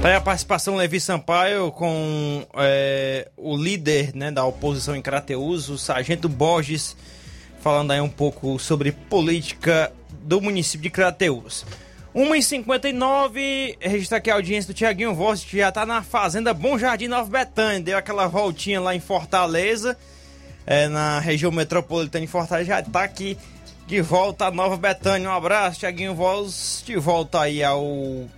Tá 0.00 0.08
aí 0.08 0.14
a 0.14 0.20
participação 0.20 0.76
Levi 0.76 1.00
Sampaio 1.00 1.72
com 1.72 2.46
é, 2.56 3.28
o 3.36 3.56
líder 3.56 4.14
né, 4.14 4.30
da 4.30 4.44
oposição 4.44 4.94
em 4.94 5.02
Crateus, 5.02 5.68
o 5.68 5.78
Sargento 5.78 6.28
Borges, 6.28 6.96
falando 7.64 7.92
aí 7.92 8.00
um 8.02 8.10
pouco 8.10 8.58
sobre 8.58 8.92
política 8.92 9.90
do 10.10 10.38
município 10.38 10.82
de 10.82 10.90
Crateus. 10.90 11.64
1h59, 12.14 13.78
registrar 13.80 14.18
aqui 14.18 14.30
a 14.30 14.34
audiência 14.34 14.70
do 14.70 14.76
Tiaguinho 14.76 15.14
Voz, 15.14 15.42
que 15.42 15.56
já 15.56 15.72
tá 15.72 15.86
na 15.86 16.02
Fazenda 16.02 16.52
Bom 16.52 16.78
Jardim 16.78 17.08
Nova 17.08 17.30
Betânia, 17.30 17.80
deu 17.80 17.96
aquela 17.96 18.26
voltinha 18.26 18.82
lá 18.82 18.94
em 18.94 19.00
Fortaleza, 19.00 19.96
é, 20.66 20.88
na 20.88 21.18
região 21.20 21.50
metropolitana 21.50 22.26
de 22.26 22.30
Fortaleza, 22.30 22.66
já 22.66 22.82
tá 22.82 23.02
aqui 23.02 23.38
de 23.86 24.02
volta 24.02 24.44
a 24.44 24.50
Nova 24.50 24.76
Betânia. 24.76 25.30
Um 25.30 25.32
abraço, 25.32 25.80
Tiaguinho 25.80 26.14
Voz, 26.14 26.84
de 26.84 26.96
volta 26.96 27.40
aí 27.40 27.64
ao 27.64 28.28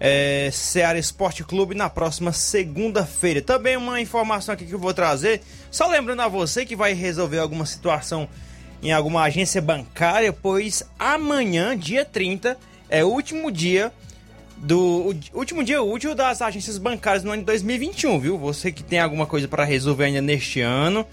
é, 0.00 0.48
Ceará 0.50 0.98
Esporte 0.98 1.44
Clube 1.44 1.74
na 1.74 1.90
próxima 1.90 2.32
segunda-feira. 2.32 3.42
Também 3.42 3.76
uma 3.76 4.00
informação 4.00 4.54
aqui 4.54 4.64
que 4.64 4.72
eu 4.72 4.78
vou 4.78 4.94
trazer, 4.94 5.42
só 5.70 5.86
lembrando 5.86 6.22
a 6.22 6.28
você 6.28 6.64
que 6.64 6.74
vai 6.74 6.94
resolver 6.94 7.38
alguma 7.38 7.66
situação 7.66 8.26
em 8.82 8.92
alguma 8.92 9.22
agência 9.24 9.60
bancária, 9.60 10.32
pois 10.32 10.82
amanhã, 10.98 11.76
dia 11.76 12.02
30, 12.02 12.56
é 12.88 13.04
o 13.04 13.08
último 13.08 13.52
dia 13.52 13.92
do 14.56 15.14
último 15.32 15.64
dia 15.64 15.82
útil 15.82 16.14
das 16.14 16.42
agências 16.42 16.76
bancárias 16.76 17.24
no 17.24 17.30
ano 17.30 17.42
de 17.42 17.46
2021, 17.46 18.18
viu? 18.18 18.38
Você 18.38 18.72
que 18.72 18.82
tem 18.82 18.98
alguma 18.98 19.26
coisa 19.26 19.48
para 19.48 19.64
resolver 19.64 20.04
ainda 20.04 20.20
neste 20.20 20.60
ano, 20.60 21.06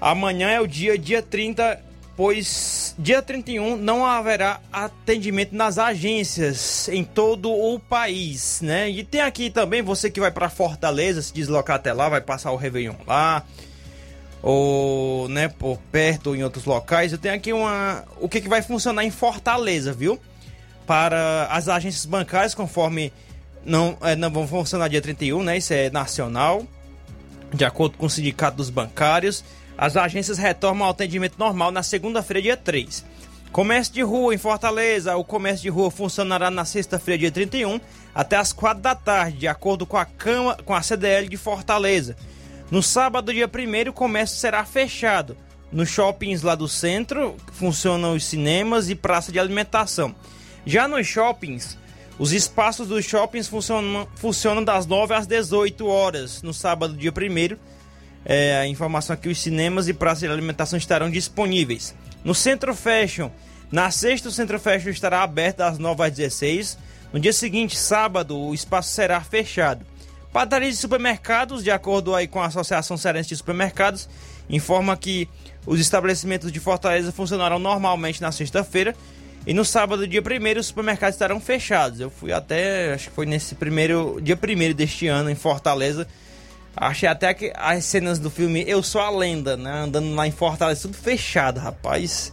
amanhã 0.00 0.48
é 0.48 0.60
o 0.60 0.66
dia 0.66 0.98
dia 0.98 1.22
30 1.22 1.87
pois 2.18 2.96
dia 2.98 3.22
31 3.22 3.76
não 3.76 4.04
haverá 4.04 4.60
atendimento 4.72 5.54
nas 5.54 5.78
agências 5.78 6.88
em 6.88 7.04
todo 7.04 7.48
o 7.48 7.78
país, 7.78 8.60
né? 8.60 8.90
E 8.90 9.04
tem 9.04 9.20
aqui 9.20 9.48
também 9.48 9.82
você 9.82 10.10
que 10.10 10.18
vai 10.18 10.32
para 10.32 10.50
Fortaleza, 10.50 11.22
se 11.22 11.32
deslocar 11.32 11.76
até 11.76 11.92
lá, 11.92 12.08
vai 12.08 12.20
passar 12.20 12.50
o 12.50 12.56
Réveillon 12.56 12.96
lá, 13.06 13.44
ou, 14.42 15.28
né, 15.28 15.46
por 15.46 15.78
perto 15.92 16.30
ou 16.30 16.36
em 16.36 16.42
outros 16.42 16.64
locais. 16.64 17.12
Eu 17.12 17.18
tenho 17.18 17.36
aqui 17.36 17.52
uma 17.52 18.04
o 18.20 18.28
que, 18.28 18.40
que 18.40 18.48
vai 18.48 18.62
funcionar 18.62 19.04
em 19.04 19.12
Fortaleza, 19.12 19.92
viu? 19.92 20.18
Para 20.88 21.46
as 21.52 21.68
agências 21.68 22.04
bancárias, 22.04 22.52
conforme 22.52 23.12
não, 23.64 23.96
é, 24.00 24.16
não 24.16 24.28
vão 24.28 24.48
funcionar 24.48 24.88
dia 24.88 25.00
31, 25.00 25.44
né? 25.44 25.56
Isso 25.56 25.72
é 25.72 25.88
nacional, 25.88 26.66
de 27.54 27.64
acordo 27.64 27.96
com 27.96 28.06
o 28.06 28.10
Sindicato 28.10 28.56
dos 28.56 28.70
Bancários. 28.70 29.44
As 29.78 29.96
agências 29.96 30.38
retornam 30.38 30.84
ao 30.84 30.90
atendimento 30.90 31.38
normal 31.38 31.70
na 31.70 31.84
segunda-feira, 31.84 32.42
dia 32.42 32.56
3. 32.56 33.04
Comércio 33.52 33.94
de 33.94 34.02
rua 34.02 34.34
em 34.34 34.38
Fortaleza. 34.38 35.16
O 35.16 35.22
comércio 35.22 35.62
de 35.62 35.68
rua 35.68 35.88
funcionará 35.88 36.50
na 36.50 36.64
sexta-feira, 36.64 37.20
dia 37.20 37.30
31, 37.30 37.80
até 38.12 38.34
as 38.34 38.52
4 38.52 38.82
da 38.82 38.96
tarde, 38.96 39.38
de 39.38 39.46
acordo 39.46 39.86
com 39.86 39.96
a, 39.96 40.04
Cama, 40.04 40.56
com 40.64 40.74
a 40.74 40.82
CDL 40.82 41.28
de 41.28 41.36
Fortaleza. 41.36 42.16
No 42.72 42.82
sábado, 42.82 43.32
dia 43.32 43.46
1, 43.46 43.90
o 43.90 43.92
comércio 43.92 44.36
será 44.36 44.64
fechado. 44.64 45.36
Nos 45.70 45.88
shoppings 45.88 46.42
lá 46.42 46.56
do 46.56 46.66
centro 46.66 47.36
funcionam 47.52 48.14
os 48.14 48.24
cinemas 48.24 48.90
e 48.90 48.96
praça 48.96 49.30
de 49.30 49.38
alimentação. 49.38 50.12
Já 50.66 50.88
nos 50.88 51.06
shoppings, 51.06 51.78
os 52.18 52.32
espaços 52.32 52.88
dos 52.88 53.04
shoppings 53.04 53.46
funcionam, 53.46 54.08
funcionam 54.16 54.64
das 54.64 54.86
9 54.86 55.14
às 55.14 55.26
18 55.26 55.86
horas 55.86 56.42
no 56.42 56.52
sábado, 56.52 56.96
dia 56.96 57.12
1 57.12 57.77
é, 58.28 58.58
a 58.58 58.66
informação 58.66 59.14
aqui: 59.14 59.28
os 59.28 59.40
cinemas 59.40 59.88
e 59.88 59.94
praças 59.94 60.20
de 60.20 60.28
alimentação 60.28 60.76
estarão 60.76 61.10
disponíveis. 61.10 61.94
No 62.22 62.34
Centro 62.34 62.74
Fashion, 62.74 63.30
na 63.72 63.90
sexta, 63.90 64.28
o 64.28 64.32
Centro 64.32 64.60
Fashion 64.60 64.90
estará 64.90 65.22
aberto 65.22 65.56
das 65.56 65.78
9 65.78 66.04
às 66.04 66.12
16. 66.12 66.78
No 67.10 67.18
dia 67.18 67.32
seguinte, 67.32 67.78
sábado, 67.78 68.38
o 68.38 68.52
espaço 68.52 68.90
será 68.90 69.18
fechado. 69.22 69.84
Padarias 70.30 70.74
e 70.74 70.78
supermercados, 70.78 71.64
de 71.64 71.70
acordo 71.70 72.14
aí 72.14 72.28
com 72.28 72.38
a 72.38 72.46
Associação 72.46 72.98
Cearense 72.98 73.30
de 73.30 73.36
Supermercados, 73.36 74.06
informa 74.50 74.94
que 74.94 75.26
os 75.66 75.80
estabelecimentos 75.80 76.52
de 76.52 76.60
Fortaleza 76.60 77.10
funcionarão 77.10 77.58
normalmente 77.58 78.20
na 78.20 78.30
sexta-feira. 78.30 78.94
E 79.46 79.54
no 79.54 79.64
sábado, 79.64 80.06
dia 80.06 80.20
1 80.20 80.58
os 80.60 80.66
supermercados 80.66 81.14
estarão 81.14 81.40
fechados. 81.40 81.98
Eu 81.98 82.10
fui 82.10 82.30
até, 82.30 82.92
acho 82.92 83.08
que 83.08 83.14
foi 83.14 83.24
nesse 83.24 83.54
primeiro 83.54 84.20
dia 84.20 84.36
1 84.36 84.74
deste 84.74 85.06
ano 85.06 85.30
em 85.30 85.34
Fortaleza 85.34 86.06
Achei 86.80 87.08
até 87.08 87.34
que 87.34 87.52
as 87.56 87.84
cenas 87.84 88.20
do 88.20 88.30
filme 88.30 88.64
Eu 88.66 88.82
Sou 88.82 89.00
a 89.00 89.10
Lenda, 89.10 89.56
né? 89.56 89.82
Andando 89.82 90.14
lá 90.14 90.26
em 90.26 90.30
Fortaleza, 90.30 90.82
tudo 90.82 90.96
fechado, 90.96 91.58
rapaz. 91.58 92.32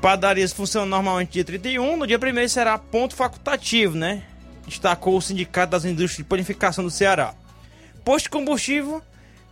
Padarias 0.00 0.52
funcionam 0.52 0.88
normalmente 0.88 1.32
dia 1.32 1.44
31, 1.44 1.96
no 1.96 2.06
dia 2.06 2.18
1 2.18 2.48
será 2.48 2.78
ponto 2.78 3.16
facultativo, 3.16 3.96
né? 3.96 4.22
Destacou 4.64 5.16
o 5.16 5.20
Sindicato 5.20 5.72
das 5.72 5.84
Indústrias 5.84 6.18
de 6.18 6.24
Panificação 6.24 6.84
do 6.84 6.90
Ceará. 6.90 7.34
Posto 8.04 8.24
de 8.24 8.30
combustível 8.30 9.02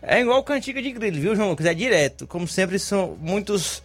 é 0.01 0.21
igual 0.21 0.45
cantiga 0.45 0.81
de 0.81 0.93
grilo, 0.93 1.21
viu, 1.21 1.35
João 1.35 1.51
Lucas? 1.51 1.67
É 1.67 1.75
direto. 1.75 2.29
Como 2.29 2.47
sempre, 2.47 2.79
são 2.79 3.17
muitos 3.21 3.83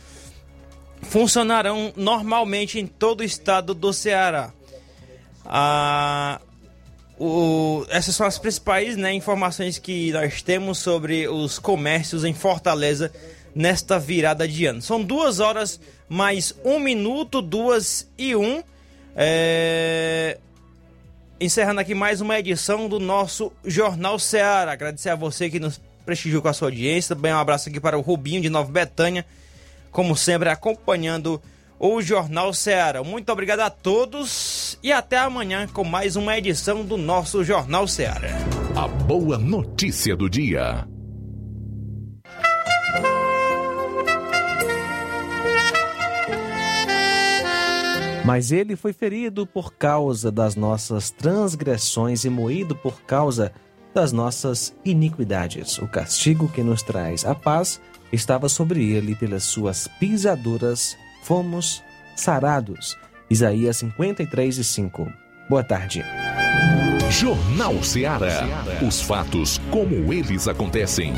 funcionarão 1.01 1.91
normalmente 1.95 2.79
em 2.79 2.85
todo 2.85 3.21
o 3.21 3.23
estado 3.23 3.73
do 3.73 3.91
Ceará. 3.91 4.53
Ah, 5.43 6.39
o, 7.23 7.85
essas 7.89 8.15
são 8.15 8.25
as 8.25 8.39
principais 8.39 8.97
né, 8.97 9.13
informações 9.13 9.77
que 9.77 10.11
nós 10.11 10.41
temos 10.41 10.79
sobre 10.79 11.27
os 11.27 11.59
comércios 11.59 12.25
em 12.25 12.33
Fortaleza 12.33 13.11
nesta 13.53 13.99
virada 13.99 14.47
de 14.47 14.65
ano. 14.65 14.81
São 14.81 15.03
duas 15.03 15.39
horas 15.39 15.79
mais 16.09 16.55
um 16.65 16.79
minuto, 16.79 17.39
duas 17.39 18.09
e 18.17 18.35
um. 18.35 18.63
É... 19.15 20.39
Encerrando 21.39 21.81
aqui 21.81 21.93
mais 21.93 22.21
uma 22.21 22.39
edição 22.39 22.89
do 22.89 22.99
nosso 22.99 23.53
Jornal 23.63 24.17
Ceará. 24.17 24.71
Agradecer 24.71 25.09
a 25.09 25.15
você 25.15 25.47
que 25.47 25.59
nos 25.59 25.79
prestigiou 26.03 26.41
com 26.41 26.47
a 26.47 26.53
sua 26.53 26.69
audiência. 26.69 27.15
Também 27.15 27.33
um 27.33 27.37
abraço 27.37 27.69
aqui 27.69 27.79
para 27.79 27.99
o 27.99 28.01
Rubinho 28.01 28.41
de 28.41 28.49
Nova 28.49 28.71
Betânia, 28.71 29.27
como 29.91 30.17
sempre 30.17 30.49
acompanhando 30.49 31.39
o 31.83 31.99
Jornal 31.99 32.53
Ceará. 32.53 33.03
Muito 33.03 33.31
obrigado 33.31 33.61
a 33.61 33.69
todos 33.71 34.77
e 34.83 34.91
até 34.91 35.17
amanhã 35.17 35.67
com 35.67 35.83
mais 35.83 36.15
uma 36.15 36.37
edição 36.37 36.85
do 36.85 36.95
nosso 36.95 37.43
Jornal 37.43 37.87
Ceará. 37.87 38.37
A 38.75 38.87
boa 38.87 39.39
notícia 39.39 40.15
do 40.15 40.29
dia. 40.29 40.87
Mas 48.23 48.51
ele 48.51 48.75
foi 48.75 48.93
ferido 48.93 49.47
por 49.47 49.73
causa 49.73 50.31
das 50.31 50.55
nossas 50.55 51.09
transgressões 51.09 52.23
e 52.25 52.29
moído 52.29 52.75
por 52.75 53.01
causa 53.01 53.51
das 53.91 54.11
nossas 54.11 54.71
iniquidades. 54.85 55.79
O 55.79 55.87
castigo 55.87 56.47
que 56.47 56.61
nos 56.61 56.83
traz 56.83 57.25
a 57.25 57.33
paz 57.33 57.81
estava 58.13 58.47
sobre 58.47 58.91
ele 58.91 59.15
pelas 59.15 59.45
suas 59.45 59.87
pisaduras 59.99 60.95
fomos 61.23 61.83
sarados. 62.15 62.97
Isaías 63.29 63.77
53 63.77 64.57
e 64.57 64.63
5. 64.63 65.13
Boa 65.49 65.63
tarde. 65.63 66.03
Jornal 67.09 67.83
Ceará. 67.83 68.45
Os 68.85 69.01
fatos 69.01 69.59
como 69.69 70.13
eles 70.13 70.47
acontecem. 70.47 71.13